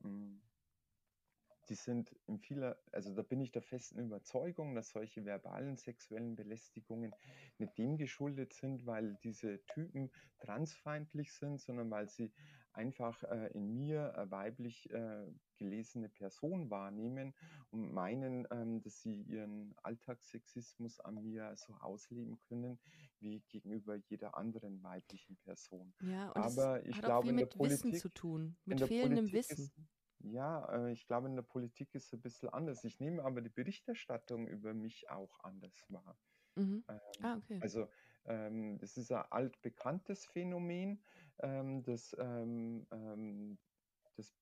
mh, 0.00 0.40
die 1.72 1.76
sind 1.76 2.14
in 2.26 2.38
vieler, 2.38 2.76
also 2.92 3.14
da 3.14 3.22
bin 3.22 3.40
ich 3.40 3.50
der 3.50 3.62
festen 3.62 3.98
Überzeugung, 3.98 4.74
dass 4.74 4.90
solche 4.90 5.24
verbalen 5.24 5.78
sexuellen 5.78 6.36
Belästigungen 6.36 7.14
nicht 7.56 7.78
dem 7.78 7.96
geschuldet 7.96 8.52
sind, 8.52 8.84
weil 8.84 9.16
diese 9.22 9.64
Typen 9.64 10.10
transfeindlich 10.38 11.32
sind, 11.32 11.62
sondern 11.62 11.90
weil 11.90 12.10
sie 12.10 12.30
einfach 12.74 13.22
äh, 13.22 13.48
in 13.54 13.74
mir 13.74 14.14
eine 14.14 14.30
weiblich 14.30 14.90
äh, 14.90 15.26
gelesene 15.56 16.10
Person 16.10 16.68
wahrnehmen 16.70 17.34
und 17.70 17.90
meinen, 17.92 18.46
ähm, 18.50 18.82
dass 18.82 19.00
sie 19.00 19.22
ihren 19.22 19.74
Alltagssexismus 19.82 21.00
an 21.00 21.22
mir 21.22 21.54
so 21.56 21.72
ausleben 21.80 22.38
können 22.40 22.78
wie 23.20 23.40
gegenüber 23.48 23.94
jeder 23.96 24.36
anderen 24.36 24.82
weiblichen 24.82 25.36
Person. 25.38 25.94
Ja, 26.00 26.32
und 26.32 26.36
Aber 26.42 26.80
es 26.82 26.86
ich 26.86 26.96
hat 26.96 27.04
auch 27.04 27.08
glaube, 27.08 27.28
viel 27.28 27.30
in 27.30 27.36
der 27.38 27.46
mit 27.46 27.58
Wissen 27.58 27.92
Politik, 27.92 28.00
zu 28.00 28.08
tun, 28.10 28.56
mit 28.66 28.80
fehlendem 28.82 29.30
Politik 29.30 29.32
Wissen. 29.32 29.64
ist, 29.64 29.72
ja, 30.22 30.86
äh, 30.88 30.92
ich 30.92 31.06
glaube, 31.06 31.28
in 31.28 31.36
der 31.36 31.42
Politik 31.42 31.94
ist 31.94 32.06
es 32.06 32.12
ein 32.14 32.20
bisschen 32.22 32.48
anders. 32.50 32.84
Ich 32.84 33.00
nehme 33.00 33.24
aber 33.24 33.42
die 33.42 33.50
Berichterstattung 33.50 34.48
über 34.48 34.74
mich 34.74 35.10
auch 35.10 35.40
anders 35.40 35.86
wahr. 35.88 36.18
Mhm. 36.56 36.84
Ähm, 36.88 37.00
Ah, 37.22 37.36
okay. 37.36 37.60
also 37.60 37.90
ähm, 38.24 38.78
das 38.78 38.96
ist 38.96 39.12
ein 39.12 39.26
altbekanntes 39.30 40.26
Phänomen, 40.26 41.04
ähm, 41.40 41.82
das, 41.84 42.16
ähm, 42.18 42.86
ähm, 42.92 43.60
das 44.16 44.34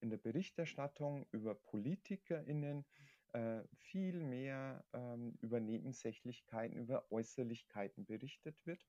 in 0.00 0.10
der 0.10 0.18
Berichterstattung 0.18 1.26
über 1.32 1.54
PolitikerInnen 1.54 2.86
äh, 3.32 3.64
viel 3.76 4.22
mehr 4.24 4.86
ähm, 4.92 5.38
über 5.40 5.60
Nebensächlichkeiten, 5.60 6.76
über 6.78 7.10
Äußerlichkeiten 7.12 8.06
berichtet 8.06 8.66
wird. 8.66 8.86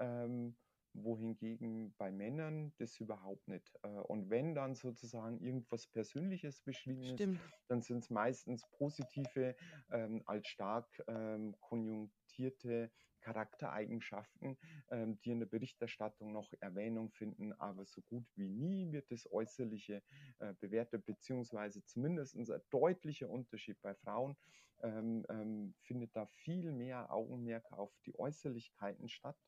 Ähm, 0.00 0.58
wohingegen 0.94 1.94
bei 1.98 2.10
Männern 2.10 2.72
das 2.78 2.98
überhaupt 3.00 3.46
nicht. 3.48 3.72
Äh, 3.82 3.88
und 3.88 4.30
wenn 4.30 4.54
dann 4.54 4.74
sozusagen 4.74 5.40
irgendwas 5.40 5.86
Persönliches 5.86 6.60
beschrieben 6.60 7.02
ist, 7.02 7.14
Stimmt. 7.14 7.40
dann 7.68 7.82
sind 7.82 7.98
es 7.98 8.10
meistens 8.10 8.64
positive, 8.78 9.56
ähm, 9.90 10.22
als 10.26 10.46
stark 10.48 10.88
ähm, 11.08 11.54
konjunktierte 11.60 12.90
Charaktereigenschaften, 13.20 14.58
ähm, 14.90 15.18
die 15.20 15.30
in 15.30 15.40
der 15.40 15.46
Berichterstattung 15.46 16.32
noch 16.32 16.52
Erwähnung 16.60 17.10
finden, 17.10 17.52
aber 17.54 17.86
so 17.86 18.02
gut 18.02 18.26
wie 18.36 18.48
nie 18.48 18.92
wird 18.92 19.10
das 19.10 19.30
Äußerliche 19.32 20.02
äh, 20.38 20.52
bewertet, 20.60 21.06
beziehungsweise 21.06 21.82
zumindest 21.86 22.36
ein 22.36 22.46
deutlicher 22.70 23.30
Unterschied 23.30 23.80
bei 23.80 23.94
Frauen 23.94 24.36
ähm, 24.82 25.24
ähm, 25.30 25.74
findet 25.80 26.14
da 26.14 26.26
viel 26.26 26.70
mehr 26.72 27.10
Augenmerk 27.10 27.72
auf 27.72 27.96
die 28.04 28.14
Äußerlichkeiten 28.18 29.08
statt. 29.08 29.38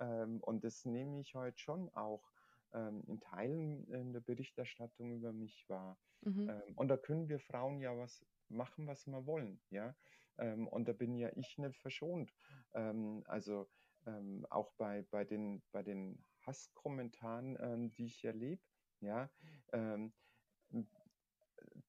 Ähm, 0.00 0.40
und 0.40 0.64
das 0.64 0.84
nehme 0.84 1.20
ich 1.20 1.34
heute 1.34 1.58
schon 1.58 1.88
auch 1.90 2.32
ähm, 2.72 3.02
in 3.06 3.20
Teilen 3.20 3.88
in 3.88 4.12
der 4.12 4.20
Berichterstattung 4.20 5.12
über 5.12 5.32
mich 5.32 5.68
wahr. 5.68 5.98
Mhm. 6.22 6.50
Ähm, 6.50 6.74
und 6.76 6.88
da 6.88 6.96
können 6.96 7.28
wir 7.28 7.40
Frauen 7.40 7.80
ja 7.80 7.96
was 7.96 8.26
machen, 8.48 8.86
was 8.86 9.06
wir 9.06 9.26
wollen, 9.26 9.60
ja. 9.70 9.96
Ähm, 10.38 10.68
und 10.68 10.86
da 10.88 10.92
bin 10.92 11.14
ja 11.14 11.30
ich 11.34 11.58
nicht 11.58 11.78
verschont. 11.78 12.34
Ähm, 12.74 13.22
also 13.26 13.68
ähm, 14.06 14.46
auch 14.50 14.72
bei, 14.76 15.02
bei, 15.02 15.24
den, 15.24 15.62
bei 15.72 15.82
den 15.82 16.24
Hasskommentaren, 16.42 17.90
die 17.90 18.06
ich 18.06 18.24
erlebe, 18.24 18.62
ja, 19.00 19.30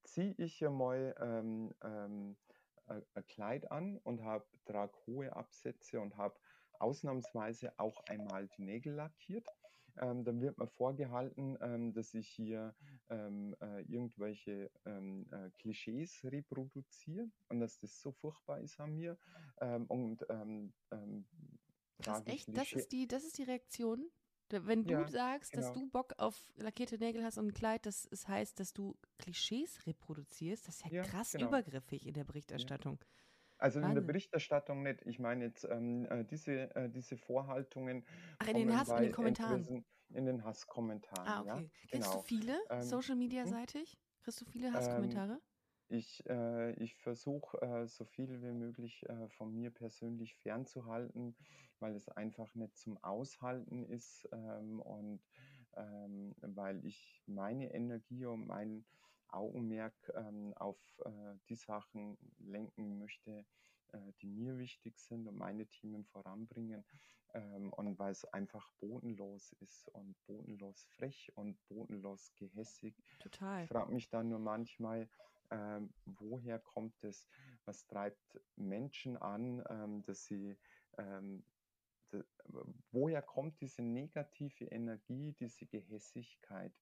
ziehe 0.04 0.34
ich 0.38 0.60
ja 0.60 0.70
mal 0.70 1.16
ähm, 1.20 1.76
ähm, 1.84 2.38
ein 2.86 3.06
ein 3.14 3.26
Kleid 3.28 3.72
an 3.72 3.98
und 3.98 4.24
habe 4.24 4.48
trage 4.66 4.98
hohe 5.06 5.36
Absätze 5.36 6.00
und 6.00 6.18
habe 6.18 6.40
ausnahmsweise 6.82 7.78
auch 7.78 8.00
einmal 8.08 8.48
die 8.58 8.64
Nägel 8.64 8.94
lackiert. 8.94 9.48
Ähm, 10.00 10.24
dann 10.24 10.42
wird 10.42 10.58
mir 10.58 10.68
vorgehalten, 10.68 11.58
ähm, 11.62 11.94
dass 11.94 12.14
ich 12.14 12.28
hier 12.30 12.76
ähm, 13.10 13.56
äh, 13.62 13.82
irgendwelche 13.82 14.70
ähm, 14.86 15.26
äh, 15.32 15.50
Klischees 15.60 16.24
reproduziere 16.24 17.30
und 17.50 17.60
dass 17.60 17.80
das 17.80 18.00
so 18.00 18.12
furchtbar 18.12 18.60
ist 18.60 18.80
an 18.80 18.96
mir. 18.96 19.18
Ähm, 19.60 19.86
und 19.88 20.24
ähm, 20.30 20.74
ich 22.00 22.28
echt? 22.28 22.48
Das 22.56 22.72
ist 22.72 22.92
die, 22.92 23.08
das 23.08 23.24
ist 23.24 23.38
die 23.38 23.44
Reaktion? 23.44 24.10
Wenn 24.50 24.86
du 24.86 24.92
Ja, 24.92 25.10
sagst, 25.10 25.58
dass 25.58 25.66
genau. 25.66 25.74
du 25.74 25.90
Bock 25.90 26.14
auf 26.18 26.46
lackierte 26.56 26.98
Nägel 26.98 27.24
hast 27.24 27.38
und 27.38 27.48
ein 27.48 27.54
Kleid, 27.54 27.86
das 27.86 28.08
es 28.12 28.28
heißt, 28.28 28.60
dass 28.60 28.74
du 28.74 28.96
Klischees 29.18 29.86
reproduzierst, 29.86 30.68
das 30.68 30.76
ist 30.76 30.86
ja, 30.86 30.90
Ja, 30.90 31.04
krass 31.04 31.34
genau. 31.34 31.48
übergriffig 31.48 32.06
in 32.06 32.14
der 32.14 32.24
Berichterstattung. 32.24 32.98
Also 33.58 33.80
in 33.80 33.94
der. 33.96 34.02
Berichterstattung 34.02 34.84
nicht. 34.84 35.02
Ich 35.06 35.20
meine 35.20 35.46
jetzt 35.46 35.64
ähm, 35.66 36.06
äh, 36.10 36.24
diese, 36.26 36.76
äh, 36.76 36.90
diese 36.90 37.18
Vorhaltungen 37.18 38.06
Ach, 38.40 38.48
in 38.48 38.56
den 38.58 38.78
Hass, 38.78 38.90
in 38.90 38.98
den 39.04 39.12
Kommentaren. 39.12 39.86
In 40.10 40.26
den 40.26 40.44
Hasskommentaren, 40.44 41.28
Ah, 41.28 41.42
okay. 41.42 41.48
ja. 41.50 41.56
Kriegst 41.90 41.92
genau. 41.92 42.14
du 42.16 42.22
viele 42.22 42.60
Ähm, 42.70 42.82
Social 42.82 43.16
Media 43.16 43.46
seitig? 43.46 43.98
Kriegst 44.24 44.40
du 44.42 44.46
viele 44.46 44.68
Ähm, 44.68 44.74
Hasskommentare? 44.74 45.42
Ich, 45.90 46.26
äh, 46.30 46.74
ich 46.74 46.96
versuche 46.96 47.62
äh, 47.62 47.88
so 47.88 48.06
viel 48.06 48.42
wie 48.42 48.52
möglich 48.52 49.04
äh, 49.10 49.30
von 49.30 49.54
mir 49.54 49.72
persönlich 49.72 50.36
fernzuhalten, 50.36 51.36
weil 51.80 51.96
es 51.96 52.10
einfach 52.10 52.54
nicht 52.56 52.76
zum 52.78 52.98
Aushalten 53.04 53.86
ist 53.86 54.28
ähm, 54.34 54.82
und 54.82 55.22
ähm, 55.76 56.36
weil 56.42 56.86
ich 56.86 57.22
meine 57.26 57.74
Energie 57.74 58.26
und 58.26 58.48
mein 58.48 58.86
Augenmerk 59.30 59.94
ähm, 60.16 60.54
auf 60.56 60.78
äh, 61.06 61.10
die 61.50 61.56
Sachen 61.56 62.18
lenken 62.40 63.00
möchte, 63.00 63.46
äh, 63.94 63.98
die 64.22 64.28
mir 64.28 64.58
wichtig 64.58 64.98
sind 65.00 65.28
und 65.28 65.38
meine 65.38 65.66
Themen 65.68 66.06
voranbringen. 66.06 66.86
Ähm, 67.34 67.74
und 67.74 68.00
weil 68.00 68.12
es 68.12 68.26
einfach 68.26 68.70
bodenlos 68.80 69.54
ist 69.60 69.90
und 69.90 70.16
bodenlos 70.26 70.86
frech 70.96 71.32
und 71.36 71.58
bodenlos 71.68 72.34
gehässig. 72.36 72.96
Total. 73.20 73.64
Ich 73.64 73.70
frage 73.70 73.92
mich 73.92 74.10
dann 74.10 74.30
nur 74.30 74.40
manchmal, 74.40 75.10
ähm, 75.52 75.94
woher 76.06 76.60
kommt 76.60 77.04
es, 77.04 77.28
was 77.66 77.86
treibt 77.88 78.40
Menschen 78.56 79.18
an, 79.18 79.64
ähm, 79.70 80.04
dass 80.04 80.26
sie 80.26 80.58
ähm, 80.98 81.44
woher 82.92 83.22
kommt 83.22 83.60
diese 83.62 83.82
negative 83.82 84.66
Energie, 84.66 85.34
diese 85.40 85.66
Gehässigkeit? 85.66 86.74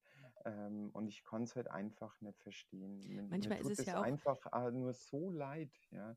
Ähm, 0.46 0.92
und 0.94 1.08
ich 1.08 1.24
kann 1.24 1.44
es 1.44 1.56
halt 1.56 1.70
einfach 1.70 2.22
nicht 2.22 2.40
verstehen. 2.42 3.00
Mir, 3.00 3.24
Manchmal 3.24 3.64
mir 3.64 3.72
ist 3.72 3.80
es 3.80 3.86
ja 3.88 4.00
auch 4.00 4.04
einfach 4.04 4.46
äh, 4.54 4.72
nur 4.72 4.94
so 4.94 5.32
leid, 5.32 5.72
ja. 5.92 6.16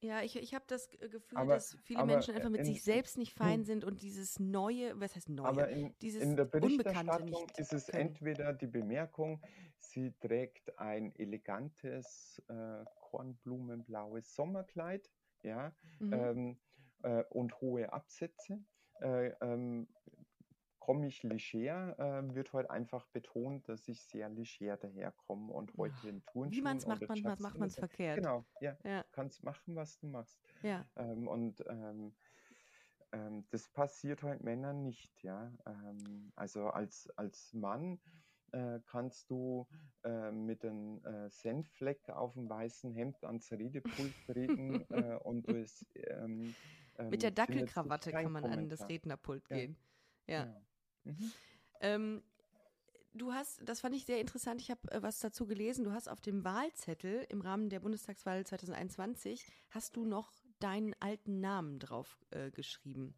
Ja, 0.00 0.20
ich, 0.20 0.34
ich 0.36 0.52
habe 0.52 0.64
das 0.66 0.90
Gefühl, 0.90 1.38
Aber- 1.38 1.54
dass 1.54 1.76
viele 1.84 2.04
Menschen 2.04 2.34
einfach 2.34 2.50
mit 2.50 2.60
in- 2.62 2.66
sich 2.66 2.82
selbst 2.82 3.16
nicht 3.18 3.34
fein 3.34 3.60
hm. 3.60 3.64
sind 3.64 3.84
und 3.84 4.02
dieses 4.02 4.40
Neue, 4.40 4.98
was 4.98 5.14
heißt 5.14 5.28
Neue? 5.28 5.46
Aber 5.46 5.68
in, 5.68 5.96
dieses 6.00 6.22
in 6.24 6.34
der 6.36 6.44
Berichterstattung 6.44 7.30
nicht 7.30 7.56
ist 7.58 7.72
es 7.72 7.86
können. 7.86 8.08
entweder 8.08 8.52
die 8.52 8.66
Bemerkung, 8.66 9.40
sie 9.78 10.12
trägt 10.18 10.76
ein 10.78 11.14
elegantes 11.14 12.42
äh, 12.48 12.84
kornblumenblaues 12.96 14.34
Sommerkleid, 14.34 15.08
ja, 15.44 15.72
Mhm. 16.00 16.12
ähm, 16.12 16.60
äh, 17.04 17.22
und 17.30 17.60
hohe 17.60 17.92
Absätze. 17.92 18.58
Äh, 19.00 19.28
ähm, 19.40 19.86
komme 20.82 21.06
ich 21.06 21.22
leger, 21.22 21.96
äh, 21.96 22.34
wird 22.34 22.52
heute 22.52 22.70
einfach 22.70 23.06
betont, 23.06 23.68
dass 23.68 23.86
ich 23.86 24.02
sehr 24.02 24.28
leger 24.28 24.76
daherkomme 24.76 25.52
und 25.52 25.76
heute 25.76 26.08
in 26.08 26.24
Turnschuhen 26.26 26.52
Wie 26.52 26.60
man 26.60 26.76
es 26.76 26.86
macht, 26.86 27.08
man, 27.08 27.22
macht 27.40 27.60
es 27.60 27.76
verkehrt. 27.76 28.16
Genau, 28.16 28.44
ja, 28.60 28.76
Ja, 28.84 29.04
kannst 29.12 29.44
machen, 29.44 29.76
was 29.76 29.96
du 29.98 30.08
machst. 30.08 30.40
ja. 30.62 30.84
Ähm, 30.96 31.28
und 31.28 31.62
ähm, 31.68 32.12
ähm, 33.12 33.46
das 33.50 33.68
passiert 33.68 34.24
halt 34.24 34.42
Männern 34.42 34.82
nicht, 34.82 35.22
ja. 35.22 35.52
Ähm, 35.66 36.32
also 36.34 36.66
als, 36.66 37.08
als 37.16 37.52
Mann 37.52 38.00
äh, 38.50 38.80
kannst 38.86 39.30
du 39.30 39.68
äh, 40.02 40.32
mit 40.32 40.64
einem 40.64 41.04
äh, 41.04 41.30
Senffleck 41.30 42.08
auf 42.10 42.34
dem 42.34 42.48
weißen 42.48 42.92
Hemd 42.92 43.22
ans 43.22 43.52
Redepult 43.52 44.16
treten 44.26 44.80
äh, 44.90 45.16
und 45.22 45.46
du 45.46 45.52
es, 45.62 45.86
ähm, 45.94 46.56
Mit 47.10 47.22
der 47.22 47.30
ähm, 47.30 47.34
Dackelkrawatte 47.34 48.10
kann 48.12 48.32
man 48.32 48.44
an 48.46 48.68
das. 48.68 48.88
Rednerpult 48.88 49.48
Ja. 49.48 49.56
gehen. 49.56 49.76
Ja. 50.26 50.44
Genau. 50.44 50.71
Mhm. 51.04 51.32
Ähm, 51.80 52.22
du 53.14 53.32
hast, 53.32 53.60
das 53.68 53.80
fand 53.80 53.94
ich 53.94 54.04
sehr 54.04 54.20
interessant, 54.20 54.60
ich 54.60 54.70
habe 54.70 54.90
äh, 54.90 55.02
was 55.02 55.18
dazu 55.20 55.46
gelesen, 55.46 55.84
du 55.84 55.92
hast 55.92 56.08
auf 56.08 56.20
dem 56.20 56.44
Wahlzettel 56.44 57.26
im 57.28 57.40
Rahmen 57.40 57.68
der 57.70 57.80
Bundestagswahl 57.80 58.44
2021, 58.44 59.46
hast 59.70 59.96
du 59.96 60.04
noch 60.04 60.32
deinen 60.60 60.94
alten 61.00 61.40
Namen 61.40 61.78
drauf 61.78 62.18
äh, 62.30 62.50
geschrieben. 62.50 63.14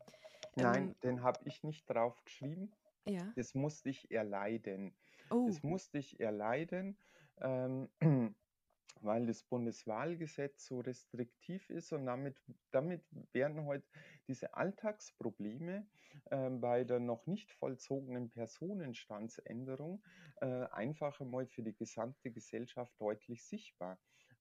Nein, 0.57 0.89
Ähm, 0.89 0.95
den 1.03 1.23
habe 1.23 1.41
ich 1.45 1.63
nicht 1.63 1.89
drauf 1.89 2.23
geschrieben. 2.25 2.73
Ja. 3.07 3.33
Das 3.37 3.55
musste 3.55 3.91
ich 3.91 4.11
erleiden. 4.11 4.95
Oh, 5.31 5.47
Das 5.47 5.63
musste 5.63 5.99
ich 5.99 6.21
erleiden, 6.21 6.97
ähm, 7.41 7.89
weil 9.01 9.27
das 9.27 9.43
Bundeswahlgesetz 9.43 10.67
so 10.67 10.81
restriktiv 10.81 11.69
ist 11.71 11.93
und 11.93 12.07
damit, 12.07 12.37
damit 12.71 13.03
werden 13.33 13.67
heute 13.67 13.87
diese 14.29 14.55
Alltagsprobleme 14.55 15.87
ähm, 16.31 16.61
bei 16.61 16.85
der 16.85 17.01
noch 17.01 17.27
nicht 17.27 17.53
vollzogenen 17.53 18.31
Personenstandsänderung 18.31 20.03
äh, 20.41 20.67
einfach 20.71 21.21
einmal 21.21 21.47
für 21.47 21.63
die 21.63 21.75
gesamte 21.75 22.31
Gesellschaft 22.31 22.93
deutlich 22.99 23.45
sichtbar. 23.45 23.99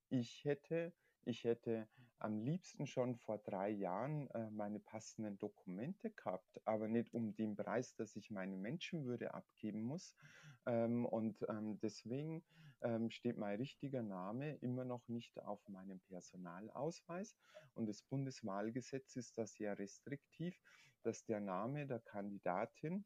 Ich 0.10 0.46
hätte, 0.46 0.94
ich 1.26 1.44
hätte 1.44 1.88
am 2.20 2.40
liebsten 2.40 2.88
schon 2.88 3.18
vor 3.18 3.38
drei 3.40 3.70
Jahren 3.70 4.30
äh, 4.32 4.50
meine 4.52 4.80
passenden 4.80 5.38
Dokumente 5.38 6.12
gehabt, 6.12 6.62
aber 6.66 6.88
nicht 6.88 7.14
um 7.14 7.36
den 7.36 7.56
Preis, 7.56 7.96
dass 7.96 8.16
ich 8.16 8.32
meine 8.32 8.56
Menschenwürde 8.56 9.34
abgeben 9.34 9.82
muss. 9.82 10.16
Ähm, 10.66 11.06
und 11.06 11.46
ähm, 11.50 11.80
deswegen 11.82 12.44
ähm, 12.84 13.10
steht 13.10 13.38
mein 13.38 13.58
richtiger 13.58 14.02
Name 14.02 14.56
immer 14.58 14.86
noch 14.86 15.08
nicht 15.08 15.40
auf 15.44 15.68
meinem 15.68 16.00
Personalausweis. 16.02 17.36
Und 17.74 17.88
das 17.88 18.02
Bundeswahlgesetz 18.04 19.16
ist 19.16 19.38
da 19.38 19.48
sehr 19.48 19.78
restriktiv, 19.80 20.60
dass 21.02 21.26
der 21.26 21.40
Name 21.40 21.88
der 21.88 22.00
Kandidatin 22.00 23.06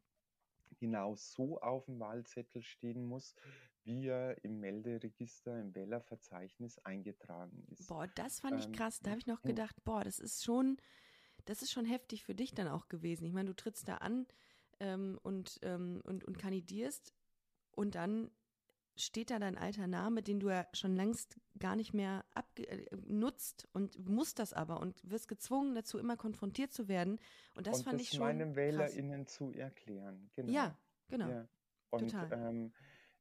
genau 0.79 1.15
so 1.15 1.59
auf 1.61 1.85
dem 1.85 1.99
Wahlzettel 1.99 2.61
stehen 2.61 3.05
muss, 3.05 3.35
wie 3.83 4.07
er 4.07 4.43
im 4.43 4.59
Melderegister, 4.59 5.59
im 5.59 5.73
Wählerverzeichnis 5.73 6.77
eingetragen 6.79 7.65
ist. 7.71 7.87
boah, 7.87 8.07
das 8.15 8.41
fand 8.41 8.59
ich 8.59 8.65
ähm, 8.65 8.73
krass. 8.73 8.99
Da 8.99 9.11
habe 9.11 9.19
ich 9.19 9.27
noch 9.27 9.41
gedacht, 9.41 9.75
boah, 9.85 10.03
das 10.03 10.19
ist 10.19 10.43
schon, 10.43 10.77
das 11.45 11.61
ist 11.61 11.71
schon 11.71 11.85
heftig 11.85 12.23
für 12.23 12.35
dich 12.35 12.53
dann 12.53 12.67
auch 12.67 12.89
gewesen. 12.89 13.25
Ich 13.25 13.33
meine, 13.33 13.47
du 13.47 13.55
trittst 13.55 13.87
da 13.87 13.97
an 13.97 14.27
ähm, 14.79 15.17
und, 15.23 15.59
ähm, 15.61 16.01
und, 16.03 16.25
und 16.25 16.37
kandidierst 16.37 17.13
und 17.71 17.95
dann 17.95 18.29
steht 18.97 19.29
da 19.29 19.39
dein 19.39 19.57
alter 19.57 19.87
Name, 19.87 20.21
den 20.21 20.39
du 20.39 20.49
ja 20.49 20.67
schon 20.73 20.95
längst 20.95 21.39
gar 21.59 21.75
nicht 21.75 21.93
mehr 21.93 22.25
äh, 22.55 22.85
nutzt 23.05 23.67
und 23.73 23.97
musst 24.07 24.39
das 24.39 24.53
aber 24.53 24.79
und 24.79 24.99
wirst 25.09 25.27
gezwungen 25.27 25.75
dazu, 25.75 25.97
immer 25.97 26.17
konfrontiert 26.17 26.73
zu 26.73 26.87
werden. 26.87 27.19
Und 27.55 27.67
das 27.67 27.79
und 27.79 27.83
fand 27.85 27.95
das 27.95 28.07
ich 28.07 28.09
schon 28.09 28.19
meinen 28.19 28.49
krass. 28.49 28.55
WählerInnen 28.57 29.27
zu 29.27 29.53
erklären. 29.53 30.29
Genau. 30.35 30.51
Ja, 30.51 30.77
genau. 31.09 31.29
Ja. 31.29 31.47
Und 31.89 32.11
Total. 32.11 32.31
ähm, 32.33 32.73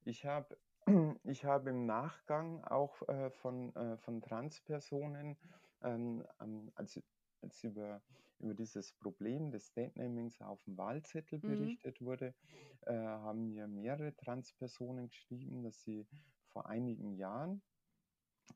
ich 0.04 0.24
habe 0.24 0.56
ich 1.24 1.44
hab 1.44 1.66
im 1.66 1.86
Nachgang 1.86 2.64
auch 2.64 3.02
äh, 3.08 3.30
von, 3.30 3.74
äh, 3.74 3.96
von 3.98 4.20
Transpersonen, 4.20 5.36
ähm, 5.82 6.24
ähm, 6.40 6.72
als, 7.46 7.62
über, 7.64 8.02
über 8.38 8.54
dieses 8.54 8.92
Problem 8.94 9.50
des 9.50 9.72
Date-Namings 9.72 10.40
auf 10.40 10.64
dem 10.64 10.76
Wahlzettel 10.76 11.38
Mhm. 11.42 11.78
berichtet 11.78 12.00
wurde, 12.00 12.34
äh, 12.82 12.94
haben 12.94 13.48
mir 13.48 13.68
mehrere 13.68 14.16
Transpersonen 14.16 15.08
geschrieben, 15.08 15.62
dass 15.62 15.82
sie 15.82 16.08
vor 16.46 16.66
einigen 16.66 17.14
Jahren 17.14 17.62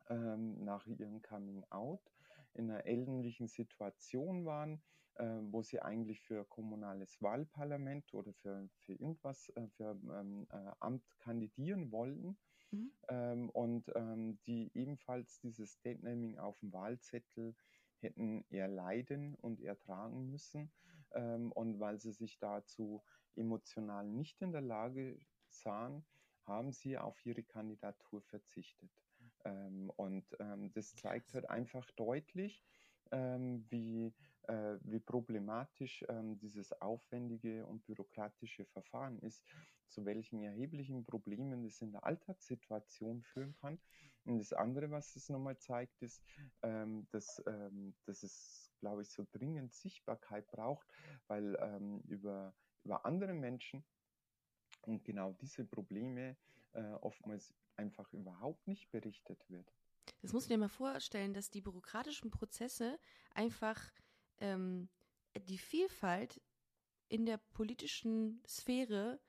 ähm, 0.08 0.64
nach 0.64 0.86
ihrem 0.86 1.22
Coming-out 1.22 2.12
in 2.54 2.70
einer 2.70 2.86
ähnlichen 2.86 3.48
Situation 3.48 4.44
waren, 4.44 4.82
äh, 5.14 5.24
wo 5.42 5.62
sie 5.62 5.80
eigentlich 5.80 6.20
für 6.22 6.44
kommunales 6.44 7.20
Wahlparlament 7.22 8.14
oder 8.14 8.32
für, 8.34 8.68
für 8.78 8.94
irgendwas, 8.94 9.48
äh, 9.56 9.68
für 9.68 9.92
ähm, 9.92 10.46
äh, 10.50 10.72
Amt 10.80 11.18
kandidieren 11.18 11.92
wollten 11.92 12.38
Mhm. 12.72 12.90
ähm, 13.08 13.50
und 13.50 13.90
ähm, 13.96 14.40
die 14.46 14.70
ebenfalls 14.74 15.40
dieses 15.40 15.80
Date-Naming 15.80 16.38
auf 16.38 16.60
dem 16.60 16.72
Wahlzettel 16.72 17.56
hätten 18.02 18.44
erleiden 18.50 19.34
und 19.36 19.60
ertragen 19.60 20.30
müssen. 20.30 20.72
Ähm, 21.12 21.52
und 21.52 21.80
weil 21.80 21.98
sie 21.98 22.12
sich 22.12 22.38
dazu 22.38 23.02
emotional 23.34 24.06
nicht 24.06 24.40
in 24.42 24.52
der 24.52 24.60
Lage 24.60 25.18
sahen, 25.48 26.04
haben 26.44 26.72
sie 26.72 26.98
auf 26.98 27.24
ihre 27.24 27.42
Kandidatur 27.42 28.22
verzichtet. 28.22 28.90
Ähm, 29.44 29.90
und 29.96 30.36
ähm, 30.38 30.72
das 30.72 30.94
zeigt 30.94 31.34
halt 31.34 31.48
einfach 31.48 31.90
deutlich, 31.92 32.64
ähm, 33.10 33.64
wie, 33.70 34.14
äh, 34.50 34.78
wie 34.82 34.98
problematisch 34.98 36.04
ähm, 36.08 36.36
dieses 36.40 36.72
aufwendige 36.80 37.64
und 37.66 37.86
bürokratische 37.86 38.64
Verfahren 38.64 39.20
ist, 39.20 39.44
zu 39.86 40.04
welchen 40.04 40.42
erheblichen 40.42 41.04
Problemen 41.04 41.62
das 41.62 41.80
in 41.82 41.92
der 41.92 42.04
Alltagssituation 42.04 43.22
führen 43.22 43.54
kann. 43.60 43.78
Und 44.24 44.38
das 44.38 44.52
andere, 44.52 44.90
was 44.90 45.14
es 45.14 45.28
nochmal 45.28 45.56
zeigt, 45.58 46.02
ist, 46.02 46.20
ähm, 46.62 47.06
dass, 47.12 47.40
ähm, 47.46 47.94
dass 48.06 48.24
es, 48.24 48.72
glaube 48.80 49.02
ich, 49.02 49.10
so 49.10 49.24
dringend 49.30 49.72
Sichtbarkeit 49.72 50.50
braucht, 50.50 50.88
weil 51.28 51.56
ähm, 51.60 52.00
über, 52.08 52.52
über 52.82 53.04
andere 53.06 53.34
Menschen 53.34 53.84
und 54.82 55.04
genau 55.04 55.32
diese 55.32 55.64
Probleme 55.64 56.36
äh, 56.72 56.82
oftmals 57.02 57.54
einfach 57.76 58.12
überhaupt 58.12 58.66
nicht 58.66 58.90
berichtet 58.90 59.48
wird. 59.48 59.72
Das 60.22 60.32
musst 60.32 60.46
du 60.46 60.54
dir 60.54 60.58
mal 60.58 60.68
vorstellen, 60.68 61.34
dass 61.34 61.50
die 61.50 61.60
bürokratischen 61.60 62.30
Prozesse 62.30 62.98
einfach 63.32 63.80
ähm, 64.40 64.88
die 65.48 65.58
Vielfalt 65.58 66.40
in 67.08 67.26
der 67.26 67.38
politischen 67.38 68.42
Sphäre 68.46 69.20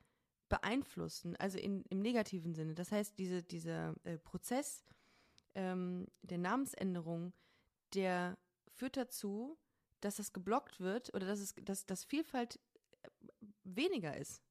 beeinflussen, 0.48 1.34
also 1.36 1.58
in, 1.58 1.84
im 1.88 2.00
negativen 2.00 2.54
Sinne. 2.54 2.74
Das 2.74 2.92
heißt, 2.92 3.18
diese, 3.18 3.42
dieser 3.42 3.94
äh, 4.04 4.18
Prozess 4.18 4.84
ähm, 5.54 6.06
der 6.22 6.38
Namensänderung, 6.38 7.32
der 7.94 8.36
führt 8.68 8.96
dazu, 8.96 9.58
dass 10.00 10.16
das 10.16 10.32
geblockt 10.32 10.80
wird 10.80 11.14
oder 11.14 11.26
dass, 11.26 11.40
es, 11.40 11.54
dass, 11.62 11.86
dass 11.86 12.04
Vielfalt 12.04 12.58
äh, 13.02 13.08
weniger 13.64 14.16
ist. 14.16 14.42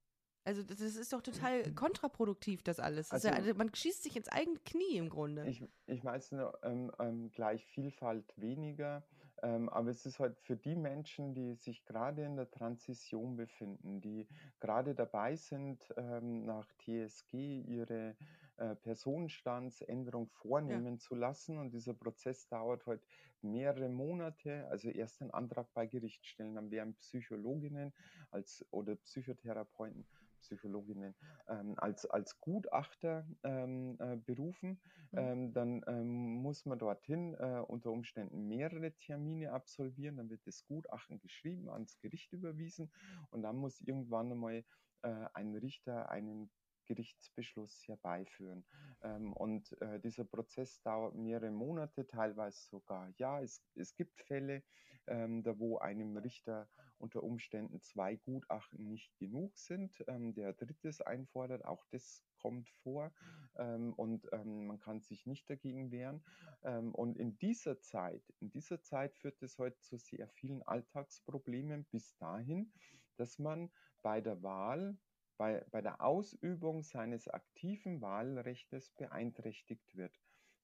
Also 0.43 0.63
das 0.63 0.79
das 0.79 0.95
ist 0.95 1.13
doch 1.13 1.21
total 1.21 1.71
kontraproduktiv, 1.75 2.63
das 2.63 2.79
alles. 2.79 3.09
Das 3.09 3.19
ist 3.19 3.23
ja, 3.25 3.31
Also- 3.31 3.49
also 3.49 3.57
man 3.59 3.73
schießt 3.73 4.01
sich 4.01 4.15
ins 4.15 4.27
eigene 4.27 4.59
Knie 4.59 4.97
im 4.97 5.09
Grunde. 5.09 5.47
Ich, 5.47 5.63
ich 5.85 6.03
weiß 6.03 6.31
nur 6.31 6.57
ähm, 6.63 6.91
ähm, 6.99 7.29
gleich 7.31 7.63
Vielfalt 7.67 8.33
weniger, 8.37 9.05
ähm, 9.41 9.69
aber 9.69 9.89
es 9.89 10.05
ist 10.05 10.19
halt 10.19 10.39
für 10.39 10.55
die 10.55 10.75
Menschen, 10.75 11.33
die 11.33 11.55
sich 11.55 11.85
gerade 11.85 12.23
in 12.23 12.35
der 12.35 12.49
Transition 12.49 13.35
befinden, 13.35 14.01
die 14.01 14.27
gerade 14.59 14.95
dabei 14.95 15.35
sind, 15.35 15.93
ähm, 15.97 16.45
nach 16.45 16.67
TSG 16.79 17.61
ihre, 17.61 18.15
äh, 18.61 18.75
Personenstandsänderung 18.75 20.29
vornehmen 20.29 20.93
ja. 20.93 20.99
zu 20.99 21.15
lassen. 21.15 21.57
Und 21.57 21.71
dieser 21.71 21.95
Prozess 21.95 22.47
dauert 22.47 22.85
heute 22.85 23.03
mehrere 23.41 23.89
Monate. 23.89 24.67
Also 24.69 24.89
erst 24.89 25.21
einen 25.21 25.31
Antrag 25.31 25.73
bei 25.73 25.87
Gericht 25.87 26.23
stellen, 26.27 26.53
dann 26.53 26.69
werden 26.69 26.93
Psychologinnen 26.95 27.91
als, 28.29 28.63
oder 28.69 28.95
Psychotherapeuten 28.95 30.05
Psychologinnen 30.41 31.15
ähm, 31.47 31.75
als, 31.77 32.05
als 32.05 32.39
Gutachter 32.39 33.27
ähm, 33.43 33.97
äh, 33.99 34.17
berufen. 34.17 34.81
Mhm. 35.11 35.17
Ähm, 35.17 35.53
dann 35.53 35.83
ähm, 35.87 36.33
muss 36.41 36.65
man 36.65 36.79
dorthin 36.79 37.33
äh, 37.35 37.63
unter 37.67 37.91
Umständen 37.91 38.47
mehrere 38.47 38.91
Termine 38.93 39.51
absolvieren. 39.51 40.17
Dann 40.17 40.29
wird 40.29 40.45
das 40.45 40.65
Gutachten 40.65 41.19
geschrieben, 41.19 41.69
ans 41.69 41.97
Gericht 41.99 42.33
überwiesen 42.33 42.91
und 43.29 43.43
dann 43.43 43.57
muss 43.57 43.81
irgendwann 43.81 44.31
einmal 44.31 44.63
äh, 45.03 45.25
ein 45.33 45.55
Richter 45.55 46.09
einen 46.09 46.51
Gerichtsbeschluss 46.85 47.87
herbeiführen. 47.87 48.65
Ähm, 49.01 49.33
und 49.33 49.79
äh, 49.81 49.99
dieser 49.99 50.25
Prozess 50.25 50.81
dauert 50.81 51.15
mehrere 51.15 51.51
Monate, 51.51 52.05
teilweise 52.07 52.61
sogar 52.67 53.09
ja. 53.17 53.41
Es, 53.41 53.63
es 53.75 53.95
gibt 53.95 54.19
Fälle, 54.19 54.63
ähm, 55.07 55.43
da 55.43 55.57
wo 55.57 55.77
einem 55.77 56.17
Richter 56.17 56.69
unter 57.01 57.23
Umständen 57.23 57.81
zwei 57.81 58.15
Gutachten 58.15 58.87
nicht 58.87 59.17
genug 59.17 59.57
sind, 59.57 60.03
ähm, 60.07 60.33
der 60.33 60.53
drittes 60.53 61.01
einfordert, 61.01 61.65
auch 61.65 61.85
das 61.91 62.23
kommt 62.37 62.69
vor 62.83 63.11
ähm, 63.57 63.93
und 63.93 64.27
ähm, 64.31 64.67
man 64.67 64.79
kann 64.79 65.01
sich 65.01 65.25
nicht 65.25 65.49
dagegen 65.49 65.91
wehren. 65.91 66.23
Ähm, 66.63 66.93
und 66.93 67.17
in 67.17 67.37
dieser 67.37 67.79
Zeit, 67.81 68.23
in 68.39 68.49
dieser 68.49 68.81
Zeit 68.81 69.15
führt 69.15 69.41
es 69.41 69.57
heute 69.57 69.79
zu 69.79 69.97
sehr 69.97 70.27
vielen 70.29 70.63
Alltagsproblemen 70.63 71.85
bis 71.91 72.15
dahin, 72.17 72.71
dass 73.17 73.39
man 73.39 73.71
bei 74.01 74.21
der 74.21 74.41
Wahl 74.41 74.97
bei, 75.37 75.65
bei 75.71 75.81
der 75.81 76.01
Ausübung 76.01 76.83
seines 76.83 77.27
aktiven 77.27 77.99
Wahlrechts 77.99 78.91
beeinträchtigt 78.91 79.95
wird. 79.95 80.15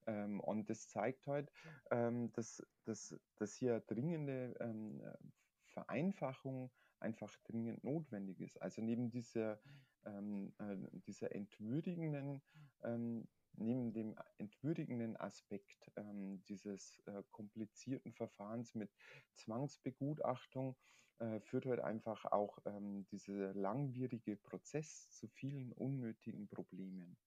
Ähm, 0.06 0.40
und 0.40 0.70
das 0.70 0.88
zeigt 0.88 1.26
heute, 1.26 1.52
ähm, 1.90 2.32
dass, 2.34 2.64
dass, 2.86 3.20
dass 3.38 3.56
hier 3.56 3.80
dringende 3.82 4.56
ähm, 4.60 5.02
Vereinfachung 5.78 6.72
einfach 7.00 7.36
dringend 7.44 7.84
notwendig 7.84 8.42
ist. 8.42 8.60
Also 8.60 8.82
neben 8.82 9.12
dieser, 9.12 9.60
ähm, 10.06 10.54
äh, 10.58 10.78
dieser 11.06 11.36
entwürdigenden, 11.36 12.42
ähm, 12.82 13.28
neben 13.54 13.94
dem 13.94 14.16
entwürdigenden 14.40 15.18
Aspekt 15.18 15.92
ähm, 15.96 16.44
dieses 16.46 17.00
äh, 17.06 17.22
komplizierten 17.32 18.12
Verfahrens 18.14 18.74
mit 18.74 18.92
Zwangsbegutachtung 19.36 20.76
äh, 21.20 21.40
führt 21.42 21.68
halt 21.68 21.82
einfach 21.82 22.26
auch 22.26 22.58
ähm, 22.66 23.06
dieser 23.12 23.54
langwierige 23.54 24.36
Prozess 24.36 25.12
zu 25.12 25.28
vielen 25.28 25.74
unnötigen 25.74 26.48
Problemen. 26.48 27.18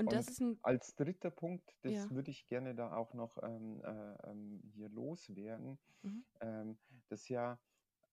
Und, 0.00 0.12
Und 0.56 0.64
als 0.64 0.94
dritter 0.96 1.30
Punkt, 1.30 1.76
das 1.82 1.92
ja. 1.92 2.10
würde 2.10 2.30
ich 2.30 2.46
gerne 2.46 2.74
da 2.74 2.94
auch 2.94 3.14
noch 3.14 3.42
ähm, 3.42 3.82
äh, 3.84 4.30
ähm, 4.30 4.60
hier 4.74 4.88
loswerden, 4.88 5.78
mhm. 6.02 6.24
ähm, 6.40 6.78
das 7.08 7.28
ja 7.28 7.58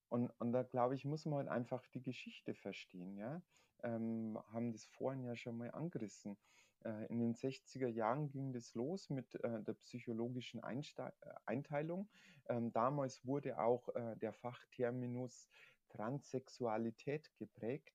und, 0.10 0.30
und 0.40 0.52
da 0.54 0.64
glaube 0.64 0.96
ich, 0.96 1.06
muss 1.06 1.26
man 1.26 1.40
halt 1.40 1.50
einfach 1.50 1.86
die 1.88 2.02
Geschichte 2.02 2.54
verstehen, 2.54 3.18
ja. 3.18 3.42
Ähm, 3.84 4.40
haben 4.52 4.72
das 4.72 4.86
vorhin 4.86 5.24
ja 5.24 5.36
schon 5.36 5.58
mal 5.58 5.70
angerissen. 5.72 6.38
Äh, 6.84 7.06
in 7.08 7.20
den 7.20 7.36
60er 7.36 7.88
Jahren 7.88 8.30
ging 8.30 8.52
das 8.52 8.74
los 8.74 9.10
mit 9.10 9.36
äh, 9.44 9.62
der 9.62 9.74
psychologischen 9.74 10.64
Einste 10.64 11.14
äh, 11.22 11.30
Einteilung. 11.46 12.10
Ähm, 12.48 12.72
damals 12.72 13.26
wurde 13.26 13.60
auch 13.60 13.90
äh, 13.90 14.16
der 14.18 14.34
Fachterminus 14.34 15.48
Transsexualität 15.90 17.32
geprägt, 17.38 17.94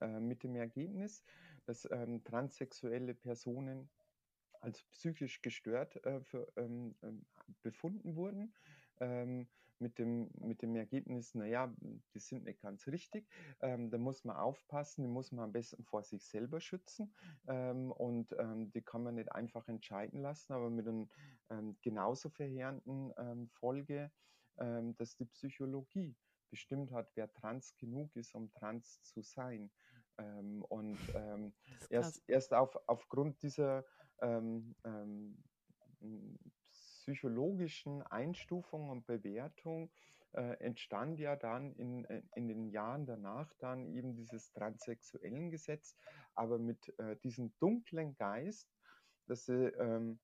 äh, 0.00 0.20
mit 0.20 0.42
dem 0.42 0.56
Ergebnis, 0.56 1.24
dass 1.66 1.88
ähm, 1.90 2.22
transsexuelle 2.24 3.14
Personen 3.14 3.90
als 4.60 4.82
psychisch 4.84 5.42
gestört 5.42 6.04
äh, 6.04 6.20
für, 6.22 6.50
ähm, 6.56 6.94
ähm, 7.02 7.26
befunden 7.62 8.16
wurden. 8.16 8.54
Ähm, 9.00 9.48
mit 9.80 9.98
dem, 9.98 10.30
mit 10.38 10.62
dem 10.62 10.76
Ergebnis, 10.76 11.34
naja, 11.34 11.74
die 12.14 12.18
sind 12.20 12.44
nicht 12.44 12.62
ganz 12.62 12.86
richtig. 12.86 13.28
Ähm, 13.60 13.90
da 13.90 13.98
muss 13.98 14.24
man 14.24 14.36
aufpassen, 14.36 15.02
die 15.02 15.08
muss 15.08 15.32
man 15.32 15.46
am 15.46 15.52
besten 15.52 15.84
vor 15.84 16.04
sich 16.04 16.24
selber 16.24 16.60
schützen 16.60 17.12
ähm, 17.48 17.90
und 17.90 18.34
ähm, 18.38 18.70
die 18.70 18.82
kann 18.82 19.02
man 19.02 19.16
nicht 19.16 19.32
einfach 19.32 19.66
entscheiden 19.66 20.22
lassen, 20.22 20.52
aber 20.52 20.70
mit 20.70 20.86
einer 20.86 21.74
genauso 21.82 22.30
verheerenden 22.30 23.48
Folge, 23.50 24.10
dass 24.56 25.16
die 25.16 25.26
Psychologie 25.26 26.16
bestimmt 26.48 26.92
hat, 26.92 27.10
wer 27.16 27.32
trans 27.32 27.76
genug 27.76 28.14
ist, 28.14 28.34
um 28.34 28.52
trans 28.52 29.02
zu 29.02 29.22
sein. 29.22 29.72
Und 30.16 30.98
erst, 31.90 32.22
erst 32.28 32.54
auf, 32.54 32.78
aufgrund 32.86 33.42
dieser 33.42 33.84
psychologischen 37.04 38.02
Einstufung 38.02 38.88
und 38.88 39.06
Bewertung 39.06 39.90
äh, 40.34 40.56
entstand 40.58 41.20
ja 41.20 41.36
dann 41.36 41.72
in, 41.74 42.04
äh, 42.06 42.22
in 42.34 42.48
den 42.48 42.66
Jahren 42.66 43.06
danach 43.06 43.52
dann 43.58 43.86
eben 43.86 44.14
dieses 44.16 44.52
transsexuellen 44.52 45.50
Gesetz, 45.50 45.96
aber 46.34 46.58
mit 46.58 46.92
äh, 46.98 47.16
diesem 47.18 47.52
dunklen 47.60 48.16
Geist, 48.16 48.68
dass, 49.26 49.48
äh, 49.48 49.68
ähm, 49.68 50.18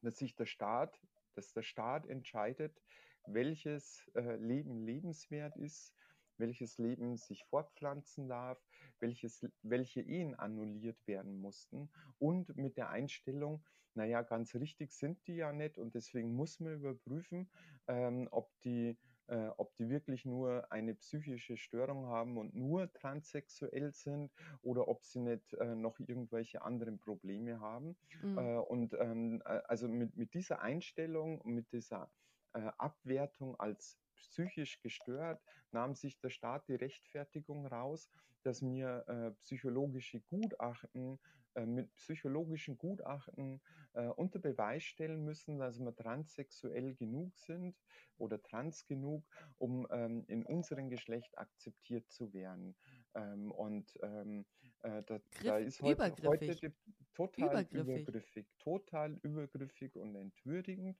dass 0.00 0.16
sich 0.16 0.34
der 0.34 0.46
Staat, 0.46 1.00
dass 1.34 1.52
der 1.52 1.62
Staat 1.62 2.06
entscheidet, 2.06 2.82
welches 3.26 4.10
äh, 4.14 4.36
Leben 4.36 4.82
lebenswert 4.82 5.56
ist, 5.56 5.94
welches 6.38 6.78
Leben 6.78 7.16
sich 7.16 7.44
fortpflanzen 7.44 8.28
darf, 8.28 8.60
welches, 9.02 9.46
welche 9.62 10.00
Ehen 10.00 10.34
annulliert 10.34 11.06
werden 11.06 11.36
mussten 11.38 11.90
und 12.18 12.56
mit 12.56 12.76
der 12.78 12.88
Einstellung, 12.88 13.62
naja, 13.94 14.22
ganz 14.22 14.54
richtig 14.54 14.92
sind 14.92 15.26
die 15.26 15.36
ja 15.36 15.52
nicht 15.52 15.76
und 15.76 15.94
deswegen 15.94 16.34
muss 16.34 16.60
man 16.60 16.74
überprüfen, 16.74 17.50
ähm, 17.88 18.28
ob 18.30 18.50
die 18.60 18.96
äh, 19.28 19.50
ob 19.56 19.74
die 19.76 19.88
wirklich 19.88 20.24
nur 20.24 20.70
eine 20.72 20.94
psychische 20.94 21.56
Störung 21.56 22.06
haben 22.06 22.36
und 22.36 22.54
nur 22.54 22.92
transsexuell 22.92 23.92
sind 23.92 24.32
oder 24.62 24.88
ob 24.88 25.04
sie 25.04 25.20
nicht 25.20 25.54
äh, 25.54 25.74
noch 25.74 25.98
irgendwelche 26.00 26.62
anderen 26.62 26.98
Probleme 26.98 27.60
haben. 27.60 27.96
Mhm. 28.22 28.38
Äh, 28.38 28.58
und 28.58 28.94
ähm, 28.94 29.42
äh, 29.44 29.60
also 29.68 29.88
mit, 29.88 30.16
mit 30.16 30.34
dieser 30.34 30.60
Einstellung, 30.60 31.40
mit 31.44 31.72
dieser 31.72 32.10
äh, 32.52 32.70
Abwertung 32.78 33.58
als 33.58 33.98
psychisch 34.16 34.80
gestört, 34.80 35.40
nahm 35.70 35.94
sich 35.94 36.18
der 36.18 36.30
Staat 36.30 36.68
die 36.68 36.74
Rechtfertigung 36.74 37.66
raus, 37.66 38.10
dass 38.42 38.62
mir 38.62 39.04
äh, 39.06 39.30
psychologische 39.42 40.20
Gutachten 40.20 41.18
äh, 41.54 41.66
mit 41.66 41.94
psychologischen 41.96 42.78
Gutachten 42.78 43.60
äh, 43.92 44.06
unter 44.06 44.38
Beweis 44.38 44.84
stellen 44.84 45.24
müssen, 45.24 45.58
dass 45.58 45.78
wir 45.78 45.94
transsexuell 45.94 46.94
genug 46.94 47.36
sind 47.38 47.76
oder 48.16 48.42
trans 48.42 48.86
genug, 48.86 49.24
um 49.58 49.86
ähm, 49.90 50.24
in 50.28 50.46
unserem 50.46 50.88
Geschlecht 50.88 51.36
akzeptiert 51.38 52.10
zu 52.10 52.32
werden. 52.32 52.74
Ähm, 53.14 53.52
und 53.52 53.98
ähm, 54.02 54.46
äh, 54.82 55.02
da, 55.04 55.18
da, 55.42 55.58
ist 55.58 55.82
heute, 55.82 56.14
heute 56.24 56.72
total 57.14 57.64
übergriffig. 57.64 58.02
übergriffig, 58.02 58.46
total 58.58 59.12
übergriffig 59.22 59.96
und 59.96 60.14
entwürdigend. 60.16 60.96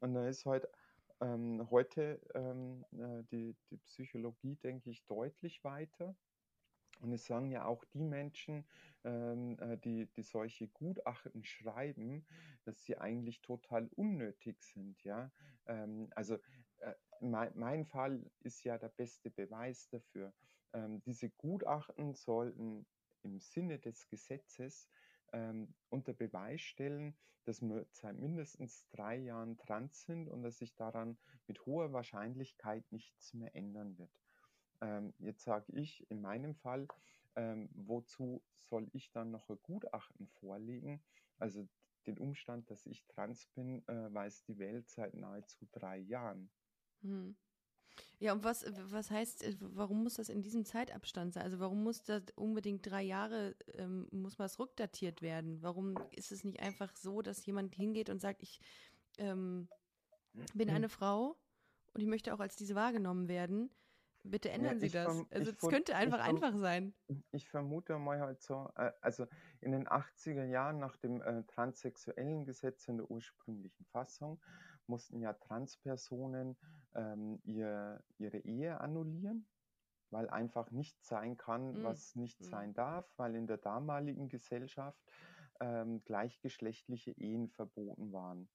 Und 0.00 0.14
da 0.14 0.26
ist 0.26 0.46
heute 0.46 0.70
ähm, 1.20 1.68
heute 1.70 2.18
ähm, 2.34 2.84
äh, 2.92 3.22
die, 3.30 3.54
die 3.70 3.76
Psychologie, 3.78 4.56
denke 4.56 4.88
ich, 4.88 5.04
deutlich 5.04 5.62
weiter. 5.62 6.16
Und 7.00 7.12
es 7.12 7.24
sagen 7.24 7.50
ja 7.50 7.64
auch 7.64 7.84
die 7.86 8.02
Menschen, 8.02 8.66
ähm, 9.04 9.58
äh, 9.60 9.78
die, 9.78 10.06
die 10.12 10.22
solche 10.22 10.68
Gutachten 10.68 11.44
schreiben, 11.44 12.26
dass 12.64 12.84
sie 12.84 12.98
eigentlich 12.98 13.40
total 13.40 13.88
unnötig 13.96 14.62
sind. 14.62 15.02
Ja? 15.02 15.32
Ähm, 15.66 16.08
also 16.14 16.36
äh, 16.78 16.94
mein, 17.20 17.52
mein, 17.54 17.86
Fall 17.86 18.30
ist 18.40 18.64
ja 18.64 18.78
der 18.78 18.90
beste 18.90 19.30
Beweis 19.30 19.88
dafür. 19.88 20.32
Ähm, 20.72 21.00
diese 21.02 21.30
Gutachten 21.30 22.14
sollten 22.14 22.86
im 23.22 23.40
Sinne 23.40 23.78
des 23.78 24.08
Gesetzes 24.08 24.88
ähm, 25.32 25.74
unter 25.88 26.12
Beweis 26.12 26.60
stellen, 26.60 27.16
dass 27.44 27.62
wir 27.62 27.86
seit 27.90 28.16
mindestens 28.16 28.86
drei 28.90 29.16
Jahren 29.16 29.56
trans 29.56 30.02
sind 30.02 30.28
und 30.28 30.42
dass 30.42 30.58
sich 30.58 30.74
daran 30.74 31.18
mit 31.46 31.64
hoher 31.66 31.92
Wahrscheinlichkeit 31.92 32.84
nichts 32.92 33.34
mehr 33.34 33.54
ändern 33.54 33.98
wird. 33.98 34.10
Ähm, 34.80 35.12
jetzt 35.18 35.44
sage 35.44 35.72
ich 35.72 36.08
in 36.10 36.20
meinem 36.20 36.54
Fall, 36.54 36.86
ähm, 37.36 37.68
wozu 37.74 38.42
soll 38.54 38.88
ich 38.92 39.10
dann 39.12 39.30
noch 39.30 39.48
ein 39.48 39.58
Gutachten 39.62 40.28
vorlegen? 40.40 41.02
Also 41.38 41.68
den 42.06 42.18
Umstand, 42.18 42.70
dass 42.70 42.86
ich 42.86 43.06
trans 43.06 43.46
bin, 43.54 43.86
äh, 43.88 44.12
weiß 44.12 44.44
die 44.44 44.58
Welt 44.58 44.88
seit 44.88 45.14
nahezu 45.14 45.66
drei 45.72 45.98
Jahren. 45.98 46.50
Hm. 47.02 47.36
Ja, 48.18 48.32
und 48.32 48.44
was, 48.44 48.64
was 48.90 49.10
heißt, 49.10 49.42
äh, 49.42 49.56
warum 49.60 50.02
muss 50.02 50.14
das 50.14 50.28
in 50.28 50.42
diesem 50.42 50.64
Zeitabstand 50.64 51.34
sein? 51.34 51.44
Also 51.44 51.58
warum 51.58 51.82
muss 51.82 52.02
das 52.02 52.22
unbedingt 52.36 52.86
drei 52.86 53.02
Jahre, 53.02 53.56
ähm, 53.74 54.08
muss 54.10 54.36
das 54.36 54.58
rückdatiert 54.58 55.22
werden? 55.22 55.62
Warum 55.62 55.96
ist 56.10 56.32
es 56.32 56.44
nicht 56.44 56.60
einfach 56.60 56.94
so, 56.96 57.22
dass 57.22 57.44
jemand 57.46 57.74
hingeht 57.74 58.10
und 58.10 58.20
sagt, 58.20 58.42
ich 58.42 58.60
ähm, 59.18 59.68
bin 60.54 60.70
eine 60.70 60.88
Frau 60.88 61.36
und 61.94 62.00
ich 62.00 62.06
möchte 62.06 62.34
auch 62.34 62.40
als 62.40 62.56
diese 62.56 62.74
wahrgenommen 62.74 63.28
werden? 63.28 63.70
Bitte 64.22 64.50
ändern 64.50 64.74
Ja, 64.74 64.80
Sie 64.80 64.90
das. 64.90 65.24
Also 65.30 65.50
es 65.50 65.58
könnte 65.58 65.96
einfach 65.96 66.20
einfach 66.20 66.54
sein. 66.54 66.94
ich 67.32 67.48
vermute 67.48 67.98
mal 67.98 68.20
halt 68.20 68.42
so, 68.42 68.70
äh, 68.76 68.92
also 69.00 69.26
in 69.60 69.72
den 69.72 69.88
80er 69.88 70.44
Jahren 70.44 70.78
nach 70.78 70.96
dem 70.96 71.22
äh, 71.22 71.42
transsexuellen 71.44 72.44
Gesetz 72.44 72.86
in 72.88 72.98
der 72.98 73.10
ursprünglichen 73.10 73.84
Fassung 73.86 74.40
mussten 74.86 75.20
ja 75.20 75.32
Transpersonen 75.32 76.56
ähm, 76.94 77.40
ihr, 77.44 78.02
ihre 78.18 78.38
Ehe 78.38 78.80
annullieren, 78.80 79.46
weil 80.10 80.28
einfach 80.28 80.70
nichts 80.70 81.06
sein 81.06 81.36
kann, 81.36 81.80
Mm, 81.80 81.84
was 81.84 82.16
nicht 82.16 82.40
mm. 82.40 82.44
sein 82.44 82.74
darf, 82.74 83.10
weil 83.16 83.36
in 83.36 83.46
der 83.46 83.58
damaligen 83.58 84.28
Gesellschaft 84.28 85.00
ähm, 85.60 86.02
gleichgeschlechtliche 86.04 87.12
Ehen 87.12 87.48
verboten 87.48 88.12
waren 88.12 88.48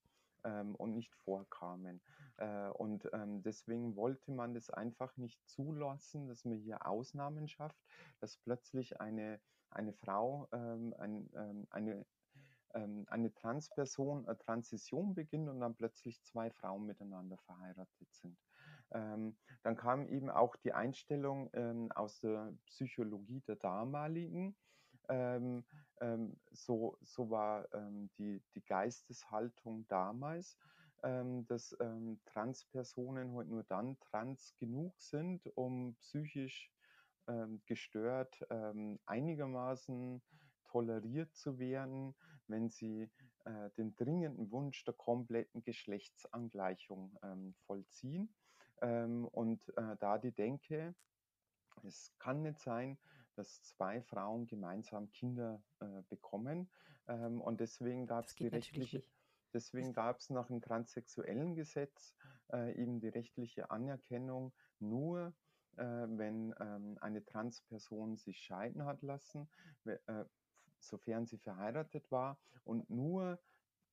ähm, 0.46 0.74
und 0.76 0.94
nicht 0.94 1.14
vorkamen. 1.16 2.00
Äh, 2.36 2.68
und 2.68 3.08
ähm, 3.12 3.42
deswegen 3.42 3.96
wollte 3.96 4.30
man 4.30 4.54
das 4.54 4.70
einfach 4.70 5.16
nicht 5.16 5.46
zulassen, 5.48 6.28
dass 6.28 6.44
man 6.44 6.58
hier 6.58 6.86
Ausnahmen 6.86 7.48
schafft, 7.48 7.78
dass 8.20 8.38
plötzlich 8.38 9.00
eine, 9.00 9.40
eine 9.70 9.92
Frau, 9.92 10.48
ähm, 10.52 10.94
ein, 10.98 11.28
ähm, 11.34 11.66
eine, 11.70 12.06
ähm, 12.74 13.04
eine 13.08 13.32
Transperson 13.34 14.26
eine 14.26 14.38
Transition 14.38 15.14
beginnt 15.14 15.48
und 15.48 15.60
dann 15.60 15.74
plötzlich 15.74 16.22
zwei 16.22 16.50
Frauen 16.50 16.86
miteinander 16.86 17.38
verheiratet 17.38 18.12
sind. 18.12 18.38
Ähm, 18.92 19.36
dann 19.62 19.76
kam 19.76 20.06
eben 20.08 20.30
auch 20.30 20.54
die 20.56 20.72
Einstellung 20.72 21.50
ähm, 21.54 21.90
aus 21.92 22.20
der 22.20 22.52
Psychologie 22.66 23.40
der 23.48 23.56
damaligen. 23.56 24.56
Ähm, 25.08 25.64
ähm, 26.00 26.36
so, 26.50 26.98
so 27.02 27.30
war 27.30 27.72
ähm, 27.72 28.10
die, 28.18 28.42
die 28.54 28.62
Geisteshaltung 28.62 29.86
damals, 29.88 30.58
ähm, 31.02 31.46
dass 31.46 31.76
ähm, 31.80 32.20
Transpersonen 32.26 33.32
heute 33.32 33.50
nur 33.50 33.64
dann 33.64 33.98
trans 34.00 34.54
genug 34.58 35.00
sind, 35.00 35.46
um 35.56 35.94
psychisch 36.00 36.70
ähm, 37.28 37.60
gestört 37.66 38.46
einigermaßen 39.06 40.22
toleriert 40.64 41.34
zu 41.34 41.58
werden, 41.58 42.14
wenn 42.46 42.70
sie 42.70 43.10
äh, 43.44 43.70
den 43.76 43.96
dringenden 43.96 44.50
Wunsch 44.52 44.84
der 44.84 44.94
kompletten 44.94 45.62
Geschlechtsangleichung 45.64 47.18
vollziehen. 47.66 48.32
Und 48.78 49.60
äh, 49.76 49.96
da 49.98 50.18
die 50.18 50.32
Denke, 50.32 50.94
es 51.82 52.12
kann 52.18 52.42
nicht 52.42 52.60
sein, 52.60 52.98
dass 53.36 53.62
zwei 53.62 54.00
Frauen 54.00 54.46
gemeinsam 54.46 55.10
Kinder 55.10 55.62
äh, 55.80 56.02
bekommen. 56.08 56.70
Ähm, 57.08 57.40
und 57.40 57.60
deswegen 57.60 58.06
gab 58.06 58.26
es 58.26 58.34
die 58.34 58.48
rechtliche, 58.48 59.02
deswegen 59.52 59.92
gab 59.92 60.18
es 60.18 60.30
nach 60.30 60.48
dem 60.48 60.60
transsexuellen 60.60 61.54
Gesetz 61.54 62.14
äh, 62.52 62.74
eben 62.80 63.00
die 63.00 63.08
rechtliche 63.08 63.70
Anerkennung 63.70 64.52
nur, 64.80 65.34
äh, 65.76 65.84
wenn 65.84 66.54
ähm, 66.60 66.98
eine 67.00 67.24
Transperson 67.24 68.16
sich 68.16 68.38
scheiden 68.40 68.84
hat 68.84 69.02
lassen, 69.02 69.48
äh, 69.84 70.24
sofern 70.78 71.26
sie 71.26 71.38
verheiratet 71.38 72.10
war 72.10 72.38
und 72.64 72.90
nur 72.90 73.38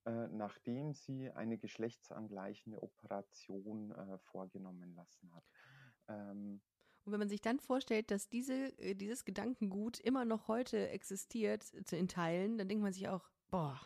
äh, 0.06 0.28
nachdem 0.28 0.94
sie 0.94 1.32
eine 1.32 1.58
geschlechtsangleichende 1.58 2.82
Operation 2.82 3.92
äh, 3.92 4.18
vorgenommen 4.18 4.94
lassen 4.96 5.34
hat. 5.34 5.46
Ähm, 6.10 6.62
Und 7.06 7.12
wenn 7.12 7.20
man 7.20 7.30
sich 7.30 7.42
dann 7.42 7.60
vorstellt, 7.60 8.12
dass 8.12 8.30
diese, 8.30 8.78
äh, 8.80 8.96
dieses 8.96 9.26
Gedankengut 9.26 10.00
immer 10.00 10.26
noch 10.26 10.48
heute 10.48 10.90
existiert, 10.90 11.64
zu 11.64 11.98
in 11.98 12.08
Teilen, 12.08 12.58
dann 12.58 12.70
denkt 12.70 12.84
man 12.84 12.94
sich 12.94 13.10
auch, 13.10 13.30
boah, 13.52 13.80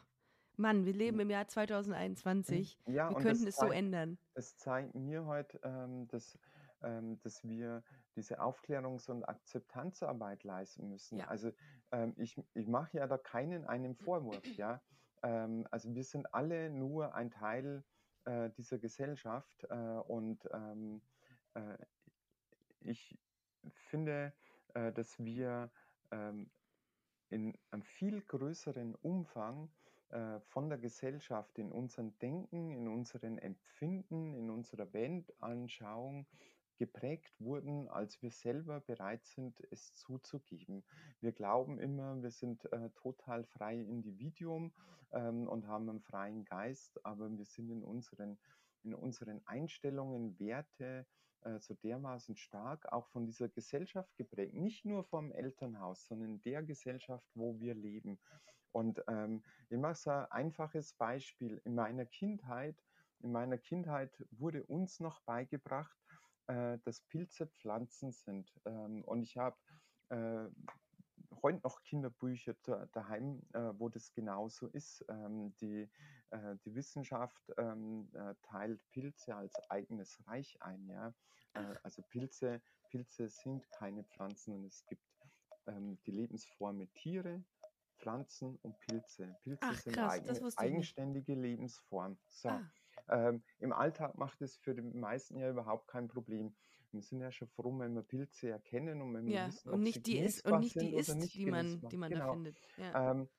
Mann, 0.56 0.86
wir 0.86 0.94
leben 0.94 1.20
im 1.20 1.30
Jahr 1.30 1.48
2021, 1.48 2.80
ja, 2.88 3.10
wir 3.10 3.18
könnten 3.18 3.48
es 3.48 3.56
so 3.56 3.62
zeigt, 3.62 3.76
ändern. 3.76 4.18
es 4.34 4.58
zeigt 4.58 4.96
mir 4.96 5.26
heute, 5.26 5.60
ähm, 5.64 6.08
dass, 6.08 6.38
ähm, 6.82 7.20
dass 7.22 7.44
wir 7.44 7.84
diese 8.16 8.40
Aufklärungs- 8.40 9.10
und 9.10 9.24
Akzeptanzarbeit 9.24 10.44
leisten 10.44 10.90
müssen. 10.90 11.20
Ja. 11.20 11.28
Also 11.28 11.52
ähm, 11.92 12.16
ich, 12.18 12.42
ich 12.56 12.68
mache 12.68 12.98
ja 12.98 13.08
da 13.08 13.20
keinen 13.20 13.66
einen 13.66 13.96
Vorwurf, 13.96 14.44
ja. 14.58 14.82
Ähm, 15.22 15.68
also 15.70 15.94
wir 15.94 16.04
sind 16.04 16.34
alle 16.34 16.72
nur 16.72 17.14
ein 17.14 17.30
Teil 17.30 17.84
äh, 18.26 18.50
dieser 18.52 18.80
Gesellschaft 18.80 19.64
äh, 19.70 19.76
und 19.76 20.48
ähm, 20.52 21.02
äh, 21.54 21.78
ich 22.88 23.18
finde, 23.90 24.34
äh, 24.74 24.92
dass 24.92 25.20
wir 25.20 25.72
ähm, 26.12 26.50
in 27.30 27.58
einem 27.72 27.84
viel 27.84 28.22
größeren 28.22 28.96
Umfang 28.96 29.70
äh, 30.10 30.40
von 30.40 30.70
der 30.70 30.78
Gesellschaft 30.78 31.58
in 31.60 31.72
unserem 31.72 32.18
Denken, 32.20 32.72
in 32.72 32.88
unseren 32.88 33.38
Empfinden, 33.38 34.34
in 34.34 34.50
unserer 34.50 34.94
Weltanschauung 34.94 36.26
geprägt 36.78 37.34
wurden, 37.40 37.88
als 37.90 38.22
wir 38.22 38.32
selber 38.32 38.80
bereit 38.80 39.26
sind, 39.26 39.60
es 39.72 39.94
zuzugeben. 39.96 40.84
Wir 41.20 41.32
glauben 41.32 41.80
immer, 41.80 42.22
wir 42.22 42.32
sind 42.32 42.72
äh, 42.72 42.90
total 42.92 43.44
freie 43.46 43.84
Individuum 43.84 44.72
ähm, 45.12 45.48
und 45.48 45.68
haben 45.68 45.90
einen 45.90 46.02
freien 46.02 46.46
Geist, 46.46 47.04
aber 47.04 47.36
wir 47.36 47.46
sind 47.46 47.70
in 47.70 47.84
unseren, 47.84 48.38
in 48.84 48.94
unseren 48.94 49.42
Einstellungen, 49.46 50.40
Werte, 50.40 51.06
äh, 51.48 51.60
so 51.60 51.74
dermaßen 51.76 52.36
stark 52.36 52.92
auch 52.92 53.08
von 53.08 53.26
dieser 53.26 53.50
Gesellschaft 53.50 54.16
geprägt. 54.18 54.54
Nicht 54.54 54.86
nur 54.86 55.04
vom 55.04 55.32
Elternhaus, 55.32 56.06
sondern 56.06 56.42
der 56.42 56.64
Gesellschaft, 56.64 57.26
wo 57.34 57.60
wir 57.60 57.74
leben. 57.74 58.20
Und 58.72 59.02
ähm, 59.08 59.44
ich 59.70 59.78
mache 59.78 59.96
so 59.96 60.12
ein 60.12 60.26
einfaches 60.32 60.94
Beispiel. 60.94 61.62
In 61.64 61.76
meiner 61.76 62.06
Kindheit, 62.06 62.84
in 63.20 63.32
meiner 63.32 63.58
Kindheit 63.58 64.12
wurde 64.32 64.64
uns 64.64 65.00
noch 65.00 65.22
beigebracht, 65.22 65.98
äh, 66.48 66.78
dass 66.84 67.02
Pilze 67.02 67.48
Pflanzen 67.48 68.12
sind. 68.12 68.54
Ähm, 68.66 69.04
und 69.06 69.24
ich 69.24 69.38
habe 69.38 69.58
äh, 70.10 70.48
heute 71.42 71.62
noch 71.64 71.82
Kinderbücher 71.84 72.56
da, 72.64 72.86
daheim, 72.92 73.42
äh, 73.54 73.72
wo 73.78 73.90
das 73.90 74.12
genauso 74.12 74.68
ist. 74.68 75.04
Ähm, 75.10 75.56
die, 75.62 75.90
die 76.66 76.76
Wissenschaft 76.76 77.52
ähm, 77.58 78.10
äh, 78.14 78.36
teilt 78.44 78.82
Pilze 78.92 79.36
als 79.36 79.54
eigenes 79.70 80.20
Reich 80.28 80.58
ein. 80.62 80.88
Ja? 80.90 81.14
Äh, 81.54 81.76
also 81.84 82.02
Pilze, 82.04 82.62
Pilze 82.90 83.30
sind 83.30 83.70
keine 83.72 84.04
Pflanzen 84.04 84.54
und 84.56 84.66
es 84.66 84.86
gibt 84.88 85.04
ähm, 85.68 85.98
die 86.06 86.12
Lebensformen 86.12 86.92
Tiere, 86.94 87.44
Pflanzen 87.98 88.58
und 88.62 88.78
Pilze. 88.80 89.36
Pilze 89.44 89.60
Ach, 89.64 89.76
sind 89.76 89.94
krass, 89.94 90.14
eigene, 90.14 90.38
ich 90.38 90.44
nicht. 90.44 90.60
eigenständige 90.60 91.36
Lebensform. 91.36 92.18
So. 92.28 92.50
Ah, 92.50 92.70
Ähm, 93.10 93.44
Im 93.60 93.72
Alltag 93.72 94.18
macht 94.18 94.42
es 94.42 94.58
für 94.58 94.76
die 94.76 94.82
meisten 94.82 95.38
ja 95.38 95.50
überhaupt 95.50 95.88
kein 95.88 96.08
Problem. 96.08 96.56
Wir 96.92 97.02
sind 97.02 97.22
ja 97.22 97.32
schon 97.32 97.48
froh, 97.48 97.78
wenn 97.80 97.94
wir 97.96 98.02
Pilze 98.02 98.50
erkennen 98.50 99.02
und 99.02 99.14
wenn 99.14 99.26
wir 99.26 99.34
ja, 99.34 99.48
wissen, 99.48 99.70
und 99.70 99.76
ob 99.76 99.80
sie 99.80 99.84
nicht 99.86 100.06
die 100.08 100.20
ist 100.20 100.46
und 100.46 100.60
nicht 100.60 100.76
die 100.76 100.94
ist, 100.94 101.16
nicht 101.16 101.36
die 101.36 101.46
man, 101.46 101.82
die 101.90 101.98
man 101.98 102.12
da 102.12 102.20
Genau. 102.20 102.34
findet. 102.34 102.58
Ja. 102.78 103.12
Ähm, 103.12 103.30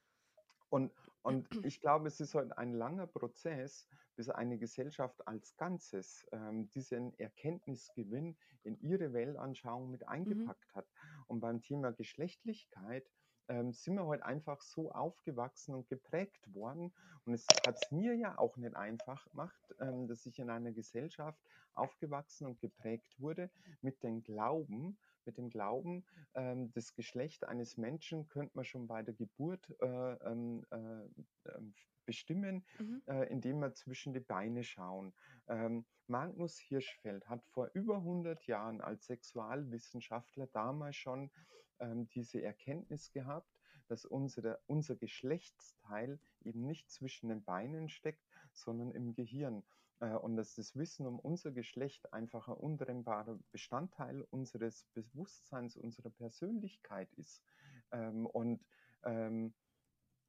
und, 0.70 0.92
und 1.22 1.48
ich 1.62 1.80
glaube, 1.80 2.08
es 2.08 2.20
ist 2.20 2.34
halt 2.34 2.56
ein 2.56 2.72
langer 2.74 3.06
Prozess, 3.06 3.86
bis 4.16 4.28
eine 4.30 4.58
Gesellschaft 4.58 5.26
als 5.26 5.56
Ganzes 5.56 6.26
ähm, 6.32 6.70
diesen 6.70 7.18
Erkenntnisgewinn 7.18 8.38
in 8.62 8.80
ihre 8.80 9.12
Weltanschauung 9.12 9.90
mit 9.90 10.06
Mhm. 10.24 10.52
eingepackt 10.52 10.74
hat. 10.74 10.88
Und 11.26 11.40
beim 11.40 11.60
Thema 11.62 11.92
Geschlechtlichkeit 11.92 13.10
ähm, 13.48 13.72
sind 13.72 13.94
wir 13.96 14.06
heute 14.06 14.24
einfach 14.24 14.60
so 14.60 14.92
aufgewachsen 14.92 15.74
und 15.74 15.88
geprägt 15.88 16.54
worden. 16.54 16.94
Und 17.24 17.34
es 17.34 17.48
hat 17.64 17.76
es 17.76 17.90
mir 17.90 18.14
ja 18.16 18.38
auch 18.38 18.56
nicht 18.56 18.76
einfach 18.76 19.30
gemacht, 19.30 19.74
ähm, 19.80 20.06
dass 20.08 20.26
ich 20.26 20.38
in 20.38 20.50
einer 20.50 20.72
Gesellschaft 20.72 21.40
aufgewachsen 21.72 22.46
und 22.46 22.60
geprägt 22.60 23.18
wurde 23.18 23.50
mit 23.80 24.02
dem 24.02 24.22
Glauben, 24.22 24.98
mit 25.28 25.36
dem 25.38 25.50
Glauben, 25.50 26.04
ähm, 26.34 26.72
das 26.72 26.94
Geschlecht 26.94 27.44
eines 27.44 27.76
Menschen 27.76 28.28
könnte 28.28 28.56
man 28.56 28.64
schon 28.64 28.86
bei 28.86 29.02
der 29.02 29.14
Geburt 29.14 29.70
äh, 29.80 29.86
ähm, 29.86 30.64
äh, 30.70 31.50
ähm, 31.50 31.74
bestimmen, 32.06 32.64
Mhm. 32.78 33.02
äh, 33.06 33.28
indem 33.30 33.58
wir 33.60 33.74
zwischen 33.74 34.14
die 34.14 34.20
Beine 34.20 34.64
schauen. 34.64 35.12
Ähm, 35.46 35.84
Magnus 36.06 36.58
Hirschfeld 36.58 37.28
hat 37.28 37.44
vor 37.44 37.70
über 37.74 37.96
100 37.98 38.46
Jahren 38.46 38.80
als 38.80 39.04
Sexualwissenschaftler 39.06 40.46
damals 40.46 40.96
schon 40.96 41.30
ähm, 41.80 42.08
diese 42.08 42.42
Erkenntnis 42.42 43.12
gehabt, 43.12 43.60
dass 43.88 44.06
unsere, 44.06 44.58
unser 44.66 44.96
Geschlechtsteil 44.96 46.18
eben 46.40 46.64
nicht 46.66 46.90
zwischen 46.90 47.28
den 47.28 47.44
Beinen 47.44 47.90
steckt, 47.90 48.24
sondern 48.52 48.90
im 48.92 49.14
Gehirn. 49.14 49.62
Äh, 50.00 50.14
und 50.14 50.36
dass 50.36 50.54
das 50.54 50.76
Wissen 50.76 51.06
um 51.06 51.18
unser 51.18 51.50
Geschlecht 51.50 52.12
einfach 52.12 52.48
ein 52.48 52.54
untrennbarer 52.54 53.38
Bestandteil 53.50 54.22
unseres 54.30 54.84
Bewusstseins, 54.94 55.76
unserer 55.76 56.10
Persönlichkeit 56.10 57.12
ist. 57.14 57.42
Ähm, 57.92 58.26
und 58.26 58.64
ähm, 59.04 59.54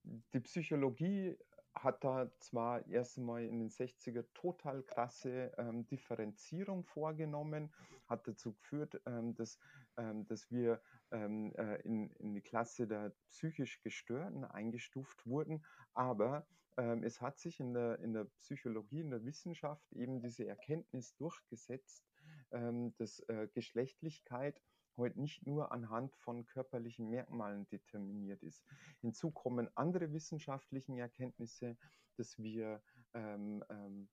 die 0.03 0.39
Psychologie 0.39 1.38
hat 1.76 2.03
da 2.03 2.30
zwar 2.39 2.86
erst 2.88 3.17
einmal 3.17 3.45
in 3.45 3.59
den 3.59 3.70
60er 3.70 4.26
total 4.34 4.84
krasse 4.84 5.51
ähm, 5.57 5.86
Differenzierung 5.88 6.84
vorgenommen, 6.84 7.72
hat 8.07 8.28
dazu 8.28 8.53
geführt, 8.53 8.99
ähm, 9.05 9.36
dass, 9.36 9.59
ähm, 9.97 10.26
dass 10.26 10.49
wir 10.51 10.82
ähm, 11.11 11.53
äh, 11.55 11.76
in, 11.82 12.09
in 12.15 12.34
die 12.34 12.41
Klasse 12.41 12.88
der 12.88 13.13
psychisch 13.30 13.82
Gestörten 13.82 14.43
eingestuft 14.45 15.26
wurden, 15.26 15.63
aber 15.93 16.47
ähm, 16.80 17.03
es 17.03 17.19
hat 17.19 17.38
sich 17.38 17.59
in 17.59 17.73
der, 17.73 17.99
in 17.99 18.13
der 18.13 18.23
Psychologie, 18.39 19.01
in 19.01 19.09
der 19.09 19.25
Wissenschaft 19.25 19.91
eben 19.91 20.21
diese 20.21 20.47
Erkenntnis 20.47 21.13
durchgesetzt, 21.17 22.05
ähm, 22.51 22.95
dass 22.97 23.19
äh, 23.27 23.49
Geschlechtlichkeit 23.53 24.61
heute 24.95 25.19
nicht 25.19 25.45
nur 25.45 25.73
anhand 25.73 26.15
von 26.15 26.45
körperlichen 26.45 27.09
Merkmalen 27.09 27.67
determiniert 27.67 28.43
ist. 28.43 28.63
Hinzu 29.01 29.32
kommen 29.32 29.69
andere 29.75 30.13
wissenschaftliche 30.13 30.97
Erkenntnisse, 30.97 31.77
dass 32.15 32.38
wir 32.38 32.82
ähm, 33.13 33.63
ähm, 33.69 34.09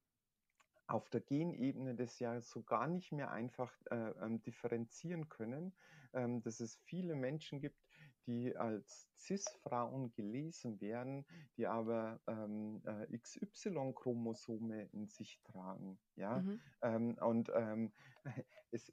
auf 0.89 1.09
der 1.11 1.21
Genebene 1.21 1.95
das 1.95 2.19
ja 2.19 2.41
so 2.41 2.63
gar 2.63 2.87
nicht 2.89 3.13
mehr 3.13 3.31
einfach 3.31 3.73
äh, 3.91 4.11
ähm, 4.23 4.43
differenzieren 4.43 5.29
können, 5.29 5.75
ähm, 6.13 6.43
dass 6.43 6.61
es 6.61 6.77
viele 6.85 7.15
Menschen 7.15 7.61
gibt, 7.61 7.81
die 8.27 8.57
als 8.57 9.09
CIS-Frauen 9.17 10.13
gelesen 10.13 10.81
werden, 10.81 11.27
die 11.57 11.67
aber 11.67 12.21
ähm, 12.27 12.83
äh, 12.85 13.19
XY-Chromosome 13.19 14.89
in 14.93 15.09
sich 15.09 15.41
tragen. 15.45 15.99
Ja? 16.17 16.41
Mhm. 16.41 16.61
Ähm, 16.83 17.19
und 17.21 17.51
ähm, 17.55 17.93
es, 18.71 18.93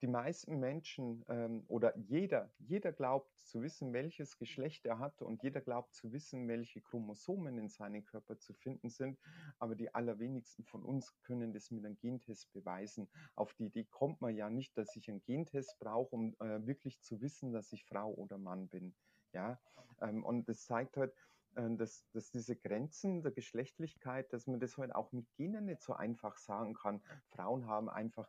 die 0.00 0.06
meisten 0.06 0.58
Menschen 0.58 1.24
ähm, 1.28 1.64
oder 1.68 1.96
jeder, 1.96 2.50
jeder 2.58 2.92
glaubt 2.92 3.30
zu 3.40 3.62
wissen, 3.62 3.92
welches 3.92 4.36
Geschlecht 4.38 4.86
er 4.86 4.98
hat 4.98 5.22
und 5.22 5.42
jeder 5.42 5.60
glaubt 5.60 5.94
zu 5.94 6.12
wissen, 6.12 6.48
welche 6.48 6.80
Chromosomen 6.80 7.58
in 7.58 7.68
seinem 7.68 8.04
Körper 8.04 8.38
zu 8.38 8.52
finden 8.52 8.90
sind. 8.90 9.18
Aber 9.58 9.74
die 9.74 9.94
allerwenigsten 9.94 10.64
von 10.64 10.82
uns 10.82 11.14
können 11.22 11.52
das 11.52 11.70
mit 11.70 11.84
einem 11.84 11.98
Gentest 11.98 12.52
beweisen. 12.52 13.08
Auf 13.34 13.54
die 13.54 13.66
Idee 13.66 13.84
kommt 13.84 14.20
man 14.20 14.34
ja 14.34 14.50
nicht, 14.50 14.76
dass 14.76 14.94
ich 14.96 15.08
einen 15.08 15.22
Gentest 15.22 15.78
brauche, 15.78 16.14
um 16.14 16.34
äh, 16.40 16.66
wirklich 16.66 17.00
zu 17.00 17.20
wissen, 17.20 17.52
dass 17.52 17.72
ich 17.72 17.84
Frau 17.84 18.12
oder 18.12 18.38
Mann 18.38 18.68
bin. 18.68 18.94
Ja, 19.32 19.60
ähm, 20.00 20.24
und 20.24 20.48
das 20.48 20.64
zeigt 20.64 20.96
halt, 20.96 21.12
dass, 21.54 22.04
dass 22.12 22.30
diese 22.30 22.56
Grenzen 22.56 23.22
der 23.22 23.32
Geschlechtlichkeit, 23.32 24.32
dass 24.32 24.46
man 24.46 24.60
das 24.60 24.76
halt 24.76 24.94
auch 24.94 25.12
mit 25.12 25.32
Genen 25.34 25.66
nicht 25.66 25.82
so 25.82 25.92
einfach 25.94 26.36
sagen 26.36 26.74
kann. 26.74 27.02
Frauen 27.28 27.66
haben 27.66 27.88
einfach 27.88 28.28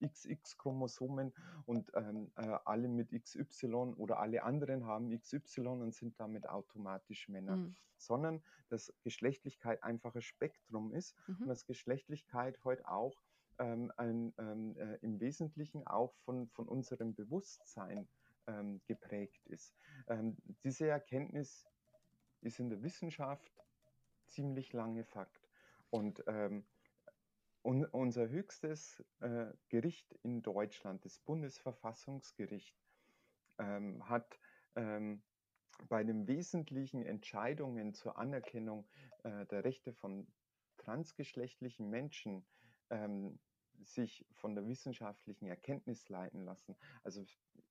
XX-Chromosomen 0.00 1.32
und 1.66 1.90
ähm, 1.94 2.30
äh, 2.36 2.58
alle 2.64 2.88
mit 2.88 3.10
XY 3.10 3.94
oder 3.96 4.18
alle 4.18 4.42
anderen 4.42 4.86
haben 4.86 5.16
XY 5.16 5.66
und 5.68 5.94
sind 5.94 6.18
damit 6.18 6.48
automatisch 6.48 7.28
Männer. 7.28 7.56
Mhm. 7.56 7.76
Sondern 7.96 8.42
dass 8.68 8.92
Geschlechtlichkeit 9.02 9.82
einfach 9.82 10.14
ein 10.14 10.22
Spektrum 10.22 10.92
ist 10.92 11.16
mhm. 11.26 11.42
und 11.42 11.48
dass 11.48 11.66
Geschlechtlichkeit 11.66 12.58
heute 12.64 12.88
auch 12.88 13.22
ähm, 13.58 13.92
ein, 13.96 14.34
ähm, 14.38 14.76
äh, 14.76 14.96
im 14.96 15.20
Wesentlichen 15.20 15.86
auch 15.86 16.14
von, 16.24 16.48
von 16.48 16.68
unserem 16.68 17.14
Bewusstsein 17.14 18.08
ähm, 18.46 18.80
geprägt 18.86 19.46
ist. 19.46 19.74
Ähm, 20.08 20.36
diese 20.64 20.88
Erkenntnis 20.88 21.66
ist 22.44 22.60
in 22.60 22.70
der 22.70 22.82
Wissenschaft 22.82 23.52
ziemlich 24.26 24.72
lange 24.72 25.04
Fakt. 25.04 25.48
Und 25.90 26.22
ähm, 26.26 26.66
un 27.62 27.84
unser 27.86 28.28
höchstes 28.28 29.02
äh, 29.20 29.46
Gericht 29.68 30.12
in 30.22 30.42
Deutschland, 30.42 31.04
das 31.04 31.18
Bundesverfassungsgericht, 31.20 32.76
ähm, 33.58 34.08
hat 34.08 34.38
ähm, 34.76 35.22
bei 35.88 36.04
den 36.04 36.26
wesentlichen 36.28 37.02
Entscheidungen 37.02 37.94
zur 37.94 38.18
Anerkennung 38.18 38.86
äh, 39.22 39.46
der 39.46 39.64
Rechte 39.64 39.92
von 39.92 40.26
transgeschlechtlichen 40.76 41.88
Menschen 41.88 42.46
ähm, 42.90 43.38
sich 43.82 44.26
von 44.32 44.54
der 44.54 44.66
wissenschaftlichen 44.66 45.46
Erkenntnis 45.46 46.08
leiten 46.08 46.44
lassen. 46.44 46.76
Also 47.02 47.24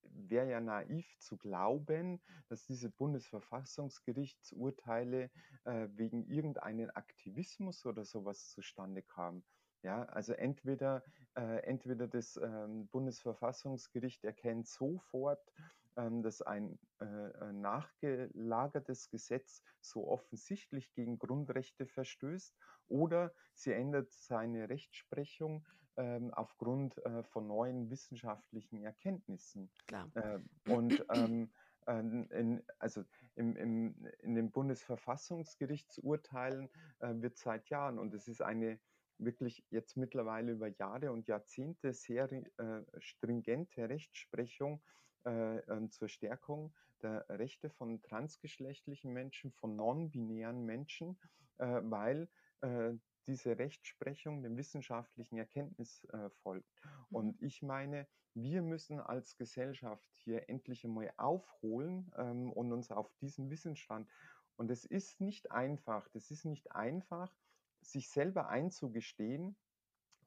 wäre 0.10 0.50
ja 0.50 0.60
naiv 0.60 1.06
zu 1.20 1.38
glauben, 1.38 2.22
dass 2.50 2.66
diese 2.66 2.90
Bundesverfassungsgerichtsurteile 2.90 5.30
äh, 5.66 5.88
wegen 5.92 6.26
irgendeinen 6.26 6.90
Aktivismus 6.92 7.86
oder 7.86 8.06
sowas 8.06 8.50
zustande 8.50 9.02
kamen. 9.02 9.44
Ja, 9.84 10.04
also 10.06 10.34
entweder, 10.34 11.04
äh, 11.36 11.60
entweder 11.64 12.08
das 12.08 12.38
ähm, 12.38 12.88
Bundesverfassungsgericht 12.88 14.24
erkennt 14.24 14.68
sofort, 14.68 15.52
ähm, 15.98 16.24
dass 16.24 16.42
ein 16.42 16.80
äh, 17.00 17.52
nachgelagertes 17.52 19.10
Gesetz 19.10 19.62
so 19.82 20.08
offensichtlich 20.08 20.94
gegen 20.94 21.20
Grundrechte 21.20 21.86
verstößt, 21.86 22.56
oder 22.88 23.34
sie 23.54 23.74
ändert 23.74 24.12
seine 24.12 24.70
Rechtsprechung 24.70 25.66
ähm, 25.98 26.34
aufgrund 26.34 26.98
äh, 27.06 27.24
von 27.24 27.48
neuen 27.48 27.90
wissenschaftlichen 27.90 28.84
Erkenntnissen. 28.84 29.72
Klar. 29.88 30.10
Äh, 30.16 30.40
und 30.72 31.06
ähm, 31.14 31.50
ähm, 31.88 32.28
in, 32.32 32.64
also 32.80 33.04
im, 33.36 33.56
im, 33.56 33.96
in 34.20 34.36
den 34.36 34.52
Bundesverfassungsgerichtsurteilen 34.52 36.70
äh, 37.00 37.14
wird 37.16 37.38
seit 37.38 37.70
Jahren, 37.70 37.98
und 38.00 38.14
es 38.14 38.28
ist 38.28 38.42
eine 38.42 38.82
wirklich 39.18 39.66
jetzt 39.70 39.96
mittlerweile 39.96 40.52
über 40.54 40.68
Jahre 40.68 41.12
und 41.12 41.28
Jahrzehnte 41.28 41.94
sehr 41.94 42.32
äh, 42.32 42.82
stringente 42.98 43.90
Rechtsprechung 43.90 44.82
äh, 45.26 45.60
ähm, 45.60 45.92
zur 45.92 46.10
Stärkung 46.10 46.74
der 47.02 47.26
Rechte 47.30 47.70
von 47.70 48.02
transgeschlechtlichen 48.02 49.12
Menschen, 49.12 49.52
von 49.52 49.76
non-binären 49.76 50.66
Menschen, 50.66 51.20
äh, 51.58 51.82
weil 51.84 52.30
äh, 52.62 52.94
diese 53.28 53.58
Rechtsprechung 53.58 54.44
dem 54.44 54.58
wissenschaftlichen 54.58 55.38
Erkenntnis 55.38 56.04
äh, 56.06 56.30
folgt. 56.42 56.70
Mhm. 56.84 57.16
Und 57.16 57.42
ich 57.42 57.62
meine, 57.62 58.08
wir 58.34 58.62
müssen 58.62 59.00
als 59.00 59.38
Gesellschaft 59.38 60.08
hier 60.12 60.50
endlich 60.50 60.84
einmal 60.84 61.14
aufholen 61.18 62.12
ähm, 62.18 62.52
und 62.52 62.72
uns 62.72 62.92
auf 62.92 63.14
diesen 63.22 63.50
Wissensstand. 63.50 64.10
Und 64.56 64.72
es 64.72 64.86
ist 64.86 65.22
nicht 65.22 65.52
einfach, 65.52 66.08
das 66.10 66.32
ist 66.32 66.46
nicht 66.46 66.72
einfach, 66.72 67.36
sich 67.82 68.10
selber 68.10 68.50
einzugestehen, 68.50 69.56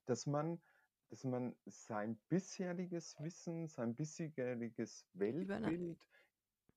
dass 0.04 0.26
man, 0.26 0.60
dass 1.08 1.24
man 1.24 1.56
sein 1.64 2.18
bisheriges 2.28 3.16
Wissen, 3.20 3.68
sein 3.68 3.94
bisheriges 3.94 5.06
Weltbild 5.14 6.06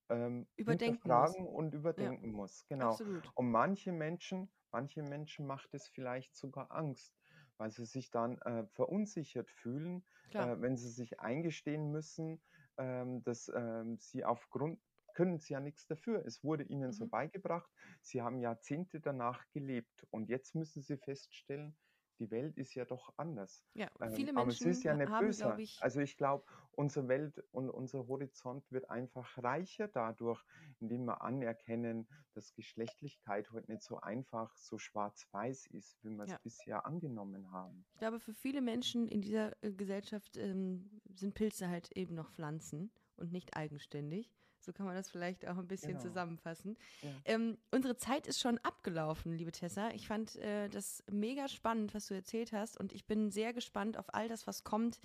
ähm, 0.09 0.47
überdenken 0.55 1.09
muss. 1.09 1.36
und 1.36 1.74
überdenken 1.74 2.32
ja. 2.32 2.36
muss. 2.36 2.65
Genau. 2.67 2.91
Absolut. 2.91 3.32
Und 3.36 3.51
manche 3.51 3.91
Menschen 3.91 4.49
Manche 4.72 5.03
Menschen 5.03 5.47
macht 5.47 5.74
es 5.74 5.88
vielleicht 5.88 6.36
sogar 6.36 6.72
Angst, 6.72 7.13
weil 7.57 7.72
sie 7.72 7.86
sich 7.86 8.11
dann 8.11 8.38
äh, 8.41 8.65
verunsichert 8.67 9.49
fühlen, 9.49 10.05
äh, 10.34 10.55
wenn 10.59 10.78
sie 10.78 10.89
sich 10.89 11.20
eingestehen 11.20 11.91
müssen, 11.91 12.41
ähm, 12.78 13.24
dass 13.24 13.51
ähm, 13.55 13.97
sie 13.99 14.24
aufgrund 14.24 14.80
können 15.13 15.39
sie 15.39 15.53
ja 15.53 15.59
nichts 15.59 15.86
dafür. 15.86 16.26
Es 16.26 16.43
wurde 16.43 16.63
ihnen 16.63 16.88
mhm. 16.88 16.93
so 16.93 17.07
beigebracht. 17.07 17.70
Sie 18.01 18.22
haben 18.22 18.39
Jahrzehnte 18.39 19.01
danach 19.01 19.43
gelebt 19.51 20.07
und 20.11 20.30
jetzt 20.30 20.55
müssen 20.55 20.82
sie 20.82 20.97
feststellen, 20.97 21.76
die 22.20 22.30
Welt 22.32 22.57
ist 22.57 22.76
ja 22.76 22.86
doch 22.86 23.13
anders. 23.17 23.65
Ja, 23.74 23.89
ähm, 24.01 24.11
viele 24.11 24.32
ähm, 24.32 24.38
aber 24.38 24.47
Menschen 24.47 24.70
es 24.70 24.78
ist 24.78 24.84
ja 24.84 24.95
nicht 24.95 25.09
haben, 25.09 25.26
böse. 25.28 25.55
Ich 25.57 25.82
also 25.82 25.99
ich 26.01 26.17
glaube, 26.17 26.45
unsere 26.72 27.07
Welt 27.07 27.43
und 27.51 27.70
unser 27.70 28.07
Horizont 28.07 28.70
wird 28.72 28.89
einfach 28.89 29.38
reicher 29.41 29.88
dadurch, 29.88 30.43
indem 30.80 31.05
wir 31.05 31.22
anerkennen, 31.22 32.07
dass 32.34 32.53
Geschlechtlichkeit 32.53 33.51
heute 33.51 33.72
nicht 33.72 33.84
so 33.84 33.99
einfach, 33.99 34.55
so 34.55 34.78
schwarz-weiß 34.78 35.67
ist, 35.67 36.03
wie 36.03 36.09
wir 36.09 36.24
es 36.24 36.32
ja. 36.32 36.39
bisher 36.43 36.86
angenommen 36.86 37.51
haben. 37.51 37.86
Ich 37.93 37.99
glaube, 37.99 38.20
für 38.20 38.34
viele 38.34 38.61
Menschen 38.61 39.07
in 39.07 39.22
dieser 39.22 39.51
äh, 39.63 39.72
Gesellschaft 39.72 40.38
ähm, 40.38 41.01
sind 41.13 41.34
Pilze 41.34 41.70
halt 41.70 41.91
eben 41.93 42.15
noch 42.15 42.32
Pflanzen 42.32 42.91
und 43.15 43.32
nicht 43.32 43.55
eigenständig. 43.55 44.34
So 44.64 44.74
kann 44.74 44.86
man 44.86 44.95
das 44.95 45.10
vielleicht 45.10 45.47
auch 45.47 45.57
ein 45.57 45.68
bisschen 45.68 45.93
genau. 45.93 46.03
zusammenfassen. 46.03 46.78
Ja. 47.01 47.10
Ähm, 47.26 47.57
unsere 47.72 47.97
Zeit 47.97 48.28
ist 48.28 48.39
schon 48.39 48.57
abgelaufen, 48.60 49.34
liebe 49.34 49.51
Tessa. 49.51 49.91
Ich 49.91 50.07
fand 50.07 50.36
äh, 50.38 50.70
das 50.70 51.03
mega 51.10 51.47
spannend, 51.47 51.93
was 51.93 52.07
du 52.07 52.14
erzählt 52.14 52.51
hast. 52.51 52.80
Und 52.80 52.93
ich 52.93 53.05
bin 53.05 53.32
sehr 53.32 53.53
gespannt 53.53 53.97
auf 53.97 54.14
all 54.14 54.28
das, 54.28 54.47
was 54.47 54.64
kommt 54.64 54.99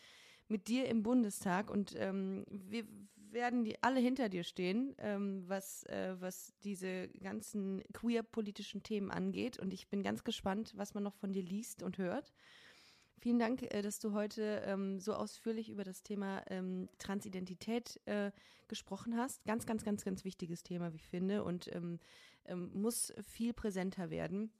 mit 0.49 0.69
dir 0.69 0.89
im 0.89 1.03
Bundestag. 1.03 1.71
Und 1.71 1.95
ähm, 1.97 2.45
wir 2.49 2.85
werden 3.35 3.65
die 3.65 3.83
alle 3.83 4.01
hinter 4.01 4.29
dir 4.29 4.45
stehen, 4.45 4.95
ähm, 4.99 5.45
was, 5.47 5.85
äh, 5.85 6.17
was 6.21 6.55
diese 6.63 7.09
ganzen 7.09 7.83
queer-politischen 7.93 8.83
Themen 8.83 9.11
angeht. 9.11 9.59
Und 9.59 9.75
ich 9.75 9.89
bin 9.89 10.03
ganz 10.03 10.25
gespannt, 10.25 10.73
was 10.77 10.95
man 10.95 11.03
noch 11.03 11.15
von 11.15 11.33
dir 11.33 11.43
liest 11.43 11.83
und 11.83 11.99
hört. 11.99 12.33
Vielen 13.25 13.39
Dank, 13.39 13.63
äh, 13.73 13.81
dass 13.81 14.01
du 14.01 14.13
heute 14.13 14.63
ähm, 14.67 15.01
so 15.01 15.15
ausführlich 15.15 15.71
über 15.71 15.83
das 15.83 16.03
Thema 16.03 16.43
ähm, 16.51 16.91
Transidentität 16.99 17.99
äh, 18.05 18.31
gesprochen 18.69 19.17
hast. 19.17 19.47
Ganz, 19.47 19.65
ganz, 19.65 19.83
ganz, 19.83 20.05
ganz 20.05 20.27
wichtiges 20.27 20.63
Thema, 20.63 20.93
wie 20.93 20.97
ich 20.97 21.07
finde, 21.07 21.43
und 21.43 21.75
ähm, 21.75 22.01
ähm 22.45 22.71
muss 22.75 23.15
viel 23.23 23.55
präsenter 23.55 24.11
werden. 24.11 24.53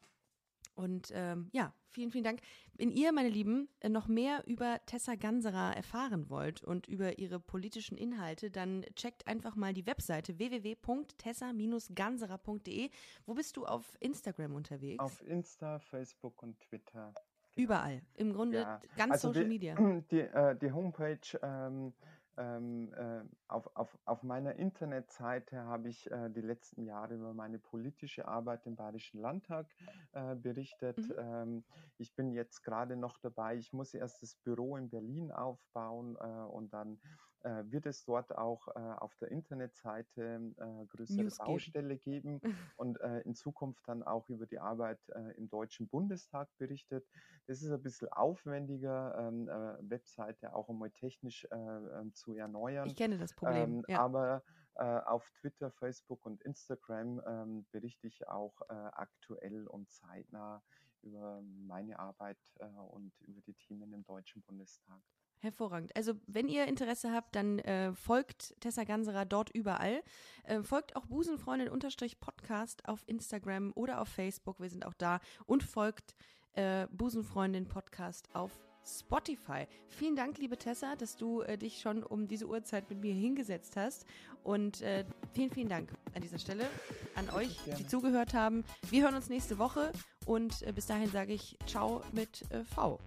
Und 0.77 1.13
ähm, 1.15 1.51
ja, 1.53 1.75
vielen, 1.91 2.11
vielen 2.11 2.25
Dank. 2.25 2.41
Wenn 2.73 2.91
ihr, 2.91 3.13
meine 3.13 3.29
Lieben, 3.29 3.69
äh, 3.81 3.91
noch 3.91 4.09
mehr 4.09 4.43
über 4.47 4.81
Tessa 4.87 5.15
Ganserer 5.15 5.77
erfahren 5.77 6.31
wollt 6.31 6.65
und 6.65 6.89
über 6.89 7.19
ihre 7.19 7.41
politischen 7.41 7.99
Inhalte, 7.99 8.51
dann 8.51 8.87
checkt 8.97 9.27
einfach 9.27 9.57
mal 9.57 9.75
die 9.75 9.85
Webseite 9.85 10.39
www.tessa-ganserer.de. 10.39 12.89
Wo 13.27 13.35
bist 13.35 13.59
du 13.59 13.67
auf 13.67 13.95
Instagram 14.01 14.55
unterwegs? 14.55 15.05
Auf 15.05 15.21
Insta, 15.21 15.81
Facebook 15.81 16.43
und 16.43 16.59
Twitter. 16.61 17.13
Überall. 17.57 18.03
Im 18.15 18.33
Grunde 18.33 18.63
ja. 18.63 18.81
ganz 18.97 19.13
also 19.13 19.29
Social 19.29 19.45
die, 19.45 19.49
Media. 19.49 19.75
Die, 20.11 20.21
äh, 20.21 20.57
die 20.57 20.73
Homepage 20.73 21.39
ähm, 21.43 21.93
ähm, 22.37 22.93
äh, 22.95 23.23
auf, 23.49 23.71
auf, 23.75 23.97
auf 24.05 24.23
meiner 24.23 24.57
Internetseite 24.57 25.59
habe 25.65 25.89
ich 25.89 26.11
äh, 26.11 26.31
die 26.31 26.41
letzten 26.41 26.85
Jahre 26.85 27.15
über 27.15 27.33
meine 27.33 27.59
politische 27.59 28.27
Arbeit 28.27 28.67
im 28.67 28.77
Bayerischen 28.77 29.21
Landtag 29.21 29.67
äh, 30.13 30.35
berichtet. 30.35 30.99
Mhm. 30.99 31.15
Ähm, 31.17 31.65
ich 31.99 32.15
bin 32.15 32.33
jetzt 32.33 32.63
gerade 32.63 32.97
noch 32.97 33.19
dabei, 33.19 33.57
ich 33.57 33.73
muss 33.73 33.95
erst 33.95 34.23
das 34.23 34.35
Büro 34.35 34.77
in 34.77 34.91
Berlin 34.91 35.31
aufbauen 35.31 36.17
äh, 36.21 36.25
und 36.25 36.73
dann 36.73 36.99
äh, 37.45 37.71
wird 37.71 37.87
es 37.87 38.05
dort 38.05 38.37
auch 38.37 38.69
äh, 38.69 38.81
auf 38.81 39.15
der 39.17 39.31
Internetseite 39.31 40.41
äh, 40.57 40.87
größere 40.87 41.23
News 41.23 41.37
Baustelle 41.37 41.99
geben, 41.99 42.41
geben 42.41 42.41
und 42.77 43.01
äh, 43.01 43.21
in 43.21 43.35
Zukunft 43.35 43.87
dann 43.87 44.03
auch 44.03 44.29
über 44.31 44.47
die 44.47 44.59
Arbeit 44.59 44.99
äh, 45.11 45.37
im 45.37 45.49
Deutschen 45.49 45.89
Bundestag 45.89 46.49
berichtet. 46.57 47.07
Das 47.47 47.63
ist 47.63 47.71
ein 47.71 47.83
bisschen 47.83 48.09
aufwendiger, 48.09 49.15
ähm, 49.19 49.49
äh, 49.49 49.91
Webseite 49.91 50.55
auch 50.55 50.71
einmal 50.71 50.91
technisch 50.91 51.47
ähm, 51.51 52.15
zu 52.15 52.35
erneuern. 52.35 52.89
Ich 52.89 52.97
kenne 52.97 53.19
das 53.19 53.35
Problem. 53.35 53.79
Ähm, 53.79 53.85
ja. 53.89 54.01
Aber 54.01 54.43
auf 54.77 55.31
Twitter, 55.39 55.71
Facebook 55.71 56.27
und 56.27 56.43
Instagram 56.43 57.23
ähm, 57.29 57.65
berichte 57.71 58.09
ich 58.09 58.27
auch 58.27 58.61
aktuell 58.69 59.69
und 59.69 59.89
zeitnah 59.89 60.65
über 61.03 61.41
meine 61.69 62.01
Arbeit 62.01 62.41
und 62.89 63.13
über 63.21 63.41
die 63.43 63.55
Themen 63.55 63.93
im 63.93 64.03
Deutschen 64.03 64.43
Bundestag. 64.43 65.01
Hervorragend. 65.45 65.95
Also 65.97 66.15
wenn 66.27 66.49
ihr 66.49 66.67
Interesse 66.67 67.13
habt, 67.13 67.37
dann 67.37 67.59
äh, 67.61 67.93
folgt 67.95 68.55
Tessa 68.61 68.85
Ganserer 68.85 69.25
dort 69.25 69.51
überall. 69.51 70.03
Äh, 70.45 70.63
folgt 70.63 70.97
auch 70.97 71.07
Busenfreundin-Podcast 71.07 72.89
auf 72.89 73.05
Instagram 73.07 73.73
oder 73.75 74.01
auf 74.01 74.09
Facebook. 74.09 74.61
Wir 74.61 74.71
sind 74.71 74.85
auch 74.85 74.95
da. 74.95 75.21
Und 75.47 75.63
folgt 75.63 76.15
äh, 76.55 76.87
Busenfreundin 76.91 77.67
Podcast 77.67 78.29
auf 78.35 78.51
Spotify. 78.87 79.67
Vielen 79.89 80.17
Dank, 80.17 80.39
liebe 80.39 80.59
Tessa, 80.59 80.95
dass 80.97 81.17
du 81.17 81.41
äh, 81.41 81.57
dich 81.57 81.81
schon 81.81 82.03
um 82.03 82.29
diese 82.29 82.47
Uhrzeit 82.47 82.89
mit 82.91 83.01
mir 83.01 83.15
hingesetzt 83.15 83.77
hast. 83.77 84.07
Und 84.43 84.83
äh, 84.83 85.05
vielen, 85.33 85.51
vielen 85.51 85.69
Dank 85.69 85.91
an 86.15 86.23
dieser 86.23 86.39
Stelle 86.39 86.67
an 87.15 87.31
euch, 87.31 87.59
die 87.79 87.87
zugehört 87.87 88.35
haben. 88.35 88.65
Wir 88.91 89.05
hören 89.05 89.15
uns 89.15 89.29
nächste 89.29 89.59
Woche 89.59 89.91
und 90.27 90.63
äh, 90.63 90.73
bis 90.73 90.87
dahin 90.87 91.11
sage 91.11 91.33
ich 91.33 91.59
Ciao 91.67 92.03
mit 92.13 92.43
äh, 92.51 92.65
V. 92.65 93.01